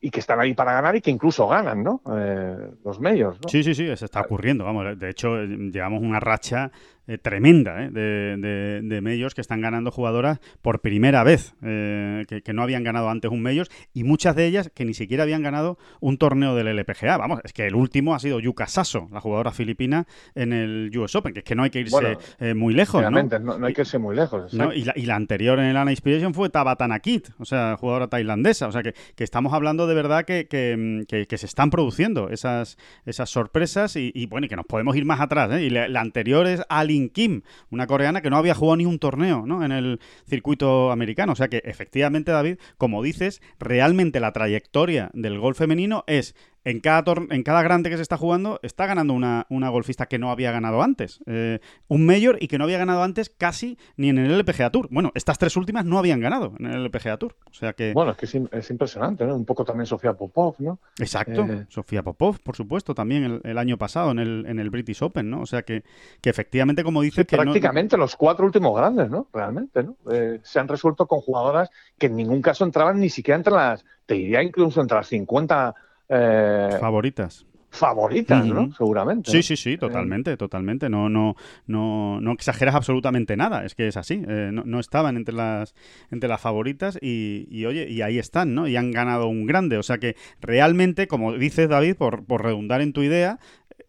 y 0.00 0.10
que 0.10 0.20
están 0.20 0.38
ahí 0.38 0.54
para 0.54 0.74
ganar 0.74 0.94
y 0.94 1.00
que 1.00 1.10
incluso 1.10 1.48
ganan, 1.48 1.82
¿no? 1.82 2.02
Eh, 2.16 2.70
los 2.84 3.00
medios, 3.00 3.40
¿no? 3.42 3.48
Sí, 3.48 3.64
sí, 3.64 3.74
sí, 3.74 3.96
se 3.96 4.04
está 4.04 4.20
ocurriendo. 4.20 4.64
Vamos, 4.64 4.96
de 4.96 5.10
hecho, 5.10 5.42
llevamos 5.42 6.02
una 6.02 6.20
racha 6.20 6.70
eh, 7.08 7.18
tremenda 7.18 7.84
eh, 7.84 7.90
de, 7.90 8.36
de, 8.82 9.00
de 9.00 9.28
que 9.34 9.40
están 9.40 9.60
ganando 9.60 9.90
jugadoras 9.90 10.38
por 10.60 10.80
primera 10.80 11.24
vez, 11.24 11.54
eh, 11.62 12.24
que, 12.28 12.42
que 12.42 12.52
no 12.52 12.62
habían 12.62 12.84
ganado 12.84 13.08
antes 13.08 13.30
un 13.30 13.42
majors 13.42 13.70
y 13.92 14.04
muchas 14.04 14.36
de 14.36 14.46
ellas 14.46 14.70
que 14.72 14.84
ni 14.84 14.94
siquiera 14.94 15.24
habían 15.24 15.42
ganado 15.42 15.78
un 16.00 16.16
torneo 16.16 16.54
del 16.54 16.68
LPGA. 16.68 17.16
Vamos, 17.16 17.40
es 17.44 17.52
que 17.52 17.66
el 17.66 17.74
último 17.74 18.14
ha 18.14 18.20
sido 18.20 18.38
Yuka 18.38 18.68
Sasso, 18.68 19.08
la 19.10 19.20
jugadora 19.20 19.50
filipina 19.50 20.06
en 20.36 20.52
el 20.52 20.96
US 20.96 21.16
Open, 21.16 21.32
que 21.32 21.40
es 21.40 21.44
que 21.44 21.56
no 21.56 21.64
hay 21.64 21.70
que 21.70 21.80
irse 21.80 21.90
Bueno, 21.90 22.18
muy 22.54 22.72
lejos, 22.72 23.02
¿no? 23.02 23.10
Realmente, 23.10 23.40
¿no? 23.40 23.58
no 23.58 23.66
hay 23.66 23.74
que 23.74 23.80
irse 23.82 23.98
muy 23.98 24.14
lejos. 24.14 24.52
Y, 24.52 24.84
la, 24.84 24.92
y 24.94 25.06
la 25.06 25.16
anterior 25.16 25.58
en 25.58 25.66
el 25.66 25.76
Ana 25.76 25.90
Inspiration 25.90 26.34
fue 26.34 26.50
Tabatana 26.50 27.00
Kit, 27.00 27.30
o 27.38 27.44
sea, 27.44 27.76
jugadora 27.76 28.08
tailandesa. 28.08 28.68
O 28.68 28.72
sea, 28.72 28.82
que, 28.82 28.94
que 29.14 29.24
estamos 29.24 29.52
hablando 29.52 29.86
de 29.86 29.94
verdad 29.94 30.24
que, 30.24 30.46
que, 30.46 30.76
mm, 30.76 31.36
se 31.36 31.46
están 31.46 31.70
produciendo 31.70 32.28
esas, 32.28 32.78
esas 33.06 33.28
sorpresas 33.30 33.96
y, 33.96 34.12
y, 34.14 34.26
bueno, 34.26 34.46
y 34.46 34.48
que 34.48 34.56
nos 34.56 34.66
podemos 34.66 34.94
ir 34.96 35.04
más 35.04 35.20
atrás. 35.20 35.60
Y 35.60 35.70
la, 35.70 35.88
la 35.88 36.00
anterior 36.00 36.46
es 36.46 36.62
Alin 36.92 37.08
Kim, 37.08 37.42
una 37.70 37.86
coreana 37.86 38.20
que 38.20 38.30
no 38.30 38.36
había 38.36 38.54
jugado 38.54 38.76
ni 38.76 38.86
un 38.86 38.98
torneo 38.98 39.44
en 39.62 39.72
el 39.72 40.00
circuito 40.28 40.90
americano. 40.90 41.32
O 41.32 41.36
sea 41.36 41.48
que 41.48 41.62
efectivamente, 41.64 42.32
David, 42.32 42.58
como 42.76 43.02
dices, 43.02 43.40
realmente 43.58 44.20
la 44.20 44.32
trayectoria 44.32 45.10
del 45.14 45.38
golf 45.38 45.58
femenino 45.58 46.04
es 46.06 46.34
en 46.64 46.80
cada, 46.80 47.04
en 47.30 47.42
cada 47.42 47.62
grande 47.62 47.90
que 47.90 47.96
se 47.96 48.02
está 48.02 48.16
jugando, 48.16 48.60
está 48.62 48.86
ganando 48.86 49.14
una, 49.14 49.46
una 49.48 49.68
golfista 49.68 50.06
que 50.06 50.18
no 50.18 50.30
había 50.30 50.52
ganado 50.52 50.82
antes. 50.82 51.20
Eh, 51.26 51.60
un 51.88 52.06
mayor 52.06 52.38
y 52.40 52.48
que 52.48 52.58
no 52.58 52.64
había 52.64 52.78
ganado 52.78 53.02
antes 53.02 53.30
casi 53.30 53.78
ni 53.96 54.08
en 54.10 54.18
el 54.18 54.30
LPGA 54.38 54.70
Tour. 54.70 54.88
Bueno, 54.90 55.10
estas 55.14 55.38
tres 55.38 55.56
últimas 55.56 55.84
no 55.84 55.98
habían 55.98 56.20
ganado 56.20 56.54
en 56.58 56.66
el 56.66 56.84
LPGA 56.84 57.16
Tour. 57.16 57.34
O 57.50 57.54
sea 57.54 57.72
que. 57.72 57.92
Bueno, 57.92 58.12
es 58.12 58.16
que 58.16 58.26
es, 58.26 58.34
im- 58.34 58.48
es 58.52 58.70
impresionante, 58.70 59.24
¿no? 59.26 59.34
Un 59.34 59.44
poco 59.44 59.64
también 59.64 59.86
Sofía 59.86 60.12
Popov, 60.12 60.54
¿no? 60.58 60.78
exacto. 60.98 61.42
eh, 61.50 61.66
Sofía 61.68 62.02
Popov, 62.02 62.38
por 62.40 62.56
supuesto, 62.56 62.94
también 62.94 63.24
el, 63.24 63.40
el 63.44 63.58
año 63.58 63.76
pasado 63.76 64.10
en 64.12 64.18
el, 64.18 64.44
en 64.46 64.58
el 64.58 64.70
British 64.70 65.02
Open, 65.02 65.30
¿no? 65.30 65.40
O 65.42 65.46
sea 65.46 65.62
que, 65.62 65.82
que 66.20 66.30
efectivamente, 66.30 66.84
como 66.84 67.02
dices, 67.02 67.26
que 67.26 67.36
no- 67.36 67.42
prácticamente 67.42 67.96
los 67.96 68.16
cuatro 68.16 68.46
últimos 68.46 68.76
grandes, 68.76 69.10
¿no? 69.10 69.28
Realmente, 69.32 69.82
¿no? 69.82 69.96
Eh, 70.12 70.40
se 70.42 70.60
han 70.60 70.68
resuelto 70.68 71.06
con 71.06 71.20
jugadoras 71.20 71.70
que 71.98 72.06
en 72.06 72.16
ningún 72.16 72.40
caso 72.42 72.64
entraban 72.64 73.00
ni 73.00 73.08
siquiera 73.10 73.36
entre 73.36 73.52
las, 73.52 73.84
te 74.06 74.14
diría 74.14 74.42
incluso 74.42 74.80
entre 74.80 74.96
las 74.98 75.08
50 75.08 75.74
eh, 76.12 76.76
favoritas. 76.78 77.46
favoritas, 77.70 78.46
¿no? 78.46 78.70
Seguramente. 78.74 79.30
Sí, 79.30 79.42
sí, 79.42 79.56
sí, 79.56 79.78
totalmente, 79.78 80.36
totalmente. 80.36 80.90
No, 80.90 81.08
no, 81.08 81.36
no, 81.66 82.20
no 82.20 82.32
exageras 82.32 82.74
absolutamente 82.74 83.34
nada. 83.36 83.64
Es 83.64 83.74
que 83.74 83.88
es 83.88 83.96
así. 83.96 84.22
Eh, 84.28 84.50
no, 84.52 84.62
no 84.66 84.78
estaban 84.78 85.16
entre 85.16 85.34
las, 85.34 85.74
entre 86.10 86.28
las 86.28 86.40
favoritas 86.40 86.98
y, 87.00 87.46
y, 87.50 87.64
oye, 87.64 87.88
y 87.88 88.02
ahí 88.02 88.18
están, 88.18 88.54
¿no? 88.54 88.68
Y 88.68 88.76
han 88.76 88.90
ganado 88.90 89.26
un 89.28 89.46
grande. 89.46 89.78
O 89.78 89.82
sea 89.82 89.96
que 89.96 90.16
realmente, 90.40 91.06
como 91.06 91.32
dices, 91.32 91.68
David, 91.68 91.96
por, 91.96 92.26
por 92.26 92.44
redundar 92.44 92.82
en 92.82 92.92
tu 92.92 93.02
idea, 93.02 93.38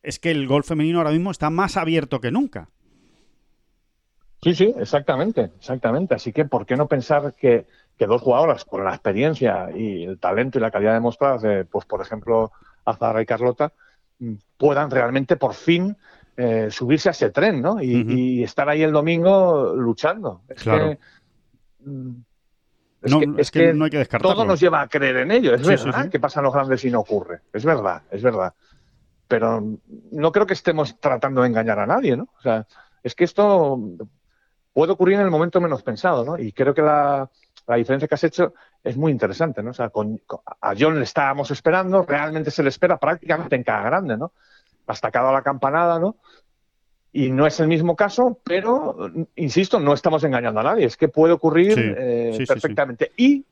es 0.02 0.18
que 0.20 0.32
el 0.32 0.48
golf 0.48 0.68
femenino 0.68 1.00
ahora 1.00 1.12
mismo 1.12 1.32
está 1.32 1.50
más 1.50 1.76
abierto 1.76 2.22
que 2.22 2.32
nunca. 2.32 2.70
Sí, 4.42 4.54
sí, 4.54 4.74
exactamente, 4.78 5.52
exactamente. 5.58 6.16
Así 6.16 6.34
que, 6.34 6.44
¿por 6.44 6.66
qué 6.66 6.76
no 6.76 6.88
pensar 6.88 7.34
que, 7.34 7.66
que 7.98 8.08
dos 8.08 8.22
jugadoras 8.22 8.66
con 8.66 8.84
la 8.84 8.92
experiencia 8.92 9.70
y 9.76 10.04
el 10.04 10.20
talento 10.20 10.58
y 10.58 10.62
la 10.62 10.72
calidad 10.72 10.94
demostradas, 10.94 11.42
de, 11.42 11.66
pues 11.66 11.86
por 11.86 12.02
ejemplo, 12.02 12.52
Azara 12.86 13.22
y 13.22 13.26
Carlota, 13.26 13.72
mm, 14.20 14.34
puedan 14.58 14.90
realmente 14.92 15.36
por 15.36 15.54
fin 15.54 15.96
eh, 16.36 16.70
subirse 16.72 17.10
a 17.10 17.12
ese 17.12 17.30
tren, 17.30 17.62
¿no? 17.62 17.80
Y, 17.80 18.42
estar 18.44 18.68
ahí 18.68 18.82
el 18.82 18.92
domingo 18.92 19.76
luchando. 19.76 20.42
Es 20.50 20.64
Claro. 20.64 20.90
que, 20.90 21.00
mm, 21.86 22.16
es 23.04 23.12
No, 23.12 23.20
que- 23.20 23.26
es 23.26 23.32
es 23.38 23.52
que 23.52 23.60
que 23.68 23.74
no 23.74 23.86
hay 23.86 23.92
que 23.92 23.98
descartarlo. 24.00 24.36
todo 24.36 24.46
nos 24.46 24.60
lleva 24.60 24.82
a 24.82 24.88
creer 24.88 25.18
en 25.18 25.30
ello. 25.32 25.54
Es 25.54 25.62
Sí, 25.66 25.78
sí, 25.78 25.86
verdad 25.86 26.06
sí. 26.06 26.10
que 26.10 26.20
pasan 26.20 26.44
los 26.44 26.54
grandes 26.54 26.84
y 26.86 26.90
no 26.90 27.02
ocurre. 27.02 27.42
Es 27.54 27.64
verdad, 27.64 28.02
es 28.10 28.24
verdad. 28.24 28.54
Pero 29.28 29.64
no 30.12 30.32
creo 30.32 30.48
que 30.48 30.54
estemos 30.54 31.00
tratando 31.00 31.42
de 31.44 31.50
engañar 31.50 31.78
a 31.80 31.86
nadie, 31.86 32.18
¿no? 32.18 32.24
O 32.38 32.42
sea, 32.42 32.66
es 33.04 33.14
que 33.14 33.26
esto 33.26 33.80
puede 34.74 34.92
ocurrir 34.94 35.16
en 35.20 35.22
el 35.26 35.30
momento 35.32 35.62
menos 35.62 35.84
pensado, 35.84 36.26
¿no? 36.26 36.40
Y 36.40 36.52
creo 36.52 36.74
que 36.74 36.82
la, 36.82 37.30
la 37.68 37.76
diferencia 37.78 38.08
que 38.08 38.16
has 38.16 38.24
hecho 38.24 38.54
es 38.84 38.98
muy 38.98 39.12
interesante, 39.12 39.64
¿no? 39.64 39.72
O 39.72 39.74
sea, 39.74 39.90
con, 39.90 40.18
con- 40.26 40.42
a 40.62 40.74
John 40.78 40.98
le 40.98 41.04
estábamos 41.04 41.50
esperando, 41.52 42.04
realmente 42.04 42.52
se 42.52 42.62
le 42.64 42.70
espera 42.70 42.98
prácticamente 42.98 43.56
en 43.56 43.64
cada 43.64 43.84
grande, 43.84 44.18
¿no? 44.18 44.32
Hasta 44.88 45.12
cada 45.12 45.32
la 45.32 45.42
campanada, 45.42 45.98
¿no? 46.00 46.18
Y 47.14 47.30
no 47.30 47.46
es 47.46 47.60
el 47.60 47.68
mismo 47.68 47.96
caso, 47.96 48.40
pero, 48.44 48.98
insisto, 49.36 49.80
no 49.80 49.94
estamos 49.94 50.24
engañando 50.24 50.60
a 50.60 50.64
nadie. 50.64 50.86
Es 50.86 50.98
que 50.98 51.08
puede 51.10 51.32
ocurrir 51.34 51.74
Sí, 51.76 51.82
eh, 51.96 52.30
sí, 52.32 52.38
sí, 52.40 52.46
sí. 52.46 52.52
perfectamente. 52.52 53.12
Y, 53.16 53.46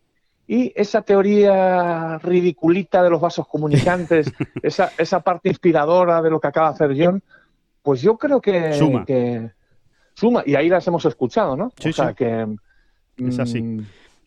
y 0.47 0.73
esa 0.75 1.03
teoría 1.03 2.17
ridiculita 2.17 3.03
de 3.03 3.11
los 3.11 3.21
vasos 3.21 3.47
comunicantes, 3.47 4.33
esa, 4.63 4.91
esa 4.97 5.19
parte 5.21 5.49
inspiradora 5.49 6.21
de 6.23 6.31
lo 6.31 6.39
que 6.39 6.47
acaba 6.47 6.69
de 6.69 6.73
hacer 6.73 6.95
John, 6.97 7.21
pues 7.83 8.01
yo 8.01 8.17
creo 8.17 8.41
que 8.41 8.73
Suma. 8.73 9.05
que 9.05 9.51
suma. 10.15 10.43
Y 10.45 10.55
ahí 10.55 10.67
las 10.67 10.85
hemos 10.87 11.05
escuchado, 11.05 11.55
¿no? 11.55 11.65
O 11.67 11.91
sea 11.93 12.13
que. 12.13 12.47
Es 13.17 13.37
así. 13.37 13.77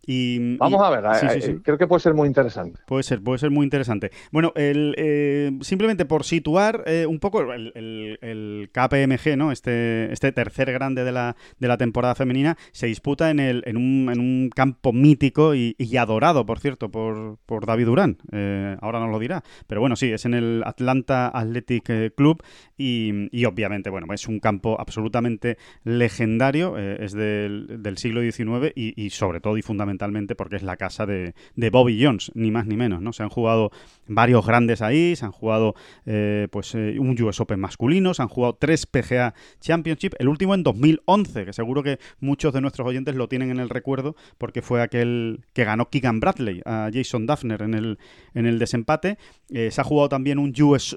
Y, 0.06 0.56
Vamos 0.56 0.80
y- 0.80 0.84
a 0.84 1.00
ver, 1.00 1.16
sí, 1.18 1.26
eh, 1.26 1.30
sí, 1.30 1.40
sí. 1.42 1.50
eh, 1.52 1.58
creo 1.62 1.78
que 1.78 1.86
puede 1.86 2.00
ser 2.00 2.14
muy 2.14 2.26
interesante. 2.28 2.80
Puede 2.86 3.02
ser, 3.02 3.22
puede 3.22 3.38
ser 3.38 3.50
muy 3.50 3.64
interesante. 3.64 4.10
Bueno, 4.32 4.52
el, 4.56 4.94
eh, 4.98 5.52
simplemente 5.60 6.04
por 6.04 6.24
situar 6.24 6.82
eh, 6.86 7.06
un 7.06 7.18
poco 7.18 7.40
el, 7.52 7.72
el- 7.74 8.18
el 8.20 8.70
KPMG, 8.72 9.36
¿no? 9.36 9.52
Este, 9.52 10.12
este 10.12 10.32
tercer 10.32 10.72
grande 10.72 11.04
de 11.04 11.12
la, 11.12 11.36
de 11.58 11.68
la 11.68 11.76
temporada 11.76 12.14
femenina, 12.14 12.56
se 12.72 12.86
disputa 12.86 13.30
en, 13.30 13.40
el, 13.40 13.62
en, 13.66 13.76
un, 13.76 14.10
en 14.12 14.20
un 14.20 14.50
campo 14.54 14.92
mítico 14.92 15.54
y, 15.54 15.74
y 15.78 15.96
adorado, 15.96 16.44
por 16.46 16.58
cierto, 16.60 16.90
por, 16.90 17.38
por 17.46 17.66
David 17.66 17.86
Durán. 17.86 18.18
Eh, 18.32 18.76
ahora 18.80 19.00
nos 19.00 19.10
lo 19.10 19.18
dirá. 19.18 19.42
Pero 19.66 19.80
bueno, 19.80 19.96
sí, 19.96 20.10
es 20.12 20.24
en 20.24 20.34
el 20.34 20.62
Atlanta 20.64 21.28
Athletic 21.28 21.90
eh, 21.90 22.10
Club 22.16 22.42
y, 22.76 23.28
y 23.36 23.44
obviamente, 23.44 23.90
bueno, 23.90 24.06
es 24.12 24.26
un 24.28 24.40
campo 24.40 24.80
absolutamente 24.80 25.56
legendario, 25.84 26.76
eh, 26.78 26.98
es 27.00 27.12
del, 27.12 27.82
del 27.82 27.96
siglo 27.98 28.20
XIX 28.20 28.72
y, 28.74 29.00
y 29.02 29.10
sobre 29.10 29.40
todo 29.40 29.56
y 29.56 29.62
fundamentalmente 29.94 30.34
porque 30.34 30.56
es 30.56 30.62
la 30.62 30.76
casa 30.76 31.06
de, 31.06 31.34
Bobby 31.70 32.02
Jones, 32.02 32.30
ni 32.34 32.50
más 32.50 32.66
ni 32.66 32.76
menos, 32.76 33.00
¿no? 33.00 33.12
Se 33.12 33.22
han 33.22 33.28
jugado 33.28 33.70
varios 34.06 34.46
grandes 34.46 34.82
ahí, 34.82 35.16
se 35.16 35.24
han 35.24 35.32
jugado 35.32 35.74
eh, 36.06 36.48
pues 36.50 36.74
eh, 36.74 36.96
un 36.98 37.20
US 37.22 37.40
Open 37.40 37.58
masculino, 37.58 38.14
se 38.14 38.22
han 38.22 38.28
jugado 38.28 38.54
tres 38.54 38.86
PGA 38.86 39.34
Championship, 39.60 40.14
el 40.18 40.28
último 40.28 40.54
en 40.54 40.62
2011, 40.62 41.46
que 41.46 41.52
seguro 41.52 41.82
que 41.82 41.98
muchos 42.20 42.52
de 42.52 42.60
nuestros 42.60 42.86
oyentes 42.86 43.14
lo 43.14 43.28
tienen 43.28 43.50
en 43.50 43.60
el 43.60 43.70
recuerdo 43.70 44.14
porque 44.38 44.62
fue 44.62 44.82
aquel 44.82 45.40
que 45.52 45.64
ganó 45.64 45.88
Keegan 45.88 46.20
Bradley 46.20 46.62
a 46.64 46.90
Jason 46.92 47.26
Duffner 47.26 47.62
en 47.62 47.74
el, 47.74 47.98
en 48.34 48.46
el 48.46 48.58
desempate. 48.58 49.18
Eh, 49.50 49.70
se 49.70 49.80
ha 49.80 49.84
jugado 49.84 50.08
también 50.08 50.38
un 50.38 50.52
US 50.62 50.96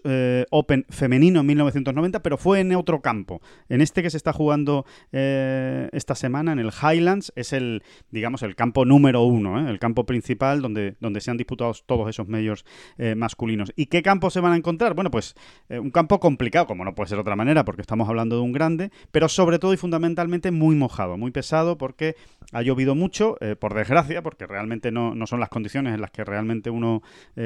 Open 0.51 0.85
femenino 0.89 1.39
en 1.41 1.45
1990, 1.45 2.21
pero 2.21 2.37
fue 2.37 2.59
en 2.59 2.75
otro 2.75 3.01
campo. 3.01 3.41
En 3.69 3.81
este 3.81 4.03
que 4.03 4.09
se 4.09 4.17
está 4.17 4.33
jugando 4.33 4.85
esta 5.11 6.15
semana, 6.15 6.51
en 6.51 6.59
el 6.59 6.71
Highlands, 6.71 7.31
es 7.35 7.53
el, 7.53 7.83
digamos, 8.11 8.43
el 8.43 8.55
campo 8.55 8.85
número 8.87 9.23
uno, 9.23 9.59
¿eh? 9.59 9.69
el 9.69 9.79
campo 9.79 10.05
principal 10.05 10.61
donde, 10.61 10.95
donde 10.99 11.21
se 11.21 11.31
han 11.31 11.37
disputado 11.37 11.73
todos 11.85 12.09
esos 12.09 12.27
medios 12.27 12.65
eh, 12.97 13.15
masculinos. 13.15 13.71
¿Y 13.75 13.87
qué 13.87 14.01
campos 14.01 14.33
se 14.33 14.39
van 14.39 14.53
a 14.53 14.57
encontrar? 14.57 14.93
Bueno, 14.93 15.11
pues 15.11 15.35
eh, 15.69 15.79
un 15.79 15.91
campo 15.91 16.19
complicado, 16.19 16.67
como 16.67 16.85
no 16.85 16.95
puede 16.95 17.09
ser 17.09 17.17
de 17.17 17.21
otra 17.21 17.35
manera, 17.35 17.65
porque 17.65 17.81
estamos 17.81 18.07
hablando 18.09 18.37
de 18.37 18.41
un 18.41 18.51
grande, 18.51 18.91
pero 19.11 19.29
sobre 19.29 19.59
todo 19.59 19.73
y 19.73 19.77
fundamentalmente 19.77 20.51
muy 20.51 20.75
mojado, 20.75 21.17
muy 21.17 21.31
pesado, 21.31 21.77
porque 21.77 22.15
ha 22.53 22.61
llovido 22.61 22.95
mucho, 22.95 23.37
por 23.59 23.73
desgracia, 23.73 24.21
porque 24.21 24.47
realmente 24.47 24.91
no, 24.91 25.13
no 25.15 25.27
son 25.27 25.39
las 25.39 25.49
condiciones 25.49 25.93
en 25.93 26.01
las 26.01 26.11
que 26.11 26.23
realmente 26.23 26.69
uno 26.69 27.01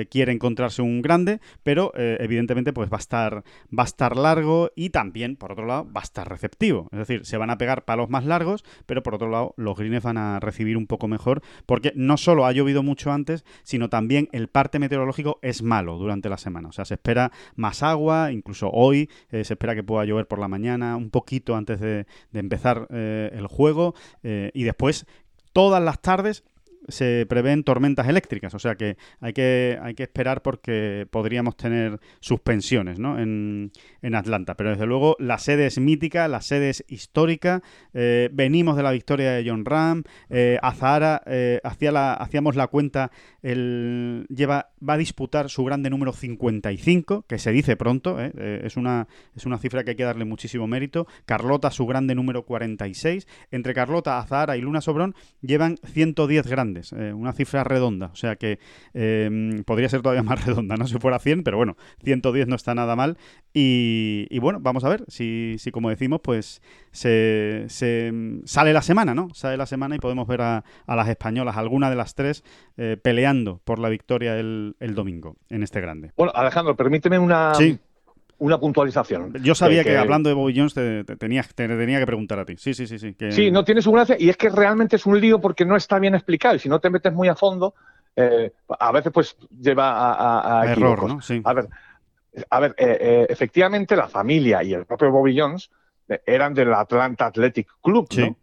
quiere 0.09 0.31
encontrarse 0.31 0.81
un 0.83 1.01
grande, 1.01 1.39
pero 1.63 1.91
evidentemente 1.95 2.71
pues 2.71 2.91
va 2.91 2.97
a 2.97 2.99
estar 2.99 3.43
va 3.77 3.83
a 3.83 3.85
estar 3.85 4.15
largo 4.15 4.71
y 4.75 4.91
también 4.91 5.37
por 5.37 5.53
otro 5.53 5.65
lado 5.65 5.91
va 5.91 6.01
a 6.01 6.03
estar 6.03 6.29
receptivo, 6.29 6.87
es 6.91 6.99
decir, 6.99 7.25
se 7.25 7.37
van 7.37 7.49
a 7.49 7.57
pegar 7.57 7.83
palos 7.83 8.09
más 8.09 8.25
largos, 8.25 8.63
pero 8.85 9.01
por 9.01 9.15
otro 9.15 9.29
lado 9.29 9.53
los 9.57 9.75
greens 9.75 10.03
van 10.03 10.17
a 10.17 10.39
recibir 10.39 10.77
un 10.77 10.87
poco 10.87 11.07
mejor 11.07 11.30
porque 11.65 11.93
no 11.95 12.17
solo 12.17 12.45
ha 12.45 12.51
llovido 12.51 12.83
mucho 12.83 13.11
antes, 13.11 13.45
sino 13.63 13.89
también 13.89 14.27
el 14.31 14.47
parte 14.47 14.79
meteorológico 14.79 15.39
es 15.41 15.61
malo 15.61 15.97
durante 15.97 16.29
la 16.29 16.37
semana, 16.37 16.69
o 16.69 16.71
sea, 16.71 16.85
se 16.85 16.95
espera 16.95 17.31
más 17.55 17.83
agua, 17.83 18.31
incluso 18.31 18.69
hoy 18.71 19.09
eh, 19.31 19.43
se 19.43 19.53
espera 19.53 19.75
que 19.75 19.83
pueda 19.83 20.05
llover 20.05 20.27
por 20.27 20.39
la 20.39 20.47
mañana, 20.47 20.97
un 20.97 21.09
poquito 21.09 21.55
antes 21.55 21.79
de, 21.79 22.05
empezar 22.33 22.87
eh, 22.89 23.29
el 23.33 23.47
juego 23.47 23.93
eh, 24.23 24.51
y 24.53 24.63
después 24.63 25.05
todas 25.53 25.81
las 25.81 26.01
tardes 26.01 26.43
se 26.87 27.25
prevén 27.27 27.63
tormentas 27.63 28.07
eléctricas, 28.07 28.53
o 28.53 28.59
sea 28.59 28.75
que 28.75 28.97
hay 29.19 29.33
que, 29.33 29.77
hay 29.81 29.93
que 29.93 30.03
esperar 30.03 30.41
porque 30.41 31.07
podríamos 31.09 31.55
tener 31.55 31.99
suspensiones 32.19 32.99
¿no? 32.99 33.19
en, 33.19 33.71
en 34.01 34.15
Atlanta. 34.15 34.55
Pero 34.55 34.71
desde 34.71 34.85
luego 34.85 35.15
la 35.19 35.37
sede 35.37 35.67
es 35.67 35.79
mítica, 35.79 36.27
la 36.27 36.41
sede 36.41 36.69
es 36.69 36.83
histórica, 36.87 37.61
eh, 37.93 38.29
venimos 38.33 38.75
de 38.77 38.83
la 38.83 38.91
victoria 38.91 39.31
de 39.31 39.49
John 39.49 39.65
Ram, 39.65 40.03
eh, 40.29 40.57
Azahara 40.61 41.21
eh, 41.25 41.59
la, 41.91 42.13
hacíamos 42.13 42.55
la 42.55 42.67
cuenta, 42.67 43.11
el, 43.41 44.25
lleva, 44.29 44.71
va 44.87 44.93
a 44.93 44.97
disputar 44.97 45.49
su 45.49 45.63
grande 45.63 45.89
número 45.89 46.13
55, 46.13 47.25
que 47.27 47.39
se 47.39 47.51
dice 47.51 47.75
pronto, 47.75 48.21
¿eh? 48.21 48.31
Eh, 48.37 48.61
es, 48.63 48.77
una, 48.77 49.07
es 49.35 49.45
una 49.45 49.57
cifra 49.57 49.83
que 49.83 49.91
hay 49.91 49.95
que 49.95 50.03
darle 50.03 50.25
muchísimo 50.25 50.67
mérito. 50.67 51.07
Carlota 51.25 51.71
su 51.71 51.85
grande 51.85 52.15
número 52.15 52.45
46, 52.45 53.27
entre 53.51 53.73
Carlota, 53.73 54.19
Azahara 54.19 54.57
y 54.57 54.61
Luna 54.61 54.81
Sobrón 54.81 55.15
llevan 55.41 55.77
110 55.83 56.47
grandes, 56.47 56.70
eh, 56.75 57.13
una 57.13 57.33
cifra 57.33 57.63
redonda, 57.63 58.07
o 58.07 58.15
sea 58.15 58.35
que 58.35 58.59
eh, 58.93 59.61
podría 59.65 59.89
ser 59.89 60.01
todavía 60.01 60.23
más 60.31 60.45
redonda, 60.45 60.75
no 60.77 60.87
si 60.87 60.97
fuera 60.97 61.19
100, 61.19 61.43
pero 61.43 61.57
bueno, 61.57 61.77
110 62.03 62.47
no 62.47 62.55
está 62.55 62.75
nada 62.75 62.95
mal. 62.95 63.17
Y, 63.53 64.27
y 64.29 64.39
bueno, 64.39 64.59
vamos 64.61 64.83
a 64.83 64.89
ver 64.89 65.03
si, 65.07 65.55
si 65.59 65.71
como 65.71 65.89
decimos, 65.89 66.21
pues 66.23 66.61
se, 66.91 67.65
se, 67.67 68.11
mm, 68.11 68.41
sale 68.45 68.73
la 68.73 68.81
semana, 68.81 69.13
¿no? 69.13 69.29
Sale 69.33 69.57
la 69.57 69.65
semana 69.65 69.95
y 69.95 69.99
podemos 69.99 70.27
ver 70.27 70.41
a, 70.41 70.63
a 70.85 70.95
las 70.95 71.09
españolas, 71.09 71.57
alguna 71.57 71.89
de 71.89 71.95
las 71.95 72.15
tres, 72.15 72.43
eh, 72.77 72.97
peleando 73.01 73.59
por 73.63 73.79
la 73.79 73.89
victoria 73.89 74.37
el, 74.39 74.75
el 74.79 74.95
domingo 74.95 75.35
en 75.49 75.63
este 75.63 75.81
grande. 75.81 76.11
Bueno, 76.15 76.31
Alejandro, 76.35 76.75
permíteme 76.75 77.19
una, 77.19 77.53
Sí. 77.55 77.77
Una 78.41 78.59
puntualización. 78.59 79.33
Yo 79.43 79.53
sabía 79.53 79.83
Que- 79.83 79.95
hablando 79.97 80.27
de 80.27 80.33
Bobby 80.33 80.53
Jones 80.57 80.73
te, 80.73 81.03
te 81.03 81.15
tenía, 81.15 81.43
te 81.43 81.67
tenía 81.67 81.99
que 81.99 82.05
preguntar 82.07 82.39
a 82.39 82.45
ti. 82.45 82.55
Sí, 82.57 82.73
sí, 82.73 82.87
sí, 82.87 82.97
sí. 82.97 83.13
que- 83.13 83.31
Sí, 83.31 83.51
no 83.51 83.63
tiene 83.63 83.83
su 83.83 83.91
gracia 83.91 84.15
y 84.19 84.29
es 84.29 84.37
que 84.37 84.49
realmente 84.49 84.95
es 84.95 85.05
un 85.05 85.21
lío 85.21 85.39
porque 85.39 85.63
no 85.63 85.75
está 85.75 85.99
bien 85.99 86.15
explicado 86.15 86.55
y 86.55 86.59
si 86.59 86.67
no 86.67 86.79
te 86.79 86.89
metes 86.89 87.13
muy 87.13 87.27
a 87.27 87.35
fondo, 87.35 87.75
eh, 88.15 88.51
a 88.79 88.91
veces 88.91 89.11
pues 89.13 89.37
lleva 89.59 89.91
a, 89.91 90.13
a- 90.39 90.61
a 90.61 90.71
error. 90.71 91.07
¿no? 91.07 91.21
Sí. 91.21 91.39
A 91.43 91.53
ver, 91.53 91.67
a 92.49 92.59
ver 92.59 92.73
eh, 92.79 92.97
eh, 92.99 93.25
efectivamente 93.29 93.95
la 93.95 94.07
familia 94.07 94.63
y 94.63 94.73
el 94.73 94.85
propio 94.85 95.11
Bobby 95.11 95.39
Jones 95.39 95.69
eh, 96.09 96.21
eran 96.25 96.55
del 96.55 96.73
Atlanta 96.73 97.27
Athletic 97.27 97.67
Club, 97.79 98.07
Sí. 98.09 98.21
¿no? 98.21 98.35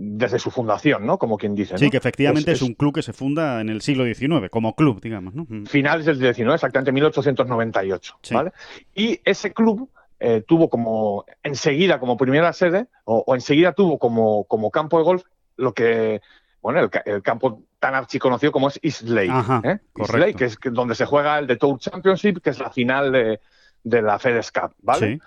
Desde 0.00 0.38
su 0.38 0.52
fundación, 0.52 1.04
¿no? 1.04 1.18
Como 1.18 1.36
quien 1.36 1.56
dice. 1.56 1.76
Sí, 1.76 1.90
que 1.90 1.96
efectivamente 1.96 2.52
es, 2.52 2.62
Es- 2.62 2.68
un 2.68 2.74
club 2.74 2.94
que 2.94 3.02
se 3.02 3.12
funda 3.12 3.60
en 3.60 3.68
el 3.68 3.80
siglo 3.82 4.04
XIX, 4.04 4.48
como 4.48 4.76
club, 4.76 5.00
digamos, 5.00 5.34
¿no? 5.34 5.44
Mm. 5.48 5.66
finales 5.66 6.06
del 6.06 6.20
19, 6.20 6.54
exactamente 6.54 6.92
1898, 6.92 8.18
Sí. 8.22 8.34
¿vale? 8.34 8.52
Y 8.94 9.20
ese 9.24 9.52
club 9.52 9.90
eh, 10.20 10.44
tuvo 10.46 10.68
como 10.70 11.24
enseguida 11.42 11.98
como 11.98 12.16
primera 12.16 12.52
sede 12.52 12.86
o, 13.04 13.24
o 13.26 13.34
enseguida 13.34 13.72
tuvo 13.72 13.98
como, 13.98 14.44
como 14.44 14.70
campo 14.70 14.98
de 14.98 15.04
golf 15.04 15.24
lo 15.56 15.74
que 15.74 16.20
bueno 16.60 16.78
el, 16.80 16.90
el 17.04 17.22
campo 17.22 17.62
tan 17.80 17.94
archiconocido 17.96 18.52
como 18.52 18.68
es 18.68 18.78
East 18.82 19.02
Lake, 19.02 19.30
Ajá, 19.30 19.62
¿eh? 19.64 19.78
Lake, 20.16 20.34
que 20.34 20.44
es 20.46 20.58
donde 20.72 20.94
se 20.94 21.06
juega 21.06 21.38
el 21.40 21.46
The 21.48 21.56
Tour 21.56 21.78
Championship, 21.80 22.38
que 22.40 22.50
es 22.50 22.58
la 22.60 22.70
final 22.70 23.10
de, 23.12 23.40
de 23.84 24.02
la 24.02 24.18
FedEx 24.18 24.50
Cup, 24.52 24.74
¿vale? 24.82 25.14
Sí, 25.14 25.20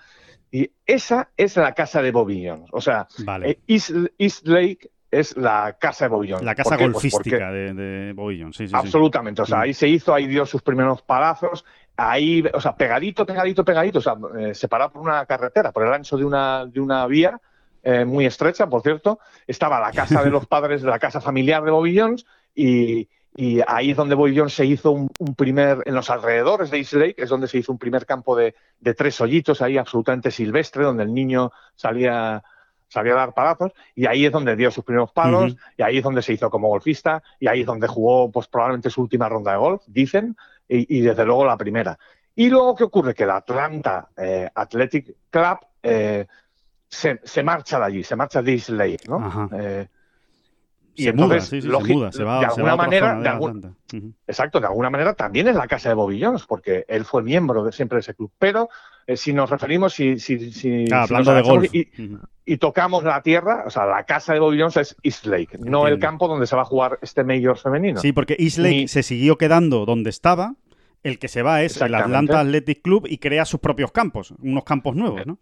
Y 0.52 0.70
esa 0.86 1.30
es 1.36 1.56
la 1.56 1.72
casa 1.72 2.00
de 2.02 2.12
Bobby 2.12 2.46
Jones, 2.46 2.68
o 2.72 2.80
sea, 2.80 3.08
vale. 3.24 3.50
eh, 3.50 3.58
East, 3.66 3.90
East 4.18 4.46
Lake 4.46 4.90
es 5.10 5.36
la 5.36 5.76
casa 5.80 6.04
de 6.04 6.08
Bobby 6.10 6.30
Jones. 6.30 6.44
la 6.44 6.54
casa. 6.54 6.76
Pues 6.76 6.92
golfística 6.92 7.50
de, 7.50 7.72
de 7.74 8.12
Bobby 8.12 8.40
Jones, 8.40 8.56
sí, 8.56 8.64
sí, 8.66 8.68
sí. 8.70 8.76
Absolutamente, 8.76 9.42
o 9.42 9.46
sea, 9.46 9.58
Mm. 9.58 9.62
ahí 9.62 9.74
se 9.74 9.88
hizo, 9.88 10.14
ahí 10.14 10.26
dio 10.26 10.44
sus 10.46 10.60
primeros 10.62 11.02
palazos, 11.02 11.64
ahí, 11.96 12.44
o 12.52 12.60
sea, 12.60 12.76
pegadito, 12.76 13.24
pegadito, 13.26 13.64
pegadito, 13.64 13.98
o 13.98 14.02
sea, 14.02 14.14
eh, 14.38 14.54
separado 14.54 14.92
por 14.92 15.02
una 15.02 15.24
carretera, 15.26 15.72
por 15.72 15.86
el 15.86 15.92
ancho 15.92 16.16
de 16.18 16.24
una, 16.24 16.66
de 16.66 16.80
una 16.80 17.06
vía 17.06 17.40
eh, 17.82 18.04
muy 18.04 18.26
estrecha, 18.26 18.68
por 18.68 18.82
cierto, 18.82 19.18
estaba 19.46 19.80
la 19.80 19.90
casa 19.90 20.22
de 20.22 20.30
los 20.30 20.46
padres, 20.54 20.82
la 20.82 20.98
casa 20.98 21.20
familiar 21.20 21.64
de 21.64 21.70
Bobby 21.70 21.98
Jones, 21.98 22.24
y, 22.54 23.08
y 23.34 23.60
ahí 23.66 23.92
es 23.92 23.96
donde 23.96 24.14
Jones 24.14 24.54
se 24.54 24.66
hizo 24.66 24.90
un, 24.90 25.08
un 25.18 25.34
primer, 25.34 25.78
en 25.86 25.94
los 25.94 26.10
alrededores 26.10 26.70
de 26.70 26.78
East 26.78 26.92
Lake, 26.94 27.14
es 27.16 27.30
donde 27.30 27.48
se 27.48 27.58
hizo 27.58 27.72
un 27.72 27.78
primer 27.78 28.04
campo 28.04 28.36
de, 28.36 28.54
de 28.80 28.94
tres 28.94 29.20
hoyitos 29.20 29.62
ahí 29.62 29.78
absolutamente 29.78 30.30
silvestre, 30.30 30.84
donde 30.84 31.04
el 31.04 31.14
niño 31.14 31.50
salía 31.74 32.42
salía 32.88 33.14
a 33.14 33.16
dar 33.16 33.32
palazos, 33.32 33.72
y 33.94 34.04
ahí 34.04 34.26
es 34.26 34.32
donde 34.32 34.54
dio 34.54 34.70
sus 34.70 34.84
primeros 34.84 35.12
palos, 35.12 35.56
y 35.78 35.82
ahí 35.82 35.96
es 35.96 36.04
donde 36.04 36.20
se 36.20 36.34
hizo 36.34 36.50
como 36.50 36.68
golfista, 36.68 37.22
y 37.40 37.48
ahí 37.48 37.60
es 37.62 37.66
donde 37.66 37.88
jugó 37.88 38.30
pues 38.30 38.48
probablemente 38.48 38.90
su 38.90 39.00
última 39.00 39.30
ronda 39.30 39.52
de 39.52 39.56
golf, 39.56 39.82
dicen, 39.86 40.36
y, 40.68 40.98
y 40.98 41.00
desde 41.00 41.24
luego 41.24 41.46
la 41.46 41.56
primera. 41.56 41.98
Y 42.34 42.50
luego, 42.50 42.74
¿qué 42.74 42.84
ocurre? 42.84 43.14
Que 43.14 43.24
el 43.24 43.30
Atlanta 43.30 44.10
eh, 44.14 44.48
Athletic 44.54 45.14
Club 45.30 45.58
eh, 45.82 46.26
se, 46.86 47.20
se 47.24 47.42
marcha 47.42 47.78
de 47.78 47.84
allí, 47.86 48.02
se 48.02 48.14
marcha 48.14 48.42
de 48.42 48.52
East 48.52 48.68
Lake, 48.68 49.08
¿no? 49.08 49.48
Eh, 49.58 49.88
y 50.94 51.04
se 51.04 51.10
entonces, 51.10 51.28
muda, 51.28 51.40
sí, 51.40 51.62
sí, 51.62 51.68
se 51.86 51.94
muda, 51.94 52.12
se 52.12 52.24
va, 52.24 52.40
de 52.40 52.50
se 52.50 52.62
va 52.62 52.72
alguna 52.72 52.72
a 52.72 52.74
otra 52.74 52.84
manera, 52.84 53.20
de 53.20 53.28
algún-. 53.28 53.76
Ujú. 53.92 54.12
Exacto, 54.26 54.60
de 54.60 54.66
alguna 54.66 54.90
manera 54.90 55.14
también 55.14 55.48
es 55.48 55.56
la 55.56 55.66
casa 55.66 55.88
de 55.88 55.94
Bobby 55.94 56.22
Jones, 56.22 56.44
porque 56.46 56.84
él 56.88 57.04
fue 57.04 57.22
miembro 57.22 57.64
de, 57.64 57.72
siempre 57.72 57.96
de 57.96 58.00
ese 58.00 58.14
club. 58.14 58.30
Pero 58.38 58.68
eh, 59.06 59.16
si 59.16 59.32
nos 59.32 59.48
referimos, 59.48 59.94
si, 59.94 60.18
si, 60.18 60.52
si, 60.52 60.84
nos 60.84 61.08
de 61.08 61.42
golf. 61.42 61.70
y, 62.44 62.56
tocamos 62.58 63.04
la 63.04 63.22
tierra, 63.22 63.64
o 63.66 63.70
sea, 63.70 63.86
la 63.86 64.04
casa 64.04 64.34
de 64.34 64.40
Bobby 64.40 64.60
Jones 64.60 64.76
es 64.76 64.96
East 65.02 65.26
Lake, 65.26 65.58
no 65.58 65.86
el 65.88 65.98
campo 65.98 66.28
donde 66.28 66.46
se 66.46 66.56
va 66.56 66.62
a 66.62 66.66
jugar 66.66 66.98
este 67.00 67.24
Major 67.24 67.56
femenino. 67.56 68.00
Sí, 68.00 68.12
porque 68.12 68.36
East 68.38 68.58
Lake 68.58 68.74
Ni- 68.74 68.88
se 68.88 69.02
siguió 69.02 69.38
quedando 69.38 69.86
donde 69.86 70.10
estaba. 70.10 70.56
El 71.02 71.18
que 71.18 71.26
se 71.26 71.42
va 71.42 71.62
es 71.62 71.80
el. 71.80 71.94
Atlanta 71.96 72.38
Athletic 72.38 72.80
Club 72.80 73.06
y 73.08 73.18
crea 73.18 73.44
sus 73.44 73.58
propios 73.58 73.90
campos, 73.90 74.34
unos 74.40 74.62
campos 74.62 74.94
nuevos, 74.94 75.26
¿no? 75.26 75.38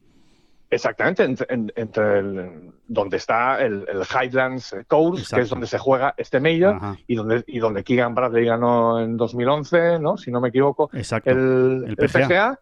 Exactamente, 0.71 1.25
entre, 1.25 1.47
en- 1.53 1.73
entre 1.75 2.19
el- 2.21 2.73
donde 2.87 3.17
está 3.17 3.61
el, 3.61 3.85
el 3.89 4.03
Highlands 4.03 4.75
Course, 4.89 5.35
que 5.37 5.43
es 5.43 5.49
donde 5.51 5.67
se 5.67 5.79
juega 5.79 6.15
este 6.17 6.41
Major, 6.41 6.75
Ajá, 6.77 6.97
y 7.07 7.15
donde, 7.17 7.45
y 7.47 7.59
donde 7.59 7.83
Keegan 7.85 8.15
Bradley 8.15 8.45
ganó 8.47 9.01
en 9.01 9.17
2011, 9.17 9.99
¿no? 9.99 10.17
Si 10.17 10.31
no 10.31 10.41
me 10.41 10.49
equivoco, 10.49 10.89
exacto. 10.93 11.31
el, 11.31 11.85
El 11.89 11.97
PGA. 11.97 12.59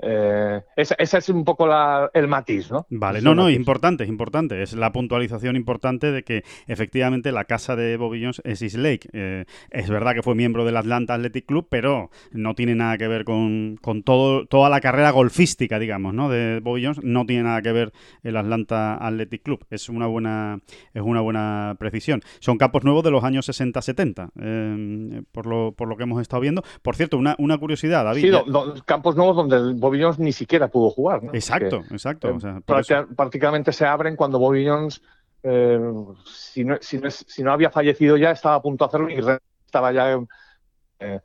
Eh, 0.00 0.60
esa, 0.76 0.94
esa 0.98 1.18
es 1.18 1.28
un 1.28 1.44
poco 1.44 1.66
la- 1.66 2.10
el 2.14 2.28
matiz, 2.28 2.70
¿no? 2.70 2.86
Vale, 2.90 3.18
Ese 3.18 3.24
no, 3.24 3.34
no, 3.34 3.50
importante, 3.50 4.04
es 4.04 4.08
importante. 4.08 4.62
Es 4.62 4.72
la 4.74 4.92
puntualización 4.92 5.56
importante 5.56 6.12
de 6.12 6.22
que 6.22 6.44
efectivamente 6.66 7.32
la 7.32 7.44
casa 7.44 7.74
de 7.76 7.96
Bobby 7.96 8.20
Jones 8.22 8.40
es 8.44 8.62
East 8.62 8.76
Lake. 8.76 9.08
Eh, 9.12 9.44
es 9.70 9.90
verdad 9.90 10.14
que 10.14 10.22
fue 10.22 10.34
miembro 10.34 10.64
del 10.64 10.76
Atlanta 10.76 11.14
Athletic 11.14 11.46
Club, 11.46 11.66
pero 11.70 12.10
no 12.32 12.54
tiene 12.54 12.74
nada 12.74 12.96
que 12.98 13.08
ver 13.08 13.24
con, 13.24 13.76
con 13.82 14.02
todo, 14.02 14.46
toda 14.46 14.68
la 14.70 14.80
carrera 14.80 15.10
golfística, 15.10 15.78
digamos, 15.78 16.14
¿no? 16.14 16.28
De 16.28 16.60
Bobby 16.62 16.84
Jones. 16.84 17.00
No 17.02 17.26
tiene 17.26 17.42
nada 17.44 17.62
que 17.62 17.72
ver 17.72 17.92
el 18.22 18.36
Atlanta 18.36 18.94
Athletic 18.96 19.42
Club. 19.42 19.64
Es 19.70 19.88
una 19.88 20.06
buena, 20.06 20.60
es 20.94 21.02
una 21.02 21.20
buena 21.20 21.76
precisión. 21.78 22.20
Son 22.40 22.56
campos 22.58 22.84
nuevos 22.84 23.02
de 23.02 23.10
los 23.10 23.24
años 23.24 23.48
60-70, 23.48 24.30
eh, 24.40 25.22
por, 25.32 25.46
lo, 25.46 25.72
por 25.72 25.88
lo 25.88 25.96
que 25.96 26.04
hemos 26.04 26.20
estado 26.22 26.40
viendo. 26.40 26.62
Por 26.82 26.96
cierto, 26.96 27.16
una, 27.18 27.34
una 27.38 27.58
curiosidad, 27.58 28.04
David. 28.04 28.20
Sí, 28.22 28.30
ya- 28.30 28.42
do- 28.46 28.74
do- 28.74 28.74
campos 28.84 29.16
nuevos 29.16 29.36
donde 29.36 29.56
el 29.56 29.74
Bobby 29.88 30.02
Jones 30.02 30.18
ni 30.18 30.32
siquiera 30.32 30.68
pudo 30.68 30.90
jugar. 30.90 31.22
¿no? 31.22 31.34
exacto, 31.34 31.78
Porque, 31.80 31.94
exacto. 31.94 32.28
eh, 32.28 32.32
o 32.32 32.82
sea, 32.84 33.06
prácticamente 33.06 33.72
se 33.72 33.86
abren 33.86 34.16
cuando 34.16 34.38
Bobby 34.38 34.66
Jones, 34.66 35.02
eh, 35.42 35.78
si, 36.26 36.64
no, 36.64 36.76
si, 36.80 36.98
no 36.98 37.08
es- 37.08 37.24
si 37.28 37.42
no 37.42 37.52
había 37.52 37.70
fallecido 37.70 38.16
ya, 38.16 38.30
estaba 38.30 38.56
a 38.56 38.62
punto 38.62 38.84
de 38.84 38.88
hacerlo 38.88 39.10
y 39.10 39.14
estaba 39.66 39.92
ya, 39.92 40.18
eh, 41.00 41.20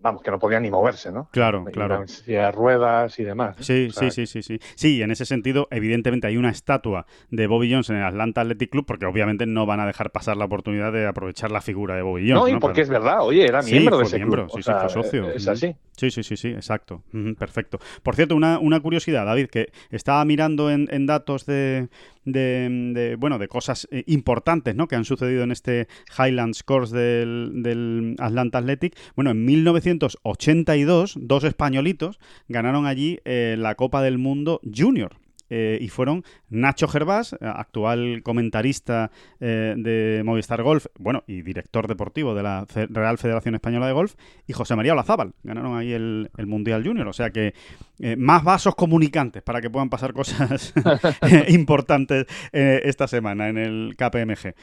vamos, 0.00 0.22
que 0.22 0.30
no 0.30 0.38
podía 0.38 0.58
ni 0.60 0.70
moverse, 0.70 1.12
¿no? 1.12 1.28
Claro, 1.30 1.64
Y 1.68 1.72
claro. 1.72 2.04
de 2.26 2.52
ruedas 2.52 3.18
y 3.18 3.24
demás. 3.24 3.56
Sí, 3.60 3.88
O 3.90 3.92
sea, 3.92 4.10
sí, 4.10 4.26
sí, 4.26 4.42
sí, 4.42 4.58
sí. 4.58 4.66
Sí, 4.74 5.02
en 5.02 5.10
ese 5.10 5.26
sentido, 5.26 5.68
evidentemente 5.70 6.26
hay 6.26 6.36
una 6.36 6.50
estatua 6.50 7.06
de 7.30 7.46
Bobby 7.46 7.70
Jones 7.70 7.90
en 7.90 7.96
el 7.96 8.04
Atlanta 8.04 8.40
Athletic 8.40 8.70
Club 8.70 8.86
porque 8.86 9.06
obviamente 9.06 9.46
no 9.46 9.66
van 9.66 9.80
a 9.80 9.86
dejar 9.86 10.10
pasar 10.10 10.36
la 10.36 10.46
oportunidad 10.46 10.92
de 10.92 11.06
aprovechar 11.06 11.50
la 11.50 11.60
figura 11.60 11.96
de 11.96 12.02
Bobby 12.02 12.22
Jones. 12.28 12.42
No, 12.42 12.48
y 12.48 12.52
¿no? 12.52 12.60
porque 12.60 12.82
Pero- 12.82 12.84
es 12.84 12.88
verdad, 12.90 13.18
oye, 13.20 13.46
era 13.46 13.62
Sí, 13.62 13.72
miembro 13.72 13.98
de 13.98 14.04
ese 14.04 14.16
miembro, 14.16 14.46
club. 14.46 14.62
sí, 14.62 14.70
o 14.70 14.74
sí, 14.74 14.80
fue 14.80 14.88
socio. 15.02 15.30
Es 15.30 15.46
así. 15.48 15.76
Sí, 15.96 16.10
sí, 16.10 16.22
sí, 16.22 16.36
sí, 16.36 16.48
exacto. 16.48 17.02
Perfecto. 17.38 17.78
Por 18.02 18.16
cierto, 18.16 18.34
una, 18.34 18.58
una 18.58 18.80
curiosidad, 18.80 19.26
David, 19.26 19.48
que 19.48 19.70
estaba 19.90 20.24
mirando 20.24 20.70
en, 20.70 20.88
en 20.90 21.04
datos 21.06 21.44
de, 21.44 21.88
de, 22.24 23.16
bueno, 23.18 23.38
de 23.38 23.48
cosas 23.48 23.88
eh, 23.90 24.04
importantes 24.06 24.74
¿no? 24.74 24.88
que 24.88 24.96
han 24.96 25.04
sucedido 25.04 25.42
en 25.42 25.52
este 25.52 25.88
Highlands 26.18 26.62
Course 26.62 26.96
del, 26.96 27.62
del 27.62 28.16
Atlanta 28.18 28.58
Athletic. 28.58 28.96
Bueno, 29.16 29.30
en 29.30 29.44
1982, 29.44 31.14
dos 31.20 31.44
españolitos 31.44 32.18
ganaron 32.48 32.86
allí 32.86 33.20
eh, 33.24 33.56
la 33.58 33.74
Copa 33.74 34.02
del 34.02 34.18
Mundo 34.18 34.60
Junior. 34.64 35.16
Eh, 35.50 35.78
y 35.80 35.88
fueron 35.88 36.24
Nacho 36.48 36.88
Gervás, 36.88 37.32
eh, 37.34 37.36
actual 37.40 38.22
comentarista 38.22 39.10
eh, 39.40 39.74
de 39.76 40.22
Movistar 40.24 40.62
Golf, 40.62 40.86
bueno, 40.98 41.24
y 41.26 41.42
director 41.42 41.88
deportivo 41.88 42.34
de 42.34 42.42
la 42.42 42.66
Real 42.88 43.18
Federación 43.18 43.54
Española 43.56 43.86
de 43.86 43.92
Golf, 43.92 44.14
y 44.46 44.52
José 44.52 44.76
María 44.76 44.92
Olazábal. 44.92 45.32
Ganaron 45.42 45.76
ahí 45.76 45.92
el, 45.92 46.30
el 46.36 46.46
Mundial 46.46 46.84
Junior. 46.84 47.08
O 47.08 47.12
sea 47.12 47.30
que 47.30 47.54
eh, 47.98 48.16
más 48.16 48.42
vasos 48.44 48.74
comunicantes 48.74 49.42
para 49.42 49.60
que 49.60 49.68
puedan 49.68 49.90
pasar 49.90 50.12
cosas 50.12 50.72
importantes 51.48 52.26
esta 52.52 53.06
semana 53.06 53.48
en 53.48 53.58
el 53.58 53.96
KPMG. 53.96 54.54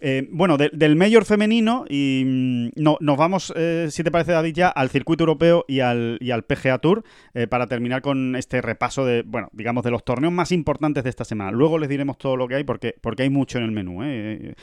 Eh, 0.00 0.28
bueno, 0.30 0.58
del 0.58 0.94
mayor 0.94 1.24
femenino 1.24 1.86
y 1.88 2.22
mm, 2.26 2.68
no, 2.76 2.98
nos 3.00 3.16
vamos, 3.16 3.52
eh, 3.56 3.88
si 3.90 4.04
te 4.04 4.10
parece 4.10 4.32
David, 4.32 4.54
ya 4.54 4.68
al 4.68 4.90
circuito 4.90 5.22
europeo 5.22 5.64
y 5.66 5.80
al, 5.80 6.18
y 6.20 6.32
al 6.32 6.44
PGA 6.44 6.78
Tour 6.78 7.02
eh, 7.32 7.46
para 7.46 7.66
terminar 7.66 8.02
con 8.02 8.36
este 8.36 8.60
repaso 8.60 9.06
de, 9.06 9.22
bueno, 9.22 9.48
digamos, 9.52 9.84
de 9.84 9.90
los 9.90 10.04
torneos 10.04 10.34
más 10.34 10.52
importantes 10.52 11.02
de 11.02 11.10
esta 11.10 11.24
semana. 11.24 11.50
Luego 11.50 11.78
les 11.78 11.88
diremos 11.88 12.18
todo 12.18 12.36
lo 12.36 12.46
que 12.46 12.56
hay 12.56 12.64
porque, 12.64 12.94
porque 13.00 13.22
hay 13.22 13.30
mucho 13.30 13.56
en 13.56 13.64
el 13.64 13.72
menú. 13.72 14.02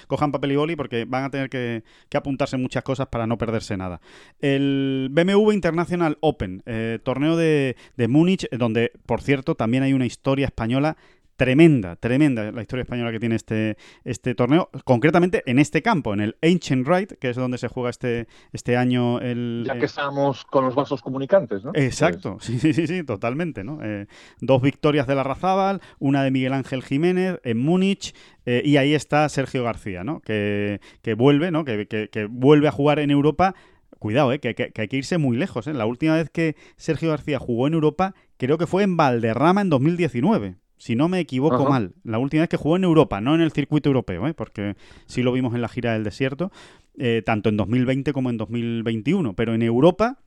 Cojan 0.07 0.31
papel 0.31 0.51
y 0.51 0.55
boli 0.55 0.75
porque 0.75 1.05
van 1.05 1.23
a 1.23 1.29
tener 1.31 1.49
que, 1.49 1.83
apuntarse 2.13 2.57
muchas 2.57 2.83
cosas 2.83 3.07
para 3.07 3.25
no 3.25 3.39
perderse 3.39 3.75
nada. 3.75 3.99
El 4.39 5.09
BMW 5.11 5.51
International 5.51 6.17
Open, 6.21 6.61
torneo 7.03 7.35
de, 7.35 7.75
de 7.97 8.07
Múnich, 8.07 8.47
donde, 8.51 8.91
por 9.07 9.21
cierto, 9.21 9.55
también 9.55 9.81
hay 9.81 9.93
una 9.93 10.05
historia 10.05 10.45
española 10.45 10.95
tremenda, 11.35 11.95
tremenda 11.95 12.51
la 12.51 12.61
historia 12.61 12.83
española 12.83 13.11
que 13.11 13.19
tiene 13.19 13.35
este, 13.35 13.77
este 14.03 14.35
torneo, 14.35 14.69
concretamente 14.85 15.43
en 15.45 15.59
este 15.59 15.81
campo, 15.81 16.13
en 16.13 16.21
el 16.21 16.37
Ancient 16.41 16.87
Right, 16.87 17.13
que 17.13 17.29
es 17.29 17.35
donde 17.35 17.57
se 17.57 17.67
juega 17.67 17.89
este, 17.89 18.27
este 18.51 18.77
año 18.77 19.19
el... 19.19 19.63
Ya 19.65 19.77
que 19.77 19.85
estamos 19.85 20.45
con 20.45 20.65
los 20.65 20.75
vasos 20.75 21.01
comunicantes, 21.01 21.63
¿no? 21.63 21.71
Exacto, 21.73 22.37
sí, 22.39 22.59
sí, 22.59 22.73
sí, 22.73 22.87
sí, 22.87 23.03
totalmente, 23.03 23.63
¿no? 23.63 23.79
Eh, 23.83 24.07
dos 24.39 24.61
victorias 24.61 25.07
de 25.07 25.15
la 25.15 25.23
Razábal, 25.23 25.81
una 25.99 26.23
de 26.23 26.31
Miguel 26.31 26.53
Ángel 26.53 26.83
Jiménez 26.83 27.39
en 27.43 27.57
Múnich, 27.57 28.13
eh, 28.45 28.61
y 28.63 28.77
ahí 28.77 28.93
está 28.93 29.27
Sergio 29.29 29.63
García, 29.63 30.03
¿no? 30.03 30.19
Que, 30.21 30.81
que 31.01 31.13
vuelve, 31.13 31.51
¿no? 31.51 31.65
Que, 31.65 31.87
que, 31.87 32.25
vuelve 32.25 32.67
a 32.67 32.71
jugar 32.71 32.99
en 32.99 33.11
Europa 33.11 33.55
cuidado, 33.99 34.33
eh, 34.33 34.39
que, 34.39 34.53
que, 34.53 34.71
hay 34.75 34.87
que 34.89 34.97
irse 34.97 35.17
muy 35.17 35.37
lejos. 35.37 35.65
¿eh? 35.67 35.73
La 35.73 35.85
última 35.85 36.15
vez 36.15 36.29
que 36.29 36.57
Sergio 36.75 37.09
García 37.09 37.39
jugó 37.39 37.67
en 37.67 37.73
Europa, 37.73 38.15
creo 38.35 38.57
que 38.57 38.67
fue 38.67 38.83
en 38.83 38.97
Valderrama 38.97 39.61
en 39.61 39.69
2019 39.69 40.57
si 40.83 40.97
no 40.97 41.07
me 41.07 41.21
equivoco 41.21 41.69
mal, 41.69 41.93
la 42.03 42.17
última 42.17 42.41
vez 42.41 42.49
que 42.49 42.57
jugó 42.57 42.75
en 42.75 42.83
Europa, 42.83 43.21
no 43.21 43.33
en 43.35 43.39
el 43.39 43.53
circuito 43.53 43.87
europeo, 43.87 44.27
¿eh? 44.27 44.33
porque 44.33 44.75
sí 45.05 45.23
lo 45.23 45.31
vimos 45.31 45.55
en 45.55 45.61
la 45.61 45.69
gira 45.69 45.93
del 45.93 46.03
desierto, 46.03 46.51
eh, 46.97 47.21
tanto 47.25 47.47
en 47.47 47.55
2020 47.55 48.11
como 48.11 48.29
en 48.29 48.35
2021, 48.35 49.33
pero 49.33 49.53
en 49.53 49.61
Europa 49.61 50.19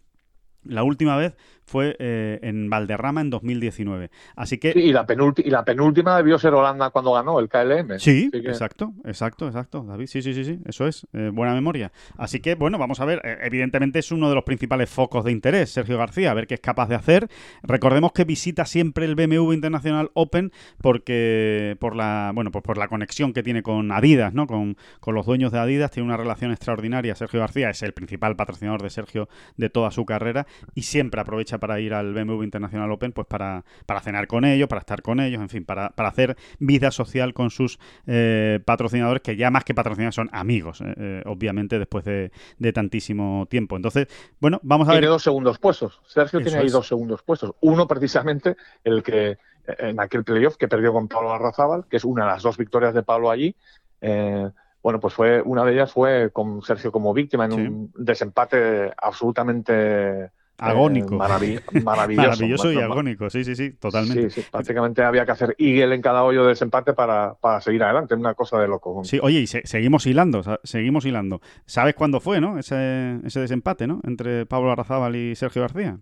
la 0.65 0.83
última 0.83 1.15
vez 1.15 1.37
fue 1.67 1.97
eh, 1.99 2.39
en 2.43 2.71
Valderrama 2.71 3.21
en 3.21 3.31
2019. 3.31 4.11
Así 4.37 4.59
que... 4.59 4.73
y, 4.75 4.93
la 4.93 5.05
y 5.37 5.51
la 5.51 5.65
penúltima 5.65 6.17
debió 6.17 6.39
ser 6.39 6.55
Holanda 6.55 6.91
cuando 6.91 7.13
ganó 7.13 7.41
el 7.41 7.49
KLM. 7.49 7.99
Sí, 7.99 8.31
exacto, 8.33 8.95
exacto, 9.05 9.49
exacto, 9.49 9.83
David. 9.83 10.07
Sí, 10.07 10.23
sí, 10.23 10.33
sí, 10.33 10.45
sí, 10.45 10.61
eso 10.65 10.87
es. 10.87 11.07
Eh, 11.13 11.31
buena 11.33 11.55
memoria. 11.55 11.93
Así 12.17 12.41
que, 12.41 12.55
bueno, 12.55 12.79
vamos 12.79 13.01
a 13.01 13.05
ver. 13.05 13.21
Eh, 13.25 13.39
evidentemente 13.43 13.99
es 13.99 14.13
uno 14.13 14.29
de 14.29 14.37
los 14.37 14.45
principales 14.45 14.89
focos 14.89 15.25
de 15.25 15.33
interés, 15.33 15.71
Sergio 15.71 15.99
García, 15.99 16.31
a 16.31 16.35
ver 16.35 16.47
qué 16.47 16.55
es 16.55 16.61
capaz 16.61 16.89
de 16.89 16.95
hacer. 16.95 17.29
Recordemos 17.65 18.13
que 18.13 18.25
visita 18.25 18.65
siempre 18.65 19.05
el 19.05 19.17
BMW 19.17 19.53
International 19.53 20.11
Open 20.15 20.53
porque 20.81 21.77
por 21.81 21.97
la, 21.97 22.31
bueno, 22.33 22.53
pues 22.53 22.63
por 22.63 22.79
la 22.79 22.87
conexión 22.87 23.33
que 23.33 23.43
tiene 23.43 23.65
con 23.65 23.91
Adidas, 23.91 24.33
¿no? 24.33 24.47
Con, 24.47 24.77
con 25.01 25.17
los 25.17 25.27
dueños 25.27 25.51
de 25.51 25.59
Adidas, 25.59 25.91
tiene 25.91 26.07
una 26.07 26.17
relación 26.17 26.53
extraordinaria. 26.53 27.17
Sergio 27.17 27.41
García 27.41 27.71
es 27.71 27.83
el 27.83 27.93
principal 27.93 28.37
patrocinador 28.37 28.83
de 28.83 28.91
Sergio 28.91 29.29
de 29.57 29.69
toda 29.69 29.91
su 29.91 30.07
carrera 30.07 30.47
y 30.75 30.83
siempre 30.83 31.21
aprovecha 31.21 31.56
para 31.59 31.81
ir 31.81 31.95
al 31.95 32.13
BMW 32.13 32.43
International 32.43 32.91
Open 32.91 33.13
pues 33.13 33.27
para, 33.27 33.65
para 33.87 34.01
cenar 34.01 34.27
con 34.27 34.45
ellos, 34.45 34.69
para 34.69 34.81
estar 34.81 35.03
con 35.03 35.21
ellos, 35.21 35.41
en 35.41 35.49
fin, 35.49 35.65
para, 35.65 35.91
para 35.91 36.09
hacer 36.09 36.37
vida 36.59 36.91
social 36.91 37.35
con 37.35 37.51
sus 37.51 37.79
eh, 38.07 38.61
patrocinadores, 38.65 39.23
que 39.23 39.37
ya 39.37 39.51
más 39.51 39.65
que 39.65 39.75
patrocinadores 39.75 40.15
son 40.15 40.29
amigos, 40.33 40.81
eh, 40.81 40.95
eh, 40.97 41.23
obviamente, 41.27 41.79
después 41.79 42.05
de, 42.05 42.31
tantísimo 42.73 43.47
tiempo. 43.49 43.77
Entonces, 43.77 44.09
bueno, 44.41 44.61
vamos 44.63 44.89
a 44.89 44.93
ver. 44.93 45.01
Tiene 45.01 45.11
dos 45.11 45.23
segundos 45.23 45.59
puestos. 45.59 46.01
Sergio 46.07 46.41
tiene 46.41 46.59
ahí 46.59 46.69
dos 46.69 46.89
segundos 46.89 47.23
puestos. 47.23 47.53
Uno, 47.61 47.87
precisamente, 47.87 48.57
el 48.85 49.03
que 49.03 49.39
en 49.67 49.99
aquel 50.01 50.25
playoff 50.25 50.57
que 50.57 50.69
perdió 50.69 50.93
con 50.93 51.09
Pablo 51.09 51.33
Arrazábal, 51.33 51.87
que 51.89 51.97
es 51.97 52.05
una 52.05 52.25
de 52.25 52.33
las 52.33 52.43
dos 52.43 52.57
victorias 52.57 52.95
de 52.95 53.03
Pablo 53.03 53.31
allí. 53.31 53.57
bueno, 54.01 55.01
pues 55.01 55.15
fue 55.15 55.43
una 55.43 55.65
de 55.65 55.73
ellas 55.73 55.93
fue 55.93 56.31
con 56.33 56.63
Sergio 56.63 56.93
como 56.93 57.15
víctima 57.15 57.47
en 57.47 57.53
un 57.53 57.93
desempate 57.97 58.93
absolutamente 58.97 60.31
Agónico. 60.59 61.15
Eh, 61.15 61.19
maravilloso. 61.19 61.81
maravilloso 61.85 62.73
y 62.73 62.79
agónico, 62.79 63.29
sí, 63.29 63.45
sí, 63.45 63.55
sí, 63.55 63.73
totalmente. 63.73 64.31
Sí, 64.31 64.45
prácticamente 64.51 65.03
había 65.03 65.25
que 65.27 65.33
hacer 65.33 65.55
Eagle 65.59 65.95
en 65.95 66.03
cada 66.03 66.25
hoyo 66.25 66.43
de 66.43 66.51
desempate 66.51 66.95
para, 66.95 67.35
para 67.35 67.61
seguir 67.61 67.83
adelante, 67.83 68.15
una 68.15 68.35
cosa 68.35 68.59
de 68.59 68.69
loco. 68.69 69.05
Sí, 69.05 69.19
oye, 69.23 69.41
y 69.41 69.47
seguimos 69.47 70.07
hilando, 70.07 70.43
seguimos 70.65 71.05
hilando. 71.05 71.41
¿Sabes 71.67 71.95
cuándo 71.95 72.21
fue, 72.21 72.41
no? 72.41 72.59
Ese, 72.59 73.21
ese 73.25 73.41
desempate, 73.41 73.87
¿no? 73.87 74.01
Entre 74.05 74.47
Pablo 74.47 74.73
Arrazábal 74.73 75.17
y 75.17 75.35
Sergio 75.37 75.63
García. 75.63 75.99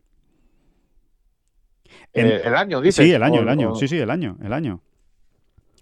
Eh, 2.12 2.42
el 2.44 2.54
año, 2.54 2.80
dice. 2.80 3.02
Sí, 3.02 3.12
el 3.12 3.22
año, 3.22 3.40
el 3.40 3.48
año. 3.48 3.74
Sí, 3.74 3.88
sí, 3.88 3.98
el 3.98 4.10
año, 4.10 4.36
el 4.42 4.52
año. 4.52 4.80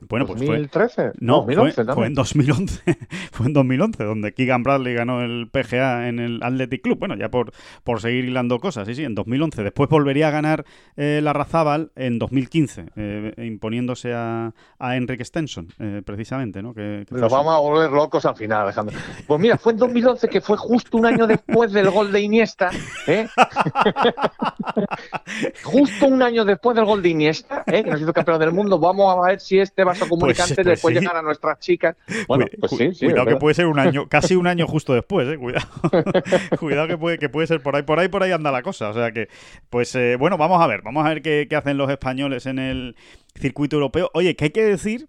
Bueno, 0.09 0.27
pues 0.27 0.41
2013. 0.41 0.95
Fue, 0.95 1.13
no, 1.21 1.45
2011 1.47 1.85
fue, 1.95 2.07
en 2.07 2.15
2011. 2.15 2.83
fue 3.33 3.47
en 3.47 3.53
2011, 3.53 4.05
donde 4.05 4.33
Keegan 4.33 4.63
Bradley 4.63 4.95
ganó 4.95 5.23
el 5.23 5.49
PGA 5.51 6.09
en 6.09 6.19
el 6.19 6.43
Athletic 6.43 6.83
Club. 6.83 6.99
Bueno, 6.99 7.17
ya 7.17 7.31
por, 7.31 7.53
por 7.85 8.01
seguir 8.01 8.25
hilando 8.25 8.59
cosas. 8.59 8.87
Sí, 8.87 8.95
sí, 8.95 9.05
en 9.05 9.15
2011. 9.15 9.63
Después 9.63 9.89
volvería 9.89 10.29
a 10.29 10.31
ganar 10.31 10.65
eh, 10.97 11.21
la 11.23 11.33
Razábal 11.33 11.93
en 11.97 12.19
2015, 12.19 12.87
eh, 12.97 13.35
imponiéndose 13.39 14.13
a, 14.15 14.53
a 14.79 14.97
Enrique 14.97 15.25
Stenson, 15.25 15.69
eh, 15.79 16.03
precisamente. 16.05 16.63
¿no? 16.63 16.75
Que, 16.75 17.07
Nos 17.11 17.33
vamos 17.33 17.55
a 17.55 17.59
volver 17.59 17.91
locos 17.91 18.25
al 18.27 18.37
final, 18.37 18.63
Alejandro. 18.63 18.97
Pues 19.27 19.41
mira, 19.41 19.59
fue 19.59 19.73
en 19.73 19.79
2011, 19.79 20.29
que 20.29 20.41
fue 20.41 20.57
justo 20.57 20.99
un 20.99 21.07
año 21.07 21.27
después 21.27 21.73
del 21.73 21.91
gol 21.91 22.13
de 22.13 22.21
Iniesta. 22.21 22.71
¿eh? 23.07 23.29
justo 25.63 26.07
un 26.07 26.23
año 26.23 26.45
después 26.45 26.77
del 26.77 26.85
gol 26.85 27.03
de 27.03 27.11
Iniesta, 27.11 27.65
¿eh? 27.67 27.85
que 27.85 27.91
nos 27.91 28.01
hizo 28.01 28.13
campeón 28.13 28.41
del 28.41 28.53
mundo. 28.53 28.79
Vamos 28.79 29.17
a 29.17 29.29
ver 29.29 29.41
si 29.41 29.59
este 29.59 29.85
va 29.85 29.92
pues, 29.99 30.11
comunicante 30.11 30.55
pues, 30.57 30.67
después 30.67 30.95
llegar 30.95 31.17
a 31.17 31.23
nuestras 31.23 31.59
chicas. 31.59 31.97
Bueno, 32.27 32.47
pues 32.59 32.73
sí, 32.73 32.95
sí. 32.95 33.07
Cuidado 33.07 33.27
que 33.27 33.37
puede 33.37 33.55
ser 33.55 33.67
un 33.67 33.79
año, 33.79 34.09
casi 34.09 34.35
un 34.35 34.47
año 34.47 34.67
justo 34.67 34.95
después, 34.95 35.29
eh. 35.29 35.39
Cuidado. 35.39 35.67
cuidado 36.59 36.89
que 36.89 36.99
puede, 36.99 37.19
que 37.19 37.29
puede 37.29 37.47
ser 37.47 37.63
por 37.63 37.77
ahí, 37.77 37.83
por 37.83 37.99
ahí, 37.99 38.09
por 38.09 38.23
ahí 38.23 38.33
anda 38.33 38.51
la 38.51 38.63
cosa. 38.63 38.91
O 38.91 38.95
sea 38.95 39.13
que, 39.13 39.29
pues 39.71 39.95
eh, 39.95 40.17
bueno, 40.17 40.37
vamos 40.39 40.63
a 40.63 40.67
ver, 40.67 40.83
vamos 40.83 41.05
a 41.05 41.09
ver 41.09 41.23
qué, 41.23 41.47
qué 41.49 41.57
hacen 41.57 41.77
los 41.77 41.91
españoles 41.91 42.47
en 42.47 42.59
el 42.59 42.97
circuito 43.35 43.77
europeo. 43.77 44.11
Oye, 44.15 44.37
que 44.37 44.45
hay 44.47 44.51
que 44.51 44.65
decir 44.65 45.09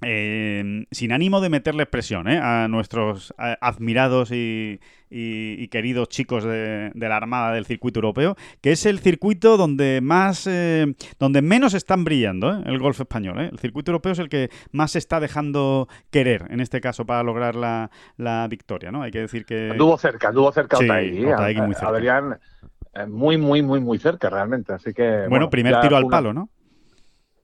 eh, 0.00 0.84
sin 0.92 1.10
ánimo 1.12 1.40
de 1.40 1.48
meterle 1.48 1.84
presión 1.84 2.28
¿eh? 2.28 2.38
a 2.40 2.68
nuestros 2.68 3.34
admirados 3.36 4.30
y, 4.30 4.78
queridos 5.70 6.08
chicos 6.08 6.44
de, 6.44 6.92
la 6.94 7.16
Armada 7.16 7.52
del 7.52 7.66
circuito 7.66 7.98
europeo, 7.98 8.36
que 8.60 8.72
es 8.72 8.86
el 8.86 9.00
circuito 9.00 9.56
donde 9.56 10.00
más, 10.00 10.46
eh, 10.46 10.94
donde 11.18 11.42
menos 11.42 11.74
están 11.74 12.04
brillando 12.04 12.62
el 12.64 12.78
golf 12.78 13.00
español. 13.00 13.40
El 13.40 13.58
circuito 13.58 13.90
europeo 13.90 14.12
es 14.12 14.20
el 14.20 14.28
que 14.28 14.50
más 14.70 14.92
se 14.92 14.98
está 14.98 15.18
dejando 15.18 15.88
querer, 16.10 16.46
en 16.50 16.60
este 16.60 16.80
caso, 16.80 17.04
para 17.04 17.24
lograr 17.24 17.56
la, 17.56 18.46
victoria. 18.48 18.92
¿no? 18.92 19.02
Hay 19.02 19.10
que 19.10 19.20
decir 19.20 19.44
que... 19.44 19.70
Anduvo 19.72 19.98
cerca, 19.98 20.28
anduvo 20.28 20.52
cerca 20.52 20.76
sí, 20.76 20.84
muy 20.86 21.74
cerca. 21.74 21.88
Adrián, 21.88 22.38
muy, 23.08 23.36
muy, 23.36 23.62
muy, 23.62 23.80
muy 23.80 23.98
cerca 23.98 24.30
realmente. 24.30 24.72
Así 24.72 24.92
que... 24.92 25.26
Bueno, 25.28 25.50
primer 25.50 25.80
tiro 25.80 25.96
al 25.96 26.06
palo, 26.06 26.32
¿no? 26.32 26.50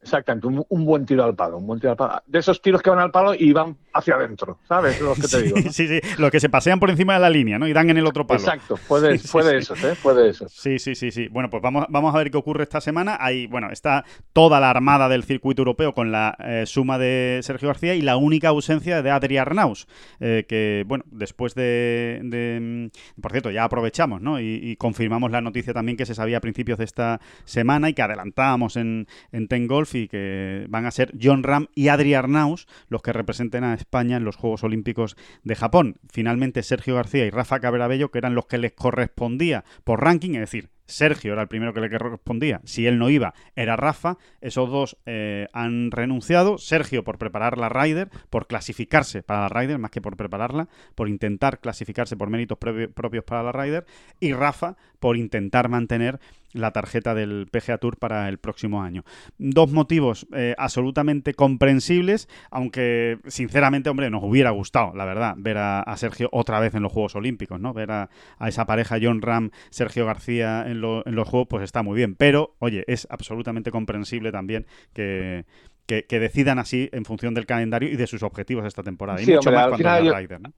Exactamente, 0.05 0.47
un, 0.69 0.85
buen 0.85 1.07
tiro 1.07 1.25
al 1.25 1.35
palo, 1.35 1.57
un 1.57 1.67
buen 1.67 1.81
tiro 1.81 1.93
al 1.93 1.97
palo. 1.97 2.23
De 2.27 2.39
esos 2.39 2.61
tiros 2.61 2.83
que 2.83 2.91
van 2.91 2.99
al 2.99 3.11
palo 3.11 3.33
y 3.35 3.55
van 3.55 3.75
hacia 3.95 4.17
adentro, 4.17 4.59
¿sabes? 4.69 5.01
Los 5.01 5.19
que 5.19 5.29
te 5.29 5.43
digo. 5.45 5.57
Sí, 5.71 5.89
sí, 5.89 5.99
los 6.19 6.31
que 6.31 6.41
se 6.41 6.51
pasean 6.51 6.79
por 6.79 6.91
encima 6.91 7.15
de 7.15 7.21
la 7.21 7.31
línea, 7.31 7.59
¿no? 7.59 7.67
Y 7.67 7.73
dan 7.73 7.89
en 7.89 7.97
el 7.97 8.07
otro 8.07 8.27
palo. 8.27 8.39
Exacto, 8.39 8.79
puede, 8.87 9.19
puede 9.33 9.57
eso, 9.57 9.75
¿eh? 9.77 9.97
Puede 10.03 10.29
eso. 10.29 10.47
Sí, 10.51 10.79
sí, 10.79 10.95
sí, 10.95 11.11
sí. 11.11 11.29
Bueno, 11.29 11.49
pues 11.49 11.63
vamos, 11.63 11.87
vamos 11.89 12.15
a 12.15 12.19
ver 12.19 12.31
qué 12.31 12.37
ocurre 12.37 12.65
esta 12.65 12.83
semana. 12.83 13.17
Ahí, 13.19 13.47
bueno, 13.47 13.71
está 13.71 14.05
toda 14.35 14.61
la 14.61 14.69
armada 14.69 15.09
del 15.09 15.25
circuito 15.25 15.63
europeo 15.63 15.95
con 15.95 16.13
la 16.13 16.37
eh, 16.39 16.65
suma 16.67 16.99
de 16.99 17.41
Sergio 17.43 17.69
García 17.69 17.95
y 17.95 18.03
la 18.03 18.19
única 18.19 18.49
ausencia 18.49 19.01
de 19.01 19.11
Adri 19.11 19.39
Arnaus, 19.39 19.89
eh, 20.21 20.45
que, 20.47 20.85
bueno, 20.87 21.05
después 21.11 21.55
de, 21.55 22.21
mm, 22.23 23.21
Por 23.23 23.33
cierto, 23.33 23.51
ya 23.51 23.65
aprovechamos, 23.65 24.21
¿no? 24.21 24.39
Y, 24.39 24.77
confirmamos 24.77 25.31
la 25.31 25.41
noticia 25.41 25.73
también 25.73 25.97
que 25.97 26.05
se 26.05 26.15
sabía 26.15 26.39
a 26.39 26.41
principios 26.41 26.79
de 26.79 26.85
esta 26.85 27.21
semana 27.45 27.89
y 27.89 27.95
que 27.95 28.03
adelantábamos 28.03 28.77
en, 28.77 29.07
en 29.33 29.49
Ten 29.49 29.67
Golf 29.67 29.94
y 29.95 30.09
que 30.09 30.67
van 30.69 30.87
a 30.87 30.91
ser 30.91 31.13
John 31.21 31.43
Ram 31.43 31.69
y 31.75 31.89
Adri 31.89 32.15
Arnaus 32.15 32.67
los 32.89 33.03
que 33.03 33.13
representen 33.13 33.65
a 33.65 33.75
España 33.75 34.17
en 34.17 34.25
los 34.25 34.37
Juegos 34.37 34.65
Olímpicos 34.65 35.17
de 35.43 35.55
Japón. 35.55 35.97
Finalmente 36.11 36.63
Sergio 36.63 36.97
García 36.97 37.27
y 37.27 37.31
Rafa 37.31 37.61
Cabrabello, 37.61 38.11
que 38.11 38.19
eran 38.19 38.35
los 38.35 38.47
que 38.47 38.59
les 38.59 38.73
correspondía 38.73 39.65
por 39.85 40.03
ranking, 40.03 40.35
es 40.35 40.41
decir, 40.41 40.71
Sergio 40.87 41.33
era 41.33 41.43
el 41.43 41.49
primero 41.49 41.73
que 41.73 41.81
le 41.81 41.91
correspondía. 41.91 42.61
Si 42.65 42.87
él 42.87 42.99
no 42.99 43.09
iba, 43.09 43.35
era 43.57 43.77
Rafa. 43.77 44.19
Esos 44.41 44.71
dos 44.71 44.99
eh, 45.07 45.47
han 45.53 45.91
renunciado. 45.91 46.59
Sergio 46.59 47.05
por 47.05 47.19
preparar 47.19 47.57
la 47.57 47.69
Ryder, 47.69 48.11
por 48.29 48.47
clasificarse 48.47 49.23
para 49.23 49.43
la 49.43 49.49
Ryder, 49.49 49.79
más 49.79 49.91
que 49.91 50.03
por 50.03 50.17
prepararla, 50.17 50.69
por 50.95 51.09
intentar 51.09 51.61
clasificarse 51.61 52.17
por 52.17 52.29
méritos 52.29 52.59
propios 52.59 53.25
para 53.25 53.43
la 53.43 53.53
Ryder. 53.53 53.87
Y 54.21 54.33
Rafa 54.35 54.77
por 55.01 55.17
intentar 55.17 55.69
mantener 55.69 56.21
la 56.55 56.71
tarjeta 56.71 57.15
del 57.15 57.47
PGA 57.51 57.79
Tour 57.79 57.99
para 57.99 58.29
el 58.29 58.39
próximo 58.39 58.83
año. 58.83 59.05
Dos 59.39 59.73
motivos 59.73 60.27
eh, 60.35 60.55
absolutamente 60.57 61.35
comprensibles, 61.35 62.29
aunque 62.51 63.19
sinceramente, 63.27 63.91
hombre, 63.91 64.09
nos 64.09 64.23
hubiera 64.23 64.51
gustado, 64.51 64.95
la 64.95 65.05
verdad, 65.05 65.35
ver 65.37 65.59
a, 65.59 65.95
Sergio 65.97 66.29
otra 66.33 66.61
vez 66.61 66.75
en 66.75 66.83
los 66.83 66.93
Juegos 66.93 67.15
Olímpicos, 67.17 67.61
¿no? 67.61 67.73
Ver 67.75 67.91
a, 67.91 68.09
esa 68.47 68.67
pareja 68.67 68.97
John 69.03 69.21
Ram, 69.21 69.51
Sergio 69.71 70.07
García 70.07 70.65
en, 70.67 70.81
los 70.81 71.29
Juegos, 71.29 71.49
pues 71.51 71.65
está 71.65 71.83
muy 71.83 71.97
bien. 71.97 72.15
Pero, 72.15 72.55
oye, 72.59 72.85
es 72.87 73.07
absolutamente 73.11 73.71
comprensible 73.71 74.33
también 74.33 74.67
que, 74.93 75.45
que, 75.87 76.21
decidan 76.21 76.59
así 76.59 76.89
en 76.93 77.05
función 77.05 77.35
del 77.35 77.47
calendario 77.47 77.89
y 77.89 77.97
de 77.97 78.07
sus 78.07 78.23
objetivos 78.23 78.65
esta 78.65 78.83
temporada. 78.83 79.21
Y 79.21 79.27
mucho 79.27 79.51
más 79.51 79.69
cuando 79.69 79.89
es 79.89 80.15
Ryder, 80.15 80.41
¿no? 80.41 80.53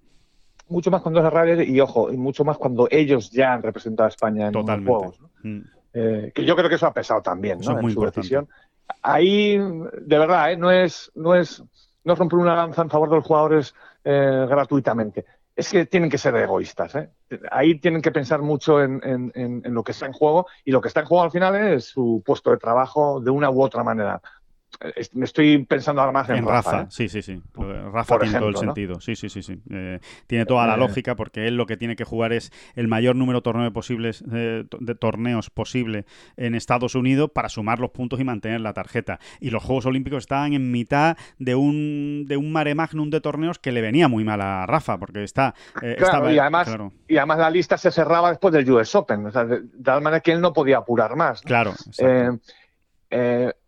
Mucho 0.68 0.90
más 0.90 1.00
cuando 1.00 1.24
es 1.24 1.32
Ryder 1.32 1.68
y, 1.68 1.80
ojo, 1.80 2.12
y 2.12 2.16
mucho 2.16 2.44
más 2.44 2.58
cuando 2.58 2.88
ellos 2.90 3.30
ya 3.30 3.54
han 3.54 3.62
representado 3.62 4.06
a 4.06 4.08
España 4.08 4.48
en 4.48 4.52
los 4.52 4.64
juegos. 4.64 5.20
Mm. 5.42 5.60
Eh, 5.98 6.30
que 6.34 6.44
yo 6.44 6.54
creo 6.54 6.68
que 6.68 6.74
eso 6.74 6.86
ha 6.86 6.92
pesado 6.92 7.22
también, 7.22 7.58
¿no? 7.58 7.80
en 7.80 7.90
su 7.90 8.02
decisión. 8.02 8.46
Ahí, 9.00 9.56
de 9.56 10.18
verdad, 10.18 10.52
¿eh? 10.52 10.56
no 10.58 10.70
es, 10.70 11.10
no 11.14 11.34
es, 11.34 11.64
no 12.04 12.14
romper 12.14 12.38
una 12.38 12.54
lanza 12.54 12.82
en 12.82 12.90
favor 12.90 13.08
de 13.08 13.16
los 13.16 13.24
jugadores 13.24 13.74
eh, 14.04 14.46
gratuitamente. 14.46 15.24
Es 15.54 15.70
que 15.70 15.86
tienen 15.86 16.10
que 16.10 16.18
ser 16.18 16.36
egoístas. 16.36 16.96
¿eh? 16.96 17.08
Ahí 17.50 17.80
tienen 17.80 18.02
que 18.02 18.12
pensar 18.12 18.42
mucho 18.42 18.82
en, 18.82 19.00
en, 19.34 19.62
lo 19.72 19.82
que 19.82 19.92
está 19.92 20.04
en 20.04 20.12
juego 20.12 20.46
y 20.66 20.70
lo 20.70 20.82
que 20.82 20.88
está 20.88 21.00
en 21.00 21.06
juego 21.06 21.24
al 21.24 21.30
final 21.30 21.56
es 21.56 21.86
su 21.86 22.22
puesto 22.26 22.50
de 22.50 22.58
trabajo 22.58 23.18
de 23.20 23.30
una 23.30 23.48
u 23.48 23.62
otra 23.62 23.82
manera 23.82 24.20
me 25.12 25.24
estoy 25.24 25.64
pensando 25.64 26.00
ahora 26.00 26.12
más 26.12 26.28
en, 26.28 26.44
Rafa. 26.44 26.82
¿eh? 26.82 26.86
Sí, 26.90 27.08
sí, 27.08 27.22
sí. 27.22 27.40
Rafa 27.54 28.18
tiene 28.18 28.38
todo 28.38 28.48
el 28.48 28.56
sentido. 28.56 29.00
Sí, 29.00 29.16
sí, 29.16 29.28
sí, 29.28 29.42
sí. 29.42 29.60
Eh, 29.70 30.00
tiene 30.26 30.46
toda 30.46 30.66
la 30.66 30.74
eh. 30.74 30.78
lógica 30.78 31.16
porque 31.16 31.46
él 31.46 31.56
lo 31.56 31.66
que 31.66 31.76
tiene 31.76 31.96
que 31.96 32.04
jugar 32.04 32.32
es 32.32 32.52
el 32.74 32.88
mayor 32.88 33.16
número 33.16 33.38
de 33.38 33.42
torneos 33.42 33.72
posibles 33.72 34.24
de 34.26 34.94
torneos 34.98 35.50
posible 35.50 36.04
en 36.36 36.54
Estados 36.54 36.94
Unidos 36.94 37.30
para 37.34 37.48
sumar 37.48 37.78
los 37.78 37.90
puntos 37.90 38.20
y 38.20 38.24
mantener 38.24 38.60
la 38.60 38.72
tarjeta. 38.72 39.18
Y 39.40 39.50
los 39.50 39.62
Juegos 39.62 39.86
Olímpicos 39.86 40.24
estaban 40.24 40.52
en 40.52 40.70
mitad 40.70 41.16
de 41.38 41.54
un 41.54 42.24
de 42.26 42.36
un 42.36 42.52
mare 42.52 42.74
magnum 42.74 43.10
de 43.10 43.20
torneos 43.20 43.58
que 43.58 43.72
le 43.72 43.80
venía 43.80 44.08
muy 44.08 44.24
mal 44.24 44.40
a 44.40 44.66
Rafa 44.66 44.98
porque 44.98 45.22
está 45.22 45.54
claro, 45.96 46.30
y 46.30 46.38
además 46.38 46.68
y 47.08 47.16
además 47.16 47.38
la 47.38 47.50
lista 47.50 47.78
se 47.78 47.90
cerraba 47.90 48.30
después 48.30 48.52
del 48.52 48.70
US 48.70 48.94
Open, 48.94 49.24
de, 49.24 49.30
tal 49.82 50.02
manera 50.02 50.20
que 50.20 50.32
él 50.32 50.40
no 50.40 50.52
podía 50.52 50.78
apurar 50.78 51.16
más. 51.16 51.40
Claro. 51.42 51.72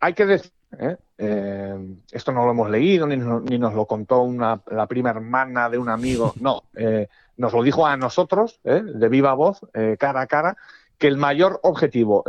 hay 0.01 0.15
que 0.15 0.27
decir 0.27 0.58
¿eh? 0.79 0.97
Eh, 1.19 1.97
esto 2.13 2.33
no 2.33 2.45
lo 2.45 2.51
hemos 2.51 2.71
leído, 2.71 3.07
ni, 3.07 3.17
nos 3.17 3.75
lo 3.75 3.87
contó 3.87 4.23
una, 4.23 4.61
la 4.71 4.87
prima 4.87 5.11
hermana 5.11 5.69
de 5.69 5.79
un 5.79 5.89
amigo, 5.89 6.35
no, 6.41 6.63
eh, 6.75 7.09
nos 7.37 7.53
lo 7.53 7.63
dijo 7.63 7.87
a 7.87 7.97
nosotros, 7.97 8.61
de 8.65 9.09
viva 9.09 9.33
voz, 9.35 9.61
cara 9.99 10.23
a 10.23 10.27
cara, 10.27 10.57
que 10.99 11.07
el 11.07 11.17
mayor 11.17 11.61
objetivo, 11.63 12.25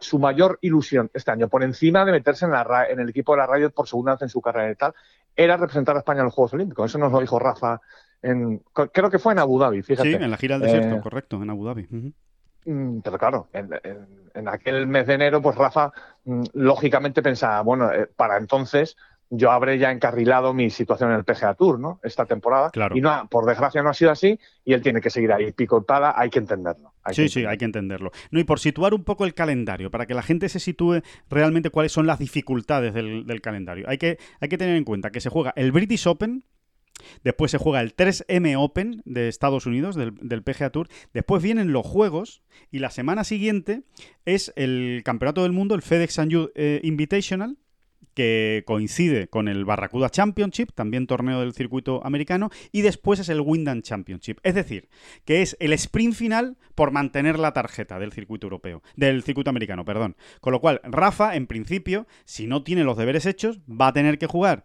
su 0.00 0.18
mayor 0.18 0.58
ilusión 0.62 1.10
este 1.12 1.30
año, 1.30 1.48
por 1.48 1.62
encima 1.62 2.06
de 2.06 2.12
meterse 2.12 2.46
en, 2.46 2.52
la, 2.52 2.86
en 2.88 2.98
el 2.98 3.10
equipo 3.10 3.32
de 3.32 3.38
la 3.38 3.46
radio 3.46 3.70
por 3.70 3.86
segunda 3.86 4.12
vez 4.12 4.22
en 4.22 4.28
su 4.30 4.40
carrera 4.40 4.72
y 4.72 4.74
tal, 4.76 4.94
era 5.36 5.58
representar 5.58 5.94
a 5.94 5.98
España 5.98 6.20
en 6.20 6.24
los 6.24 6.34
Juegos 6.34 6.54
Olímpicos. 6.54 6.90
Eso 6.90 6.96
nos 6.96 7.12
lo 7.12 7.20
dijo 7.20 7.38
Rafa, 7.38 7.82
en, 8.22 8.62
creo 8.92 9.10
que 9.10 9.18
fue 9.18 9.34
en 9.34 9.38
Abu 9.38 9.58
Dhabi, 9.58 9.82
fíjate. 9.82 10.08
Sí, 10.08 10.14
en 10.14 10.30
la 10.30 10.36
gira 10.38 10.58
del 10.58 10.70
desierto, 10.70 11.02
correcto, 11.02 11.42
en 11.42 11.50
Abu 11.50 11.66
Dhabi. 11.66 12.14
Pero 13.02 13.18
claro, 13.18 13.48
en, 13.52 14.48
aquel 14.48 14.86
mes 14.86 15.06
de 15.06 15.14
enero, 15.14 15.40
pues 15.40 15.56
Rafa 15.56 15.92
mm, 16.24 16.42
lógicamente 16.54 17.22
pensaba, 17.22 17.60
bueno, 17.62 17.92
eh, 17.92 18.08
para 18.16 18.36
entonces 18.36 18.96
yo 19.30 19.50
habré 19.50 19.78
ya 19.78 19.90
encarrilado 19.90 20.54
mi 20.54 20.70
situación 20.70 21.10
en 21.10 21.16
el 21.16 21.24
PGA 21.24 21.54
Tour, 21.54 21.80
¿no? 21.80 22.00
Esta 22.02 22.26
temporada. 22.26 22.70
Claro. 22.70 22.96
Y 22.96 23.00
no, 23.00 23.28
por 23.28 23.44
desgracia 23.44 23.82
no 23.82 23.90
ha 23.90 23.94
sido 23.94 24.10
así 24.10 24.38
y 24.64 24.72
él 24.72 24.82
tiene 24.82 25.00
que 25.00 25.10
seguir 25.10 25.32
ahí 25.32 25.52
picotada, 25.52 26.14
hay 26.16 26.30
que 26.30 26.38
entenderlo. 26.38 26.92
sí, 27.10 27.28
sí, 27.28 27.44
hay 27.44 27.58
que 27.58 27.64
entenderlo. 27.64 28.10
No, 28.30 28.38
y 28.38 28.44
por 28.44 28.60
situar 28.60 28.94
un 28.94 29.04
poco 29.04 29.24
el 29.24 29.34
calendario, 29.34 29.90
para 29.90 30.06
que 30.06 30.14
la 30.14 30.22
gente 30.22 30.48
se 30.48 30.60
sitúe 30.60 31.02
realmente 31.28 31.70
cuáles 31.70 31.92
son 31.92 32.06
las 32.06 32.18
dificultades 32.18 32.94
del, 32.94 33.26
del 33.26 33.40
calendario. 33.40 33.86
Hay 33.88 33.98
que, 33.98 34.18
hay 34.40 34.48
que 34.48 34.58
tener 34.58 34.76
en 34.76 34.84
cuenta 34.84 35.10
que 35.10 35.20
se 35.20 35.30
juega 35.30 35.52
el 35.56 35.72
British 35.72 36.06
Open, 36.06 36.44
Después 37.24 37.50
se 37.50 37.58
juega 37.58 37.80
el 37.80 37.94
3M 37.94 38.56
Open 38.58 39.02
de 39.04 39.28
Estados 39.28 39.66
Unidos, 39.66 39.96
del, 39.96 40.42
PGA 40.42 40.70
Tour. 40.70 40.88
Después 41.12 41.42
vienen 41.42 41.72
los 41.72 41.86
Juegos 41.86 42.42
y 42.70 42.78
la 42.78 42.90
semana 42.90 43.24
siguiente 43.24 43.82
es 44.24 44.52
el 44.56 45.02
Campeonato 45.04 45.42
del 45.42 45.52
Mundo, 45.52 45.74
el 45.74 45.82
FedEx 45.82 46.18
eh, 46.54 46.80
Invitational, 46.82 47.56
que 48.16 48.64
coincide 48.66 49.28
con 49.28 49.46
el 49.46 49.66
Barracuda 49.66 50.08
Championship, 50.08 50.70
también 50.74 51.06
torneo 51.06 51.40
del 51.40 51.52
circuito 51.52 52.00
americano, 52.02 52.48
y 52.72 52.80
después 52.80 53.20
es 53.20 53.28
el 53.28 53.42
Wyndham 53.42 53.82
Championship. 53.82 54.38
Es 54.42 54.54
decir, 54.54 54.88
que 55.26 55.42
es 55.42 55.54
el 55.60 55.74
sprint 55.74 56.14
final 56.14 56.56
por 56.74 56.92
mantener 56.92 57.38
la 57.38 57.52
tarjeta 57.52 57.98
del 57.98 58.12
circuito 58.12 58.46
europeo, 58.46 58.82
del 58.96 59.22
circuito 59.22 59.50
americano, 59.50 59.84
perdón. 59.84 60.16
Con 60.40 60.54
lo 60.54 60.62
cual, 60.62 60.80
Rafa, 60.82 61.36
en 61.36 61.46
principio, 61.46 62.06
si 62.24 62.46
no 62.46 62.62
tiene 62.62 62.84
los 62.84 62.96
deberes 62.96 63.26
hechos, 63.26 63.60
va 63.68 63.88
a 63.88 63.92
tener 63.92 64.18
que 64.18 64.26
jugar 64.26 64.64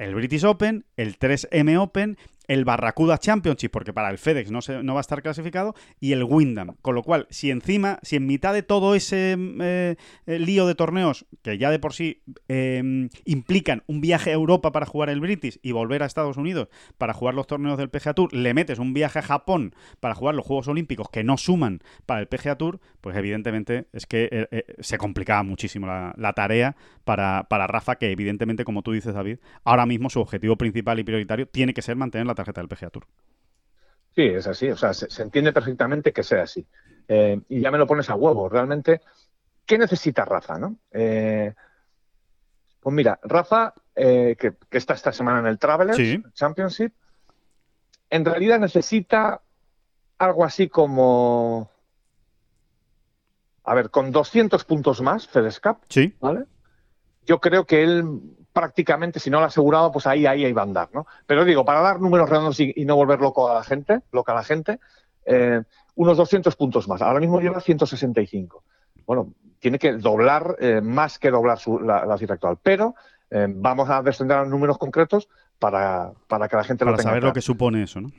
el 0.00 0.14
British 0.14 0.44
Open, 0.44 0.86
el 0.96 1.18
3M 1.18 1.78
Open 1.78 2.16
el 2.50 2.64
Barracuda 2.64 3.16
Championship, 3.16 3.70
porque 3.70 3.92
para 3.92 4.10
el 4.10 4.18
FedEx 4.18 4.50
no, 4.50 4.60
se, 4.60 4.82
no 4.82 4.94
va 4.94 5.00
a 5.00 5.02
estar 5.02 5.22
clasificado, 5.22 5.76
y 6.00 6.10
el 6.14 6.24
Wyndham. 6.24 6.74
Con 6.82 6.96
lo 6.96 7.04
cual, 7.04 7.28
si 7.30 7.52
encima, 7.52 8.00
si 8.02 8.16
en 8.16 8.26
mitad 8.26 8.52
de 8.52 8.64
todo 8.64 8.96
ese 8.96 9.36
eh, 9.38 9.94
eh, 10.26 10.38
lío 10.40 10.66
de 10.66 10.74
torneos, 10.74 11.26
que 11.42 11.58
ya 11.58 11.70
de 11.70 11.78
por 11.78 11.92
sí 11.92 12.24
em, 12.48 13.08
implican 13.24 13.84
un 13.86 14.00
viaje 14.00 14.30
a 14.30 14.32
Europa 14.32 14.72
para 14.72 14.84
jugar 14.84 15.10
el 15.10 15.20
British 15.20 15.60
y 15.62 15.70
volver 15.70 16.02
a 16.02 16.06
Estados 16.06 16.38
Unidos 16.38 16.66
para 16.98 17.14
jugar 17.14 17.34
los 17.34 17.46
torneos 17.46 17.78
del 17.78 17.88
PGA 17.88 18.14
Tour, 18.14 18.34
le 18.34 18.52
metes 18.52 18.80
un 18.80 18.94
viaje 18.94 19.20
a 19.20 19.22
Japón 19.22 19.76
para 20.00 20.16
jugar 20.16 20.34
los 20.34 20.44
Juegos 20.44 20.66
Olímpicos 20.66 21.08
que 21.08 21.22
no 21.22 21.36
suman 21.36 21.78
para 22.04 22.18
el 22.18 22.26
PGA 22.26 22.56
Tour, 22.56 22.80
pues 23.00 23.16
evidentemente 23.16 23.86
es 23.92 24.06
que 24.06 24.28
eh, 24.50 24.64
se 24.80 24.98
complicaba 24.98 25.44
muchísimo 25.44 25.86
la, 25.86 26.32
tarea 26.32 26.74
para, 27.04 27.44
para 27.48 27.68
Rafa, 27.68 27.94
que 27.94 28.10
evidentemente, 28.10 28.64
como 28.64 28.82
tú 28.82 28.90
dices, 28.90 29.14
David, 29.14 29.38
ahora 29.62 29.86
mismo 29.86 30.10
su 30.10 30.20
objetivo 30.20 30.56
principal 30.56 30.98
y 30.98 31.04
prioritario 31.04 31.46
tiene 31.46 31.74
que 31.74 31.82
ser 31.82 31.94
mantener 31.94 32.26
la 32.26 32.39
tarjeta 32.40 32.60
del 32.60 32.68
PGA 32.68 32.90
Tour. 32.90 33.06
Sí, 34.14 34.22
es 34.22 34.46
así. 34.46 34.70
O 34.70 34.76
sea, 34.76 34.92
se, 34.92 35.22
entiende 35.22 35.52
perfectamente 35.52 36.12
que 36.12 36.22
sea 36.22 36.42
así. 36.42 36.66
Eh, 37.08 37.40
y 37.48 37.60
ya 37.60 37.70
me 37.70 37.78
lo 37.78 37.86
pones 37.86 38.10
a 38.10 38.14
huevo. 38.14 38.48
Realmente, 38.48 39.00
¿qué 39.64 39.78
necesita 39.78 40.24
Rafa? 40.24 40.58
¿no? 40.58 40.76
Eh, 40.90 41.54
pues 42.80 42.94
mira, 42.94 43.18
Rafa, 43.22 43.74
eh, 43.94 44.36
que, 44.38 44.54
está 44.70 44.94
esta 44.94 45.12
semana 45.12 45.40
en 45.40 45.46
el 45.46 45.58
Travelers 45.58 45.98
Championship, 46.32 46.92
en 48.08 48.24
realidad 48.24 48.58
necesita 48.58 49.42
algo 50.18 50.44
así 50.44 50.68
como. 50.68 51.70
A 53.64 53.74
ver, 53.74 53.90
con 53.90 54.10
200 54.10 54.64
puntos 54.64 55.00
más, 55.02 55.28
FedEx 55.28 55.60
Cup, 55.60 55.78
sí. 55.88 56.16
¿vale? 56.18 56.46
Yo 57.26 57.40
creo 57.40 57.66
que 57.66 57.82
él 57.84 58.20
prácticamente, 58.52 59.20
si 59.20 59.30
no 59.30 59.38
lo 59.38 59.44
ha 59.44 59.48
asegurado, 59.48 59.92
pues 59.92 60.06
ahí, 60.06 60.26
ahí, 60.26 60.44
ahí 60.44 60.52
va 60.52 60.62
a 60.62 60.64
andar, 60.64 60.88
¿no? 60.92 61.06
Pero 61.26 61.44
digo, 61.44 61.64
para 61.64 61.80
dar 61.80 62.00
números 62.00 62.28
redondos 62.28 62.58
y, 62.60 62.72
no 62.84 62.96
volver 62.96 63.20
loco 63.20 63.50
a 63.50 63.54
la 63.54 63.64
gente, 63.64 64.00
loca 64.12 64.32
a 64.32 64.36
la 64.36 64.44
gente, 64.44 64.78
eh, 65.24 65.62
unos 65.94 66.16
200 66.16 66.56
puntos 66.56 66.88
más. 66.88 67.02
Ahora 67.02 67.20
mismo 67.20 67.40
lleva 67.40 67.60
165. 67.60 68.64
Bueno, 69.06 69.32
tiene 69.58 69.78
que 69.78 69.92
doblar, 69.92 70.56
eh, 70.60 70.80
más 70.80 71.18
que 71.18 71.30
doblar 71.30 71.58
la, 71.82 72.04
la, 72.06 72.18
cifra 72.18 72.34
actual. 72.34 72.58
Pero 72.62 72.94
eh, 73.30 73.46
vamos 73.48 73.88
a 73.90 74.02
descender 74.02 74.38
a 74.38 74.44
números 74.44 74.78
concretos 74.78 75.28
para, 75.58 76.12
para 76.26 76.48
que 76.48 76.56
la 76.56 76.64
gente 76.64 76.84
lo 76.84 76.92
tenga. 76.92 77.02
Para 77.02 77.10
saber 77.10 77.24
lo 77.24 77.32
que 77.32 77.42
supone 77.42 77.82
eso, 77.82 78.00
¿no? 78.00 78.10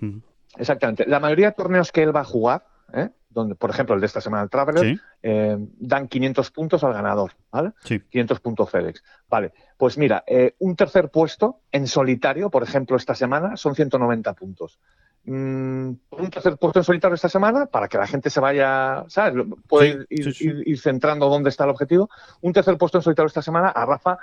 Exactamente. 0.57 1.05
La 1.07 1.19
mayoría 1.19 1.47
de 1.47 1.55
torneos 1.55 1.91
que 1.91 2.03
él 2.03 2.15
va 2.15 2.21
a 2.21 2.25
jugar, 2.25 2.65
¿eh? 2.93 3.09
Donde, 3.33 3.55
por 3.55 3.69
ejemplo, 3.69 3.95
el 3.95 4.01
de 4.01 4.07
esta 4.07 4.21
semana, 4.21 4.43
el 4.43 4.49
Traveler, 4.49 4.99
eh, 5.23 5.57
dan 5.79 6.07
500 6.07 6.51
puntos 6.51 6.83
al 6.83 6.93
ganador, 6.93 7.31
¿vale? 7.51 7.71
500 7.83 8.39
puntos 8.39 8.69
FedEx. 8.69 9.03
Vale, 9.29 9.53
pues 9.77 9.97
mira, 9.97 10.23
eh, 10.27 10.55
un 10.59 10.75
tercer 10.75 11.09
puesto 11.09 11.61
en 11.71 11.87
solitario, 11.87 12.49
por 12.49 12.63
ejemplo, 12.63 12.97
esta 12.97 13.15
semana, 13.15 13.55
son 13.55 13.75
190 13.75 14.33
puntos. 14.33 14.79
Mm, 15.23 15.91
un 16.09 16.29
tercer 16.31 16.57
puesto 16.57 16.79
en 16.79 16.83
solitario 16.83 17.15
esta 17.15 17.29
semana, 17.29 17.67
para 17.67 17.87
que 17.87 17.97
la 17.97 18.07
gente 18.07 18.29
se 18.29 18.39
vaya, 18.39 19.05
¿sabes? 19.07 19.45
Puede 19.67 20.05
ir, 20.09 20.79
centrando 20.79 21.29
dónde 21.29 21.49
está 21.49 21.63
el 21.63 21.69
objetivo. 21.69 22.09
Un 22.41 22.53
tercer 22.53 22.77
puesto 22.77 22.97
en 22.97 23.03
solitario 23.03 23.27
esta 23.27 23.41
semana, 23.41 23.69
a 23.69 23.85
Rafa 23.85 24.17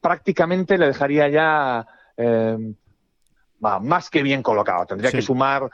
prácticamente 0.00 0.78
le 0.78 0.86
dejaría 0.86 1.28
ya... 1.28 1.86
Eh, 2.16 2.74
más 3.80 4.10
que 4.10 4.24
bien 4.24 4.42
colocado. 4.42 4.86
Tendría 4.86 5.12
que 5.12 5.22
sumar 5.22 5.70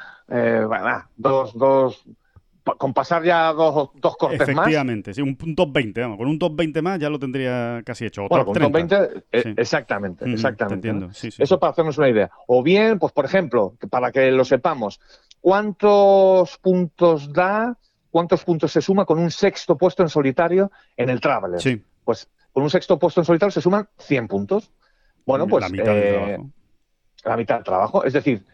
dos, 1.17 1.57
dos, 1.57 2.05
con 2.77 2.93
pasar 2.93 3.25
ya 3.25 3.53
dos, 3.53 3.91
dos 3.95 4.17
cortes 4.17 4.41
más. 4.41 4.49
Efectivamente, 4.49 5.15
sí, 5.15 5.23
un, 5.23 5.37
top 5.55 5.73
20, 5.73 6.01
vamos, 6.01 6.19
con 6.19 6.29
un 6.29 6.39
top 6.39 6.57
20 6.57 6.83
más 6.83 6.99
ya 6.99 7.09
lo 7.09 7.19
tendría 7.19 7.83
casi 7.85 8.07
hecho. 8.07 8.27
bueno, 8.29 8.45
con 8.45 8.57
un 8.57 8.63
top 8.63 8.73
20, 8.73 8.97
eh, 9.33 9.55
exactamente, 9.57 10.31
exactamente. 10.31 10.91
Eso 11.39 11.59
para 11.59 11.71
hacernos 11.71 11.99
una 11.99 12.09
idea. 12.09 12.31
O 12.47 12.63
bien, 12.63 12.99
pues 12.99 13.13
por 13.13 13.25
ejemplo, 13.25 13.75
para 13.91 14.13
que 14.13 14.31
lo 14.31 14.45
sepamos, 14.45 15.01
¿cuántos 15.41 16.59
puntos 16.59 17.33
da, 17.33 17.77
cuántos 18.11 18.45
puntos 18.45 18.73
se 18.73 18.83
suma 18.83 19.05
con 19.05 19.19
un 19.19 19.31
sexto 19.31 19.77
puesto 19.77 20.03
en 20.03 20.09
solitario 20.09 20.71
en 20.97 21.11
el 21.11 21.21
Traveler? 21.21 21.61
Sí. 21.61 21.83
Pues 22.05 22.29
con 22.53 22.63
un 22.63 22.71
sexto 22.71 22.99
puesto 22.99 23.21
en 23.21 23.25
solitario 23.25 23.53
se 23.53 23.61
suman 23.61 23.89
100 23.99 24.29
puntos. 24.29 24.73
Bueno, 25.25 25.47
pues... 25.47 25.63
La 25.63 25.69
mitad 25.69 25.95
del 25.95 26.03
eh, 26.03 26.13
trabajo. 26.13 26.51
La 27.25 27.37
mitad 27.37 27.55
del 27.57 27.65
trabajo. 27.65 28.05
Es 28.05 28.13
decir, 28.13 28.45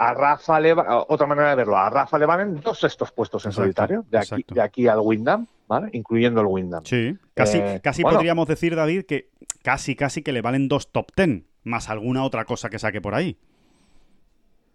a 0.00 0.14
Rafa 0.14 0.58
le 0.58 0.72
otra 0.72 1.26
manera 1.26 1.50
de 1.50 1.56
verlo, 1.56 1.76
a 1.76 1.90
Rafa 1.90 2.18
le 2.18 2.24
valen 2.24 2.58
dos 2.62 2.80
sextos 2.80 3.12
puestos 3.12 3.44
en 3.44 3.52
solitario, 3.52 4.02
de 4.08 4.16
aquí, 4.16 4.46
de 4.48 4.62
aquí, 4.62 4.88
al 4.88 5.00
Windham, 5.00 5.46
¿vale? 5.68 5.90
Incluyendo 5.92 6.40
el 6.40 6.46
Windham. 6.46 6.86
Sí, 6.86 7.18
casi, 7.34 7.58
eh, 7.58 7.80
casi 7.84 8.02
podríamos 8.02 8.48
decir, 8.48 8.74
David, 8.74 9.04
que 9.04 9.28
casi, 9.62 9.96
casi 9.96 10.22
que 10.22 10.32
le 10.32 10.40
valen 10.40 10.68
dos 10.68 10.90
top 10.90 11.12
ten, 11.14 11.46
más 11.64 11.90
alguna 11.90 12.24
otra 12.24 12.46
cosa 12.46 12.70
que 12.70 12.78
saque 12.78 13.02
por 13.02 13.14
ahí. 13.14 13.36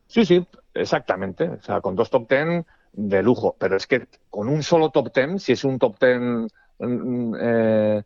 Sí, 0.06 0.26
sí, 0.26 0.46
exactamente. 0.76 1.50
O 1.50 1.62
sea, 1.64 1.82
con 1.82 1.96
dos 1.96 2.12
top 2.12 2.28
ten 2.28 2.64
de 2.94 3.24
lujo. 3.24 3.56
Pero 3.58 3.78
es 3.78 3.88
que 3.88 4.06
con 4.30 4.48
un 4.48 4.62
solo 4.62 4.92
top 4.92 5.12
ten, 5.12 5.40
si 5.40 5.54
es 5.54 5.64
un 5.64 5.80
top 5.80 5.98
ten 5.98 6.48
mm, 6.78 7.36
eh, 7.42 8.04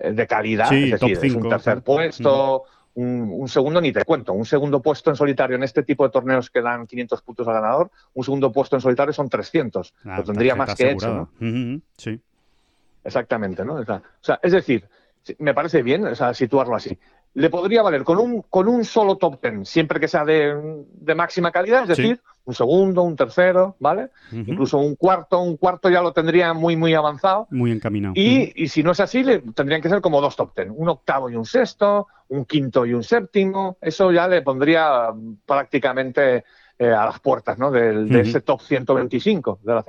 eh, 0.00 0.10
de 0.10 0.26
calidad, 0.26 0.70
Sí, 0.70 0.90
es 0.92 0.98
top 0.98 1.08
decir, 1.10 1.30
es 1.30 1.36
un 1.36 1.48
tercer 1.48 1.82
puesto, 1.82 2.64
un, 2.98 3.30
un 3.32 3.48
segundo 3.48 3.80
ni 3.80 3.92
te 3.92 4.04
cuento, 4.04 4.32
un 4.32 4.44
segundo 4.44 4.82
puesto 4.82 5.10
en 5.10 5.14
solitario 5.16 5.54
en 5.56 5.62
este 5.62 5.84
tipo 5.84 6.02
de 6.04 6.10
torneos 6.10 6.50
que 6.50 6.60
dan 6.60 6.84
500 6.84 7.22
puntos 7.22 7.46
al 7.46 7.54
ganador, 7.54 7.90
un 8.14 8.24
segundo 8.24 8.50
puesto 8.50 8.74
en 8.74 8.80
solitario 8.82 9.12
son 9.12 9.28
300, 9.28 9.94
Ah, 10.04 10.18
lo 10.18 10.24
tendría 10.24 10.56
más 10.56 10.74
que 10.74 10.90
hecho, 10.90 11.06
asegurada. 11.06 11.28
¿no? 11.38 11.48
Ujú, 11.48 11.58
ujú, 11.74 11.82
Sí. 11.96 12.20
Exactamente, 13.04 13.64
¿no? 13.64 13.74
O 13.74 13.84
sea, 14.20 14.40
es 14.42 14.50
decir, 14.52 14.88
me 15.38 15.54
parece 15.54 15.82
bien 15.82 16.04
o 16.06 16.14
sea, 16.16 16.34
situarlo 16.34 16.74
así. 16.74 16.98
Le 17.34 17.50
podría 17.50 17.82
valer 17.82 18.02
con 18.04 18.18
un, 18.18 18.42
con 18.42 18.66
un 18.68 18.84
solo 18.84 19.16
top 19.16 19.40
ten, 19.40 19.64
siempre 19.64 20.00
que 20.00 20.08
sea 20.08 20.24
de, 20.24 20.82
de 20.92 21.14
máxima 21.14 21.52
calidad, 21.52 21.88
es 21.88 21.96
Sí. 21.96 22.02
decir, 22.02 22.20
un 22.44 22.54
segundo, 22.54 23.02
un 23.02 23.14
tercero, 23.14 23.76
¿vale? 23.78 24.08
Incluso 24.32 24.78
un 24.78 24.96
cuarto, 24.96 25.38
un 25.40 25.58
cuarto 25.58 25.90
ya 25.90 26.00
lo 26.00 26.12
tendría 26.12 26.54
muy, 26.54 26.76
muy 26.76 26.94
avanzado. 26.94 27.46
Muy 27.50 27.70
encaminado. 27.70 28.14
Y, 28.16 28.52
y 28.56 28.68
si 28.68 28.82
no 28.82 28.92
es 28.92 29.00
así, 29.00 29.22
le, 29.22 29.40
tendrían 29.54 29.82
que 29.82 29.90
ser 29.90 30.00
como 30.00 30.20
dos 30.22 30.34
top 30.34 30.54
ten, 30.54 30.72
un 30.74 30.88
octavo 30.88 31.28
y 31.28 31.36
un 31.36 31.44
sexto, 31.44 32.06
un 32.28 32.46
quinto 32.46 32.86
y 32.86 32.94
un 32.94 33.02
séptimo. 33.02 33.76
Eso 33.82 34.10
ya 34.12 34.26
le 34.26 34.40
pondría 34.40 35.10
prácticamente 35.44 36.44
eh, 36.78 36.86
a 36.92 37.06
las 37.06 37.18
puertas 37.20 37.58
¿no? 37.58 37.70
del- 37.70 38.08
de 38.08 38.20
ese 38.20 38.40
top 38.40 38.60
125 38.60 39.58
de 39.62 39.74
la. 39.74 39.84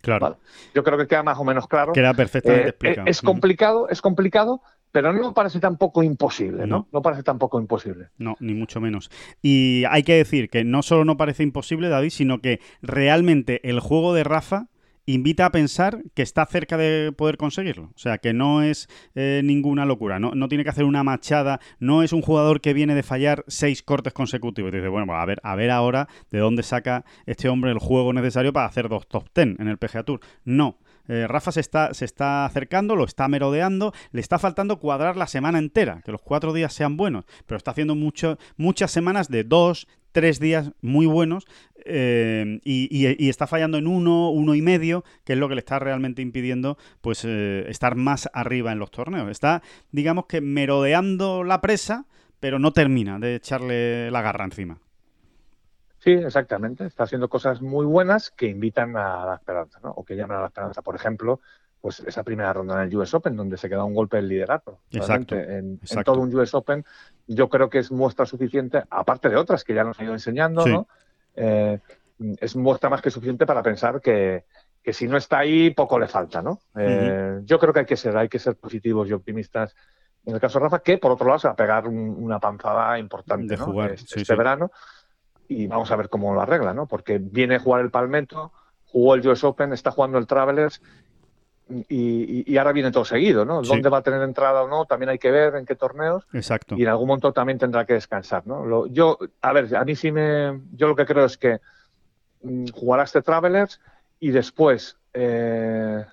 Claro. 0.00 0.20
¿vale? 0.24 0.36
Yo 0.74 0.84
creo 0.84 0.96
que 0.98 1.06
queda 1.06 1.22
más 1.22 1.38
o 1.38 1.44
menos 1.44 1.66
claro. 1.66 1.92
Queda 1.92 2.14
perfectamente 2.14 2.66
Eh, 2.66 2.68
explicado. 2.70 3.08
es 3.08 3.18
Ujú. 3.18 3.26
complicado, 3.26 3.88
es 3.88 4.00
complicado, 4.00 4.62
pero 4.92 5.12
no 5.12 5.34
parece 5.34 5.60
tampoco 5.60 6.02
imposible, 6.02 6.66
¿no? 6.66 6.76
No. 6.78 6.88
No 6.92 7.02
parece 7.02 7.22
tampoco 7.22 7.60
imposible. 7.60 8.08
No, 8.18 8.36
ni 8.40 8.54
mucho 8.54 8.80
menos. 8.80 9.10
Y 9.42 9.84
hay 9.90 10.02
que 10.02 10.14
decir 10.14 10.48
que 10.48 10.64
no 10.64 10.82
solo 10.82 11.04
no 11.04 11.16
parece 11.16 11.42
imposible, 11.42 11.88
David, 11.88 12.10
sino 12.10 12.40
que 12.40 12.60
realmente 12.82 13.68
el 13.68 13.80
juego 13.80 14.14
de 14.14 14.24
Rafa 14.24 14.66
invita 15.08 15.46
a 15.46 15.52
pensar 15.52 16.02
que 16.14 16.22
está 16.22 16.44
cerca 16.44 16.76
de 16.76 17.12
poder 17.12 17.38
conseguirlo. 17.38 17.84
O 17.94 17.98
sea, 17.98 18.18
que 18.18 18.34
no 18.34 18.62
es 18.62 18.88
eh, 19.14 19.40
ninguna 19.42 19.86
locura. 19.86 20.18
No, 20.18 20.32
no 20.34 20.48
tiene 20.48 20.64
que 20.64 20.70
hacer 20.70 20.84
una 20.84 21.02
machada. 21.02 21.60
No 21.78 22.02
es 22.02 22.12
un 22.12 22.20
jugador 22.20 22.60
que 22.60 22.74
viene 22.74 22.94
de 22.94 23.02
fallar 23.02 23.42
seis 23.48 23.82
cortes 23.82 24.12
consecutivos. 24.12 24.70
Y 24.72 24.76
dice, 24.76 24.88
bueno, 24.88 25.06
pues 25.06 25.18
a 25.18 25.24
ver, 25.24 25.40
a 25.42 25.54
ver 25.54 25.70
ahora 25.70 26.08
de 26.30 26.38
dónde 26.40 26.62
saca 26.62 27.06
este 27.24 27.48
hombre 27.48 27.70
el 27.70 27.78
juego 27.78 28.12
necesario 28.12 28.52
para 28.52 28.66
hacer 28.66 28.90
dos 28.90 29.08
top 29.08 29.30
ten 29.32 29.56
en 29.58 29.68
el 29.68 29.78
PGA 29.78 30.02
Tour. 30.02 30.20
No. 30.44 30.78
Eh, 31.08 31.26
Rafa 31.26 31.52
se 31.52 31.60
está, 31.60 31.92
se 31.94 32.04
está 32.04 32.44
acercando, 32.44 32.94
lo 32.94 33.04
está 33.04 33.26
merodeando, 33.28 33.92
le 34.12 34.20
está 34.20 34.38
faltando 34.38 34.78
cuadrar 34.78 35.16
la 35.16 35.26
semana 35.26 35.58
entera, 35.58 36.02
que 36.04 36.12
los 36.12 36.20
cuatro 36.20 36.52
días 36.52 36.72
sean 36.72 36.96
buenos, 36.96 37.24
pero 37.46 37.56
está 37.56 37.72
haciendo 37.72 37.94
mucho, 37.94 38.38
muchas 38.56 38.90
semanas 38.90 39.28
de 39.28 39.44
dos, 39.44 39.88
tres 40.12 40.40
días 40.40 40.72
muy 40.80 41.06
buenos 41.06 41.46
eh, 41.84 42.60
y, 42.64 43.28
está 43.28 43.46
fallando 43.46 43.78
en 43.78 43.86
uno, 43.86 44.30
uno 44.30 44.54
y 44.54 44.62
medio, 44.62 45.04
que 45.24 45.34
es 45.34 45.38
lo 45.38 45.48
que 45.48 45.54
le 45.54 45.60
está 45.60 45.78
realmente 45.78 46.22
impidiendo 46.22 46.76
pues 47.00 47.24
eh, 47.24 47.64
estar 47.68 47.94
más 47.94 48.28
arriba 48.32 48.72
en 48.72 48.78
los 48.78 48.90
torneos. 48.90 49.30
Está, 49.30 49.62
digamos 49.90 50.26
que 50.26 50.40
merodeando 50.40 51.44
la 51.44 51.60
presa, 51.60 52.06
pero 52.40 52.58
no 52.58 52.72
termina 52.72 53.18
de 53.18 53.36
echarle 53.36 54.10
la 54.10 54.22
garra 54.22 54.44
encima. 54.44 54.80
Sí, 56.00 56.12
exactamente. 56.12 56.86
Está 56.86 57.04
haciendo 57.04 57.28
cosas 57.28 57.60
muy 57.60 57.84
buenas 57.84 58.30
que 58.30 58.46
invitan 58.46 58.96
a 58.96 59.26
la 59.26 59.34
esperanza, 59.34 59.80
¿no? 59.82 59.90
O 59.90 60.04
que 60.04 60.14
llaman 60.16 60.38
a 60.38 60.40
la 60.42 60.46
esperanza. 60.46 60.80
Por 60.82 60.94
ejemplo, 60.94 61.40
pues 61.80 62.00
esa 62.00 62.22
primera 62.22 62.52
ronda 62.52 62.74
en 62.82 62.88
el 62.88 62.96
US 62.96 63.14
Open, 63.14 63.36
donde 63.36 63.56
se 63.56 63.68
queda 63.68 63.84
un 63.84 63.94
golpe 63.94 64.16
del 64.16 64.28
liderato. 64.28 64.80
Exacto, 64.90 65.34
En, 65.36 65.80
todo 66.04 66.20
un 66.20 66.34
US 66.34 66.54
Open, 66.54 66.84
yo 67.26 67.48
creo 67.48 67.68
que 67.68 67.78
es 67.78 67.90
muestra 67.90 68.26
suficiente, 68.26 68.82
aparte 68.90 69.28
de 69.28 69.36
otras 69.36 69.64
que 69.64 69.74
ya 69.74 69.84
nos 69.84 69.98
han 69.98 70.06
ido 70.06 70.14
enseñando, 70.14 70.62
Sí. 70.62 70.72
¿no? 70.72 70.88
Eh, 71.34 71.78
es 72.40 72.56
muestra 72.56 72.90
más 72.90 73.00
que 73.00 73.10
suficiente 73.10 73.46
para 73.46 73.62
pensar 73.62 74.00
que, 74.00 74.44
que 74.82 74.92
si 74.92 75.06
no 75.06 75.16
está 75.16 75.38
ahí, 75.38 75.70
poco 75.70 75.98
le 76.00 76.08
falta, 76.08 76.42
¿no? 76.42 76.58
Eh, 76.76 77.40
Yo 77.44 77.58
creo 77.60 77.72
que 77.72 77.80
hay 77.80 77.86
que 77.86 77.96
ser, 77.96 78.16
hay 78.16 78.28
que 78.28 78.40
ser 78.40 78.56
positivos 78.56 79.08
y 79.08 79.12
optimistas. 79.12 79.74
En 80.26 80.34
el 80.34 80.40
caso 80.40 80.58
de 80.58 80.64
Rafa, 80.64 80.80
que 80.80 80.98
por 80.98 81.12
otro 81.12 81.26
lado 81.28 81.38
se 81.38 81.46
va 81.46 81.52
a 81.52 81.56
pegar 81.56 81.86
un- 81.86 82.16
una 82.18 82.40
panzada 82.40 82.98
importante 82.98 83.54
De 83.54 83.56
¿no? 83.56 83.64
jugar, 83.66 83.92
este, 83.92 84.14
sí, 84.14 84.20
este 84.22 84.34
sí. 84.34 84.36
verano 84.38 84.70
y 85.48 85.66
vamos 85.66 85.90
a 85.90 85.96
ver 85.96 86.08
cómo 86.08 86.34
lo 86.34 86.42
arregla, 86.42 86.74
¿no? 86.74 86.86
Porque 86.86 87.18
viene 87.18 87.56
a 87.56 87.60
jugar 87.60 87.80
el 87.80 87.90
Palmetto, 87.90 88.52
jugó 88.86 89.14
el 89.14 89.26
US 89.26 89.44
Open, 89.44 89.72
está 89.72 89.90
jugando 89.90 90.18
el 90.18 90.26
Travelers 90.26 90.80
y, 91.88 92.56
ahora 92.56 92.72
viene 92.72 92.90
todo 92.90 93.04
seguido, 93.04 93.44
¿no? 93.44 93.62
Sí. 93.62 93.68
¿Dónde 93.68 93.88
va 93.88 93.98
a 93.98 94.02
tener 94.02 94.22
entrada 94.22 94.62
o 94.62 94.68
no? 94.68 94.84
También 94.84 95.10
hay 95.10 95.18
que 95.18 95.30
ver 95.30 95.54
en 95.56 95.66
qué 95.66 95.74
torneos 95.74 96.26
Exacto. 96.32 96.76
y 96.76 96.82
en 96.82 96.88
algún 96.88 97.08
momento 97.08 97.32
también 97.32 97.58
tendrá 97.58 97.84
que 97.84 97.94
descansar, 97.94 98.46
¿no? 98.46 98.64
Lo- 98.64 98.86
yo, 98.86 99.18
a 99.42 99.52
ver, 99.52 99.74
a 99.76 99.84
mí 99.84 99.94
sí 99.94 100.12
me, 100.12 100.60
yo 100.72 100.88
lo 100.88 100.96
que 100.96 101.06
creo 101.06 101.24
es 101.24 101.36
que 101.36 101.60
mm, 102.42 102.68
jugará 102.72 103.04
este 103.04 103.22
Travelers 103.22 103.80
y 104.20 104.30
después 104.30 104.96
eh, 105.12 106.04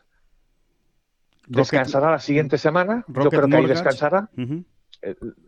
descansará 1.47 2.11
la 2.11 2.19
siguiente 2.19 2.57
semana. 2.57 3.05
yo 3.07 3.13
Rocket 3.23 3.39
creo 3.39 3.49
que 3.49 3.57
ahí 3.57 3.67
descansará 3.67 4.29
eh, 4.37 4.63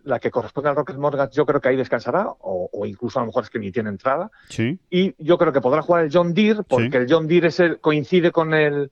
la 0.04 0.20
que 0.20 0.30
corresponde 0.32 0.70
al 0.70 0.76
Rocket 0.76 0.98
Mortgage, 0.98 1.34
yo 1.36 1.46
creo 1.46 1.60
que 1.62 1.70
ahí 1.70 1.76
descansará, 1.76 2.28
o, 2.28 2.70
o 2.72 2.86
incluso 2.86 3.20
a 3.20 3.24
lo 3.24 3.28
mejor 3.28 3.44
es 3.44 3.50
que 3.50 3.60
ni 3.60 3.72
tiene 3.72 3.90
entrada. 3.90 4.30
Sí. 4.50 4.80
Y 4.90 5.16
yo 5.24 5.38
creo 5.38 5.52
que 5.54 5.62
podrá 5.62 5.82
jugar 5.82 6.04
el 6.06 6.10
John 6.14 6.34
Deere, 6.34 6.64
porque 6.64 6.90
Sí. 6.92 6.98
el 6.98 7.08
John 7.10 7.28
Deere 7.28 7.48
es 7.48 7.60
el- 7.60 7.80
coincide 7.80 8.32
con 8.32 8.54
el 8.54 8.92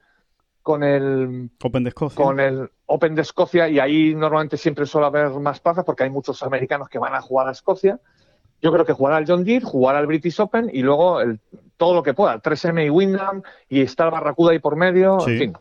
con 0.62 0.82
el 0.84 1.52
Open 1.64 1.84
de 1.84 1.90
Escocia. 1.90 2.16
con 2.26 2.40
el 2.40 2.72
Open 2.88 3.14
de 3.14 3.22
Escocia 3.22 3.70
y 3.70 3.78
ahí 3.80 4.16
normalmente 4.16 4.58
siempre 4.58 4.88
suele 4.88 5.06
haber 5.06 5.30
más 5.40 5.60
plazas 5.60 5.86
porque 5.86 6.04
hay 6.06 6.10
muchos 6.10 6.42
americanos 6.42 6.90
que 6.90 6.98
van 6.98 7.14
a 7.14 7.22
jugar 7.22 7.48
a 7.48 7.52
Escocia. 7.52 8.00
Yo 8.64 8.72
creo 8.72 8.84
que 8.84 8.94
jugará 8.94 9.20
el 9.20 9.26
John 9.28 9.44
Deere, 9.44 9.64
jugará 9.64 10.00
el 10.00 10.08
British 10.08 10.40
Open 10.42 10.72
y 10.74 10.82
luego 10.82 11.22
el- 11.22 11.40
todo 11.78 11.94
lo 11.94 12.02
que 12.02 12.16
pueda, 12.16 12.34
el 12.34 12.42
3M 12.42 12.84
y 12.84 12.90
Wyndham 12.90 13.44
y 13.70 13.82
está 13.82 14.06
el 14.06 14.12
Barracuda 14.12 14.54
ahí 14.54 14.60
por 14.60 14.76
medio, 14.76 15.20
Sí. 15.20 15.32
en 15.34 15.38
fin. 15.38 15.54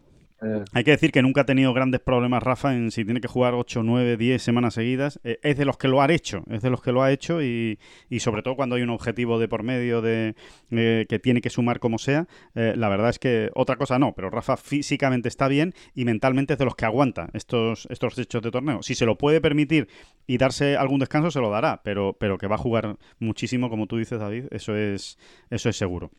Eh, 0.43 0.65
Hay 0.73 0.85
que 0.85 0.91
decir 0.91 1.13
que 1.13 1.23
nunca 1.23 1.43
ha 1.43 1.47
tenido 1.47 1.73
grandes 1.73 2.01
problemas 2.01 2.43
Rafa 2.43 2.75
en 2.75 2.91
si 2.91 3.05
tiene 3.05 3.21
que 3.21 3.29
jugar 3.29 3.55
8, 3.55 3.83
9, 3.83 4.17
10 4.17 4.43
semanas 4.43 4.75
seguidas. 4.75 5.21
Eh, 5.25 5.39
es 5.43 5.57
de 5.57 5.65
los 5.65 5.79
que 5.79 5.89
lo 5.89 6.03
ha 6.03 6.13
hecho, 6.13 6.45
es 6.51 6.63
de 6.63 6.71
los 6.71 6.83
que 6.83 6.93
lo 6.93 7.03
ha 7.03 7.13
hecho 7.13 7.43
y, 7.43 7.79
y 8.11 8.21
sobre 8.21 8.43
todo 8.43 8.57
cuando 8.57 8.77
hay 8.77 8.83
un 8.83 8.91
objetivo 8.91 9.39
de 9.39 9.49
por 9.49 9.63
medio 9.63 10.03
de 10.03 10.35
eh, 10.71 11.07
que 11.09 11.19
tiene 11.19 11.41
que 11.41 11.51
sumar 11.51 11.79
como 11.79 11.99
sea. 11.99 12.27
la 12.55 12.89
verdad 12.89 13.11
es 13.11 13.19
que 13.19 13.51
otra 13.55 13.77
cosa 13.77 13.99
no, 13.99 14.15
pero 14.15 14.31
Rafa 14.31 14.57
físicamente 14.57 15.29
está 15.29 15.49
bien 15.49 15.75
y 15.95 16.05
mentalmente 16.05 16.55
es 16.55 16.59
de 16.59 16.65
los 16.65 16.75
que 16.75 16.85
aguanta 16.85 17.29
estos, 17.33 17.87
estos 17.91 18.19
hechos 18.19 18.43
de 18.43 18.51
torneo. 18.51 18.83
Si 18.83 18.95
se 18.95 19.07
lo 19.07 19.17
puede 19.17 19.41
permitir 19.41 19.89
y 20.27 20.39
darse 20.39 20.77
algún 20.77 21.01
descanso, 21.01 21.31
se 21.31 21.41
lo 21.41 21.51
dará, 21.51 21.83
pero, 21.85 22.17
pero 22.19 22.39
que 22.39 22.47
va 22.47 22.57
a 22.57 22.59
jugar 22.59 22.97
muchísimo, 23.19 23.71
como 23.71 23.87
tú 23.87 23.97
dices, 23.99 24.19
David, 24.19 24.47
eso 24.51 24.77
es, 24.77 25.19
eso 25.51 25.69
es 25.69 25.77
seguro. 25.77 26.11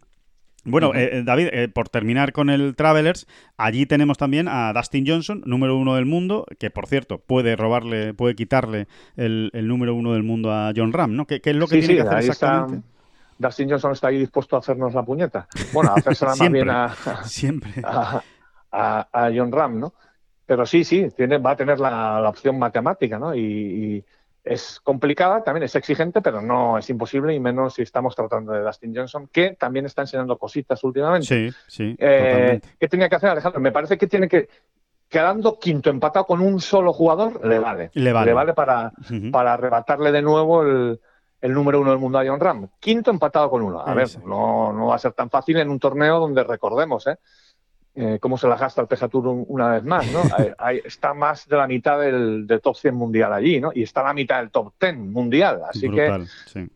Bueno, 0.66 0.94
eh, 0.96 1.20
eh, 1.20 1.24
David, 1.24 1.50
eh, 1.54 1.68
por 1.68 1.90
terminar 1.90 2.32
con 2.34 2.50
el 2.50 2.76
Travelers, 2.76 3.28
allí 3.58 3.86
tenemos 3.86 4.18
también 4.18 4.48
a 4.48 4.74
Dustin 4.74 5.06
Johnson, 5.08 5.44
número 5.46 5.78
uno 5.78 5.96
del 5.96 6.06
mundo, 6.06 6.46
que 6.60 6.72
por 6.72 6.88
cierto 6.88 7.20
puede 7.20 7.56
robarle, 7.56 8.14
puede 8.14 8.36
quitarle 8.36 8.88
el, 9.16 9.52
el 9.54 9.68
número 9.68 9.94
uno 9.96 10.14
del 10.14 10.24
mundo 10.24 10.52
a 10.52 10.74
John 10.76 10.92
Ram, 10.92 11.16
¿no? 11.16 11.26
¿Qué, 11.28 11.40
qué 11.42 11.52
es 11.52 11.56
lo 11.56 11.68
que 11.68 11.78
sí, 11.78 11.80
tiene 11.80 11.94
sí, 11.94 11.96
que 11.96 12.02
hacer 12.02 12.18
está. 12.30 12.68
exactamente? 12.68 12.82
Dustin 13.38 13.70
Johnson 13.70 13.92
está 13.92 14.08
ahí 14.10 14.18
dispuesto 14.20 14.56
a 14.56 14.60
hacernos 14.60 14.94
la 14.94 15.04
puñeta. 15.04 15.50
Bueno, 15.72 15.92
a 15.92 15.96
hacérsela 15.98 16.36
más 16.36 16.52
bien 16.52 16.70
a, 16.70 16.96
Siempre. 17.22 17.72
a, 17.84 18.22
a- 18.72 19.10
a 19.12 19.32
John 19.36 19.52
Ram, 19.52 19.80
¿no? 19.80 19.94
Pero 20.46 20.66
sí, 20.66 20.84
sí, 20.84 21.08
tiene, 21.16 21.38
va 21.40 21.52
a 21.52 21.56
tener 21.58 21.80
la, 21.80 22.20
la 22.22 22.30
opción 22.30 22.60
matemática, 22.60 23.20
¿no? 23.20 23.36
Y, 23.36 23.42
y 23.42 24.06
es 24.46 24.80
complicada, 24.80 25.44
también 25.44 25.64
es 25.64 25.76
exigente, 25.76 26.22
pero 26.22 26.40
no 26.42 26.78
es 26.78 26.90
imposible, 26.90 27.34
y 27.34 27.40
menos 27.40 27.74
si 27.74 27.82
estamos 27.82 28.16
tratando 28.16 28.54
de 28.54 28.62
Dustin 28.62 28.96
Johnson, 28.96 29.28
que 29.32 29.56
también 29.56 29.86
está 29.88 30.04
enseñando 30.04 30.38
cositas 30.38 30.84
últimamente. 30.84 31.26
Sí, 31.28 31.50
sí, 31.68 31.96
Eh. 31.98 32.62
¿Qué 32.80 32.88
tenía 32.88 33.10
que 33.10 33.16
hacer 33.16 33.30
Alejandro? 33.32 33.60
Me 33.60 33.72
parece 33.72 33.98
que 33.98 34.08
tiene 34.08 34.30
que, 34.30 34.48
quedando 35.10 35.58
quinto 35.60 35.90
empatado 35.90 36.26
con 36.26 36.42
un 36.42 36.62
solo 36.62 36.94
jugador, 36.94 37.46
le 37.46 37.60
vale. 37.60 37.90
Le 37.94 38.14
vale. 38.14 38.54
para, 38.54 38.92
Ujú. 39.10 39.32
para 39.32 39.54
arrebatarle 39.54 40.12
de 40.12 40.22
nuevo 40.22 40.62
el, 40.62 41.00
el 41.42 41.54
número 41.54 41.82
uno 41.82 41.92
del 41.92 42.00
mundo 42.00 42.20
a 42.20 42.26
John 42.26 42.40
Ram. 42.40 42.68
Quinto 42.80 43.12
empatado 43.12 43.50
con 43.50 43.62
uno. 43.62 43.82
A 43.82 43.94
ver, 43.94 44.08
no, 44.26 44.72
no 44.74 44.88
va 44.88 44.96
a 44.96 45.00
ser 45.00 45.14
tan 45.14 45.30
fácil 45.30 45.58
en 45.58 45.70
un 45.70 45.80
torneo 45.80 46.20
donde 46.20 46.44
recordemos, 46.44 47.08
¿eh? 47.08 47.18
Eh, 47.96 48.20
cómo 48.20 48.38
se 48.38 48.48
la 48.48 48.56
gasta 48.58 48.82
el 48.82 48.88
un- 49.32 49.46
una 49.48 49.70
vez 49.72 49.84
más, 49.84 50.06
¿no? 50.12 50.22
Hay- 50.58 50.82
está 50.84 51.14
más 51.14 51.48
de 51.48 51.58
la 51.58 51.68
mitad 51.68 52.00
del, 52.00 52.46
del 52.46 52.62
top 52.62 52.76
100 52.76 52.94
mundial 52.96 53.32
allí, 53.34 53.60
¿no? 53.60 53.72
Y 53.74 53.84
está 53.84 54.04
la 54.04 54.14
mitad 54.14 54.40
del 54.40 54.52
top 54.52 54.74
10 54.80 54.96
mundial. 54.98 55.62
Así 55.70 55.88
que 55.96 56.08
sí. 56.46 56.68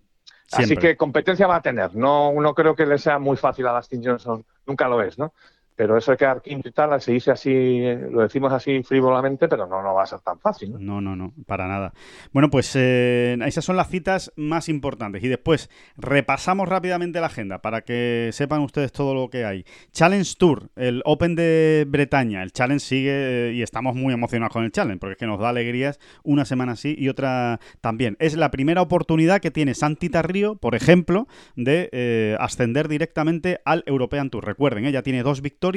Así 0.64 0.76
que 0.82 0.98
competencia 0.98 1.46
va 1.46 1.58
a 1.58 1.62
tener. 1.62 1.96
No, 1.96 2.34
no 2.34 2.54
creo 2.56 2.76
que 2.76 2.86
le 2.86 2.98
sea 2.98 3.20
muy 3.20 3.38
fácil 3.38 3.68
a 3.68 3.74
Dustin 3.76 4.04
Johnson. 4.04 4.44
Nunca 4.66 4.88
lo 4.88 5.02
es, 5.04 5.18
¿no? 5.20 5.34
Pero 5.80 5.96
eso 5.96 6.12
de 6.12 6.18
quedar 6.18 6.42
quinto 6.42 6.68
y 6.68 6.74
tal, 6.74 7.00
se 7.00 7.14
dice 7.14 7.32
así, 7.32 7.82
lo 8.12 8.20
decimos 8.20 8.52
así 8.52 8.84
frívolamente, 8.84 9.48
pero 9.48 9.66
no, 9.66 9.82
no 9.82 9.94
va 9.94 10.04
a 10.04 10.08
ser 10.08 10.20
tan 10.20 10.38
fácil. 10.38 10.74
¿no? 10.74 11.00
No, 11.00 11.16
no, 11.16 11.32
para 11.48 11.70
nada. 11.70 11.94
Bueno, 12.34 12.50
pues 12.50 12.76
eh, 12.76 13.38
esas 13.46 13.64
son 13.64 13.78
las 13.78 13.88
citas 13.88 14.34
más 14.36 14.68
importantes. 14.68 15.24
Y 15.24 15.30
después 15.30 15.70
repasamos 15.96 16.68
rápidamente 16.68 17.22
la 17.22 17.28
agenda 17.28 17.62
para 17.62 17.84
que 17.84 18.30
sepan 18.34 18.60
ustedes 18.60 18.92
todo 18.92 19.14
lo 19.14 19.30
que 19.30 19.46
hay. 19.46 19.64
Challenge 19.94 20.30
Tour, 20.38 20.70
el 20.76 21.02
Open 21.06 21.36
de 21.36 21.86
Bretaña. 21.88 22.44
El 22.44 22.52
Challenge 22.52 22.84
sigue 22.84 23.12
eh, 23.50 23.54
y 23.54 23.62
estamos 23.62 23.96
muy 23.96 24.14
emocionados 24.14 24.52
con 24.52 24.66
el 24.66 24.74
Challenge 24.74 25.00
porque 25.00 25.14
es 25.14 25.18
que 25.18 25.28
nos 25.28 25.40
da 25.40 25.48
alegrías 25.48 25.98
una 26.24 26.44
semana 26.44 26.76
sí 26.76 26.94
y 26.98 27.08
otra 27.08 27.62
también. 27.80 28.18
Es 28.20 28.36
la 28.36 28.52
primera 28.52 28.82
oportunidad 28.82 29.40
que 29.40 29.50
tiene 29.50 29.76
Santi 29.76 30.10
Tarrío, 30.10 30.56
por 30.56 30.76
ejemplo, 30.76 31.30
de 31.56 31.88
eh, 31.94 32.36
ascender 32.42 32.90
directamente 32.90 33.62
al 33.64 33.86
European 33.86 34.30
Tour. 34.30 34.46
Recuerden, 34.46 34.84
ella 34.84 35.04
tiene 35.04 35.24
dos 35.24 35.42
victorias 35.42 35.69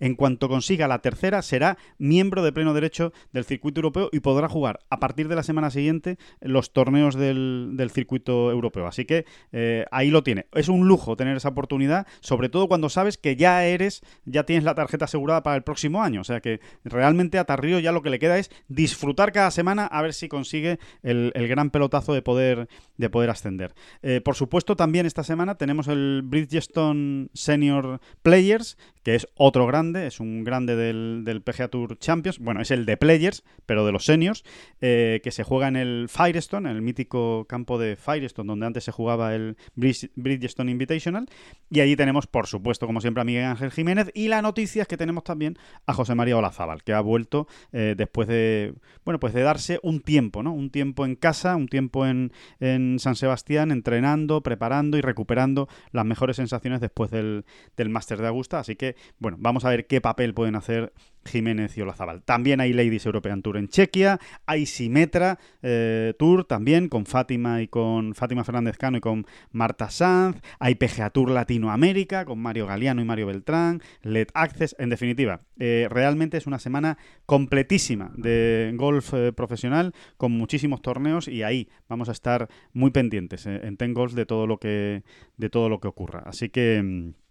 En 0.00 0.14
cuanto 0.14 0.48
consiga 0.48 0.88
la 0.88 1.00
tercera, 1.00 1.42
será 1.42 1.78
miembro 1.98 2.42
de 2.42 2.52
pleno 2.52 2.74
derecho 2.74 3.12
del 3.32 3.44
circuito 3.44 3.80
europeo 3.80 4.08
y 4.12 4.20
podrá 4.20 4.48
jugar 4.48 4.80
a 4.90 5.00
partir 5.00 5.28
de 5.28 5.36
la 5.36 5.42
semana 5.42 5.70
siguiente 5.70 6.18
los 6.40 6.72
torneos 6.72 7.14
del, 7.14 7.90
circuito 7.92 8.50
europeo. 8.50 8.86
Así 8.86 9.04
que 9.04 9.24
eh, 9.52 9.84
ahí 9.90 10.10
lo 10.10 10.22
tiene. 10.22 10.46
Es 10.52 10.68
un 10.68 10.88
lujo 10.88 11.16
tener 11.16 11.36
esa 11.36 11.48
oportunidad, 11.50 12.06
sobre 12.20 12.48
todo 12.48 12.68
cuando 12.68 12.88
sabes 12.88 13.18
que 13.18 13.36
ya 13.36 13.64
eres, 13.64 14.02
ya 14.24 14.44
tienes 14.44 14.64
la 14.64 14.74
tarjeta 14.74 15.06
asegurada 15.06 15.42
para 15.42 15.56
el 15.56 15.62
próximo 15.62 16.02
año. 16.02 16.20
O 16.20 16.24
sea 16.24 16.40
que 16.40 16.60
realmente 16.84 17.38
a 17.38 17.44
ya 17.80 17.92
lo 17.92 18.02
que 18.02 18.10
le 18.10 18.18
queda 18.18 18.38
es 18.38 18.50
disfrutar 18.68 19.32
cada 19.32 19.50
semana 19.50 19.86
a 19.86 20.02
ver 20.02 20.14
si 20.14 20.28
consigue 20.28 20.78
el, 21.02 21.32
gran 21.48 21.70
pelotazo 21.70 22.12
de 22.12 22.22
poder, 22.22 22.68
de 22.96 23.10
poder 23.10 23.30
ascender. 23.30 23.74
Eh, 24.02 24.20
por 24.20 24.34
supuesto, 24.34 24.76
también 24.76 25.06
esta 25.06 25.24
semana 25.24 25.56
tenemos 25.56 25.88
el 25.88 26.22
Bridgestone 26.24 27.28
Senior 27.32 28.00
Players, 28.22 28.76
que 29.08 29.14
es 29.14 29.26
otro 29.36 29.66
grande, 29.66 30.06
es 30.06 30.20
un 30.20 30.44
grande 30.44 30.76
del, 30.76 31.22
del, 31.24 31.40
PGA 31.40 31.68
Tour 31.68 31.98
Champions, 31.98 32.38
bueno, 32.38 32.60
es 32.60 32.70
el 32.70 32.84
de 32.84 32.98
Players, 32.98 33.42
pero 33.64 33.86
de 33.86 33.90
los 33.90 34.04
seniors, 34.04 34.44
eh, 34.82 35.22
que 35.24 35.30
se 35.30 35.44
juega 35.44 35.66
en 35.66 35.76
el 35.76 36.10
Firestone, 36.10 36.68
en 36.68 36.76
el 36.76 36.82
mítico 36.82 37.46
campo 37.48 37.78
de 37.78 37.96
Firestone, 37.96 38.46
donde 38.46 38.66
antes 38.66 38.84
se 38.84 38.92
jugaba 38.92 39.34
el 39.34 39.56
Bridgestone 39.76 40.70
Invitational, 40.70 41.26
y 41.70 41.80
allí 41.80 41.96
tenemos, 41.96 42.26
por 42.26 42.48
supuesto, 42.48 42.86
como 42.86 43.00
siempre, 43.00 43.22
a 43.22 43.24
Miguel 43.24 43.46
Ángel 43.46 43.70
Jiménez, 43.70 44.10
y 44.12 44.28
la 44.28 44.42
noticia 44.42 44.82
es 44.82 44.88
que 44.88 44.98
tenemos 44.98 45.24
también 45.24 45.56
a 45.86 45.94
José 45.94 46.14
María 46.14 46.36
Olazábal, 46.36 46.82
que 46.82 46.92
ha 46.92 47.00
vuelto 47.00 47.48
eh, 47.72 47.94
después 47.96 48.28
de, 48.28 48.74
bueno, 49.06 49.18
pues 49.20 49.32
de 49.32 49.40
darse 49.40 49.80
un 49.82 50.00
tiempo, 50.00 50.42
¿no? 50.42 50.52
Un 50.52 50.68
tiempo 50.68 51.06
en 51.06 51.16
casa, 51.16 51.56
un 51.56 51.68
tiempo 51.68 52.06
en, 52.06 52.30
en 52.60 52.98
San 52.98 53.16
Sebastián, 53.16 53.70
entrenando, 53.70 54.42
preparando 54.42 54.98
y 54.98 55.00
recuperando 55.00 55.66
las 55.92 56.04
mejores 56.04 56.36
sensaciones 56.36 56.82
después 56.82 57.10
del, 57.10 57.46
del 57.74 57.88
Máster 57.88 58.20
de 58.20 58.28
Augusta, 58.28 58.58
así 58.58 58.76
que 58.76 58.97
bueno, 59.18 59.36
vamos 59.40 59.64
a 59.64 59.70
ver 59.70 59.86
qué 59.86 60.00
papel 60.00 60.34
pueden 60.34 60.54
hacer 60.54 60.92
Jiménez 61.28 61.76
y 61.76 61.82
Olazabal. 61.82 62.22
También 62.22 62.60
hay 62.60 62.72
Ladies 62.72 63.06
European 63.06 63.42
Tour 63.42 63.58
en 63.58 63.68
Chequia, 63.68 64.18
hay 64.46 64.66
Simetra 64.66 65.38
eh, 65.62 66.14
Tour 66.18 66.44
también 66.44 66.88
con 66.88 67.06
Fátima 67.06 67.62
y 67.62 67.68
con 67.68 68.14
Fátima 68.14 68.44
Fernández 68.44 68.76
Cano 68.76 68.98
y 68.98 69.00
con 69.00 69.26
Marta 69.52 69.90
Sanz, 69.90 70.40
hay 70.58 70.74
PGA 70.74 71.10
Tour 71.10 71.30
Latinoamérica 71.30 72.24
con 72.24 72.40
Mario 72.40 72.66
Galeano 72.66 73.02
y 73.02 73.04
Mario 73.04 73.26
Beltrán, 73.26 73.82
Let 74.02 74.28
Access, 74.34 74.74
en 74.78 74.88
definitiva, 74.88 75.42
eh, 75.58 75.86
realmente 75.90 76.36
es 76.36 76.46
una 76.46 76.58
semana 76.58 76.98
completísima 77.26 78.10
de 78.16 78.72
golf 78.74 79.12
eh, 79.14 79.32
profesional 79.32 79.92
con 80.16 80.32
muchísimos 80.32 80.82
torneos 80.82 81.28
y 81.28 81.42
ahí 81.42 81.68
vamos 81.88 82.08
a 82.08 82.12
estar 82.12 82.48
muy 82.72 82.90
pendientes 82.90 83.46
en 83.46 83.76
Ten 83.76 83.94
Golf 83.94 84.14
de 84.14 84.26
todo 84.26 84.46
lo 84.46 84.58
que 84.58 85.02
de 85.36 85.50
todo 85.50 85.68
lo 85.68 85.80
que 85.80 85.88
ocurra. 85.88 86.22
Así 86.26 86.48
que 86.48 86.82
mm, 86.82 87.27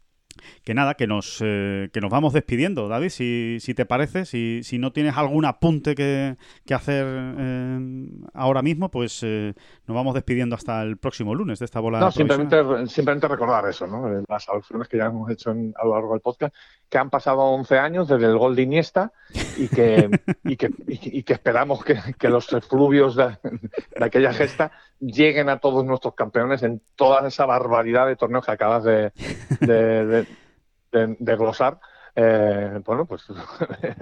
que 0.64 0.74
nada, 0.74 0.96
que 0.96 1.08
nos, 1.08 1.40
eh, 1.44 1.90
que 1.94 2.02
nos 2.02 2.10
vamos 2.10 2.34
despidiendo, 2.34 2.88
David, 2.88 3.10
si, 3.10 3.58
si 3.60 3.74
te 3.74 3.86
parece, 3.86 4.26
si, 4.26 4.62
si 4.64 4.78
no 4.78 4.92
tienes 4.92 5.18
algún 5.18 5.46
apunte 5.46 5.96
que, 5.96 6.38
que 6.66 6.74
hacer 6.74 7.06
eh, 7.08 8.10
ahora 8.34 8.62
mismo, 8.62 8.90
pues 8.90 9.22
eh, 9.24 9.54
nos 9.88 9.96
vamos 9.96 10.14
despidiendo 10.14 10.56
hasta 10.56 10.82
el 10.82 10.98
próximo 10.98 11.36
lunes 11.36 11.60
de 11.60 11.66
esta 11.66 11.80
bola. 11.80 12.00
No, 12.00 12.12
simplemente, 12.12 12.58
simplemente 12.88 13.28
recordar 13.28 13.68
eso, 13.70 13.88
¿no? 13.88 14.08
las 14.28 14.50
alusiones 14.50 14.88
que 14.88 14.98
ya 14.98 15.06
hemos 15.06 15.30
hecho 15.30 15.52
a 15.52 15.86
lo 15.86 15.94
largo 15.94 16.14
del 16.14 16.22
podcast, 16.22 16.56
que 16.90 16.98
han 16.98 17.10
pasado 17.10 17.42
11 17.42 17.78
años 17.78 18.08
desde 18.08 18.26
el 18.26 18.38
gol 18.38 18.56
de 18.56 18.62
Iniesta 18.64 19.12
y 19.58 19.68
que, 19.68 20.10
y 20.44 20.58
que, 20.58 20.70
y 20.88 21.24
que 21.24 21.34
esperamos 21.34 21.84
que, 21.84 22.00
que 22.18 22.30
los 22.30 22.48
fluvios 22.68 23.16
de, 23.16 23.38
de 23.44 24.06
aquella 24.06 24.34
gesta 24.34 24.72
lleguen 25.00 25.50
a 25.50 25.60
todos 25.60 25.86
nuestros 25.86 26.16
campeones 26.16 26.64
en 26.64 26.82
toda 26.96 27.28
esa 27.28 27.46
barbaridad 27.46 28.08
de 28.08 28.16
torneos 28.16 28.46
que 28.46 28.52
acabas 28.52 28.84
de, 28.84 29.12
de, 29.60 30.26
de 30.92 31.36
glosar 31.36 31.80
eh, 32.20 32.80
bueno, 32.84 33.06
pues 33.06 33.26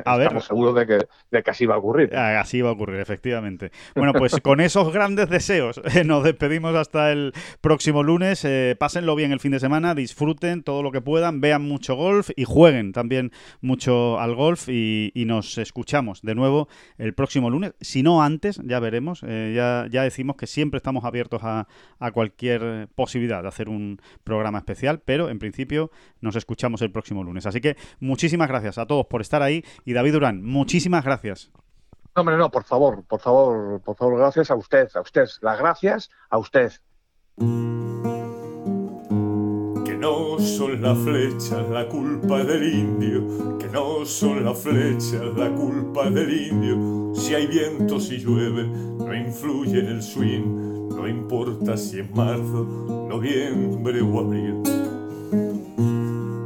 a 0.06 0.18
estamos 0.18 0.46
seguros 0.46 0.74
de 0.74 0.88
que, 0.88 1.00
de 1.32 1.44
que 1.44 1.52
así 1.52 1.66
va 1.66 1.76
a 1.76 1.80
ocurrir. 1.80 2.16
Ah, 2.16 2.40
así 2.40 2.62
va 2.62 2.70
a 2.70 2.72
ocurrir, 2.72 3.02
efectivamente. 3.02 3.72
Bueno, 3.94 4.14
pues 4.14 4.40
con 4.42 4.62
esos 4.62 4.94
grandes 4.94 5.30
deseos 5.30 5.82
eh, 5.94 6.06
nos 6.06 6.24
despedimos 6.24 6.74
hasta 6.76 7.12
el 7.12 7.34
próximo 7.60 8.04
lunes. 8.04 8.46
Eh, 8.46 8.78
pásenlo 8.80 9.16
bien 9.16 9.34
el 9.34 9.42
fin 9.42 9.52
de 9.52 9.60
semana, 9.60 9.96
disfruten 9.96 10.64
todo 10.64 10.82
lo 10.82 10.94
que 10.94 11.02
puedan, 11.02 11.42
vean 11.42 11.64
mucho 11.64 11.96
golf 11.96 12.30
y 12.38 12.46
jueguen 12.46 12.94
también 12.94 13.34
mucho 13.60 14.18
al 14.18 14.34
golf 14.34 14.70
y, 14.70 15.12
nos 15.26 15.58
escuchamos 15.58 16.22
de 16.22 16.36
nuevo 16.36 16.70
el 17.00 17.16
próximo 17.16 17.50
lunes. 17.50 17.74
Si 17.82 18.04
no 18.04 18.22
antes, 18.22 18.62
ya 18.64 18.80
veremos. 18.80 19.22
ya, 19.22 19.88
ya 19.90 20.04
decimos 20.04 20.36
que 20.36 20.46
siempre 20.46 20.78
estamos 20.78 21.04
abiertos 21.04 21.42
a, 21.44 21.68
a 22.00 22.12
cualquier 22.12 22.88
posibilidad 22.94 23.42
de 23.42 23.48
hacer 23.48 23.70
un 23.70 24.00
programa 24.24 24.60
especial, 24.60 25.02
pero 25.04 25.30
en 25.32 25.40
principio 25.40 25.90
nos 26.22 26.36
escuchamos 26.36 26.84
el 26.84 26.92
próximo 26.92 27.24
lunes. 27.24 27.48
Así 27.48 27.60
que 27.60 27.76
Muchísimas 28.06 28.48
gracias 28.48 28.78
a 28.78 28.86
todos 28.86 29.08
por 29.08 29.22
estar 29.22 29.42
ahí. 29.42 29.64
Y 29.84 29.94
David 29.94 30.14
Durán, 30.14 30.44
muchísimas 30.44 31.04
gracias. 31.04 31.52
No, 32.16 32.22
hombre, 32.22 32.38
no, 32.38 32.52
por 32.52 32.64
favor, 32.64 33.04
por 33.04 33.20
favor, 33.20 33.82
por 33.82 33.98
favor, 33.98 34.20
gracias 34.20 34.52
a 34.52 34.56
usted, 34.56 34.88
a 34.94 35.02
usted. 35.02 35.26
Las 35.42 35.58
gracias 35.58 36.12
a 36.30 36.38
usted. 36.38 36.72
Que 39.86 39.98
no 39.98 40.40
son 40.40 40.82
las 40.84 40.98
flechas 41.00 41.68
la 41.70 41.88
culpa 41.90 42.44
del 42.44 42.74
indio, 42.74 43.58
que 43.58 43.68
no 43.70 44.06
son 44.06 44.46
las 44.46 44.60
flechas 44.60 45.36
la 45.36 45.50
culpa 45.54 46.10
del 46.12 46.32
indio. 46.32 47.16
Si 47.16 47.34
hay 47.34 47.48
viento, 47.48 48.00
si 48.00 48.20
llueve, 48.20 48.68
no 48.68 49.14
influye 49.16 49.80
en 49.80 49.88
el 49.88 50.04
swing, 50.04 50.90
no 50.90 51.08
importa 51.08 51.76
si 51.76 52.02
es 52.02 52.16
marzo, 52.16 53.08
noviembre 53.10 54.02
o 54.02 54.20
abril 54.20 54.85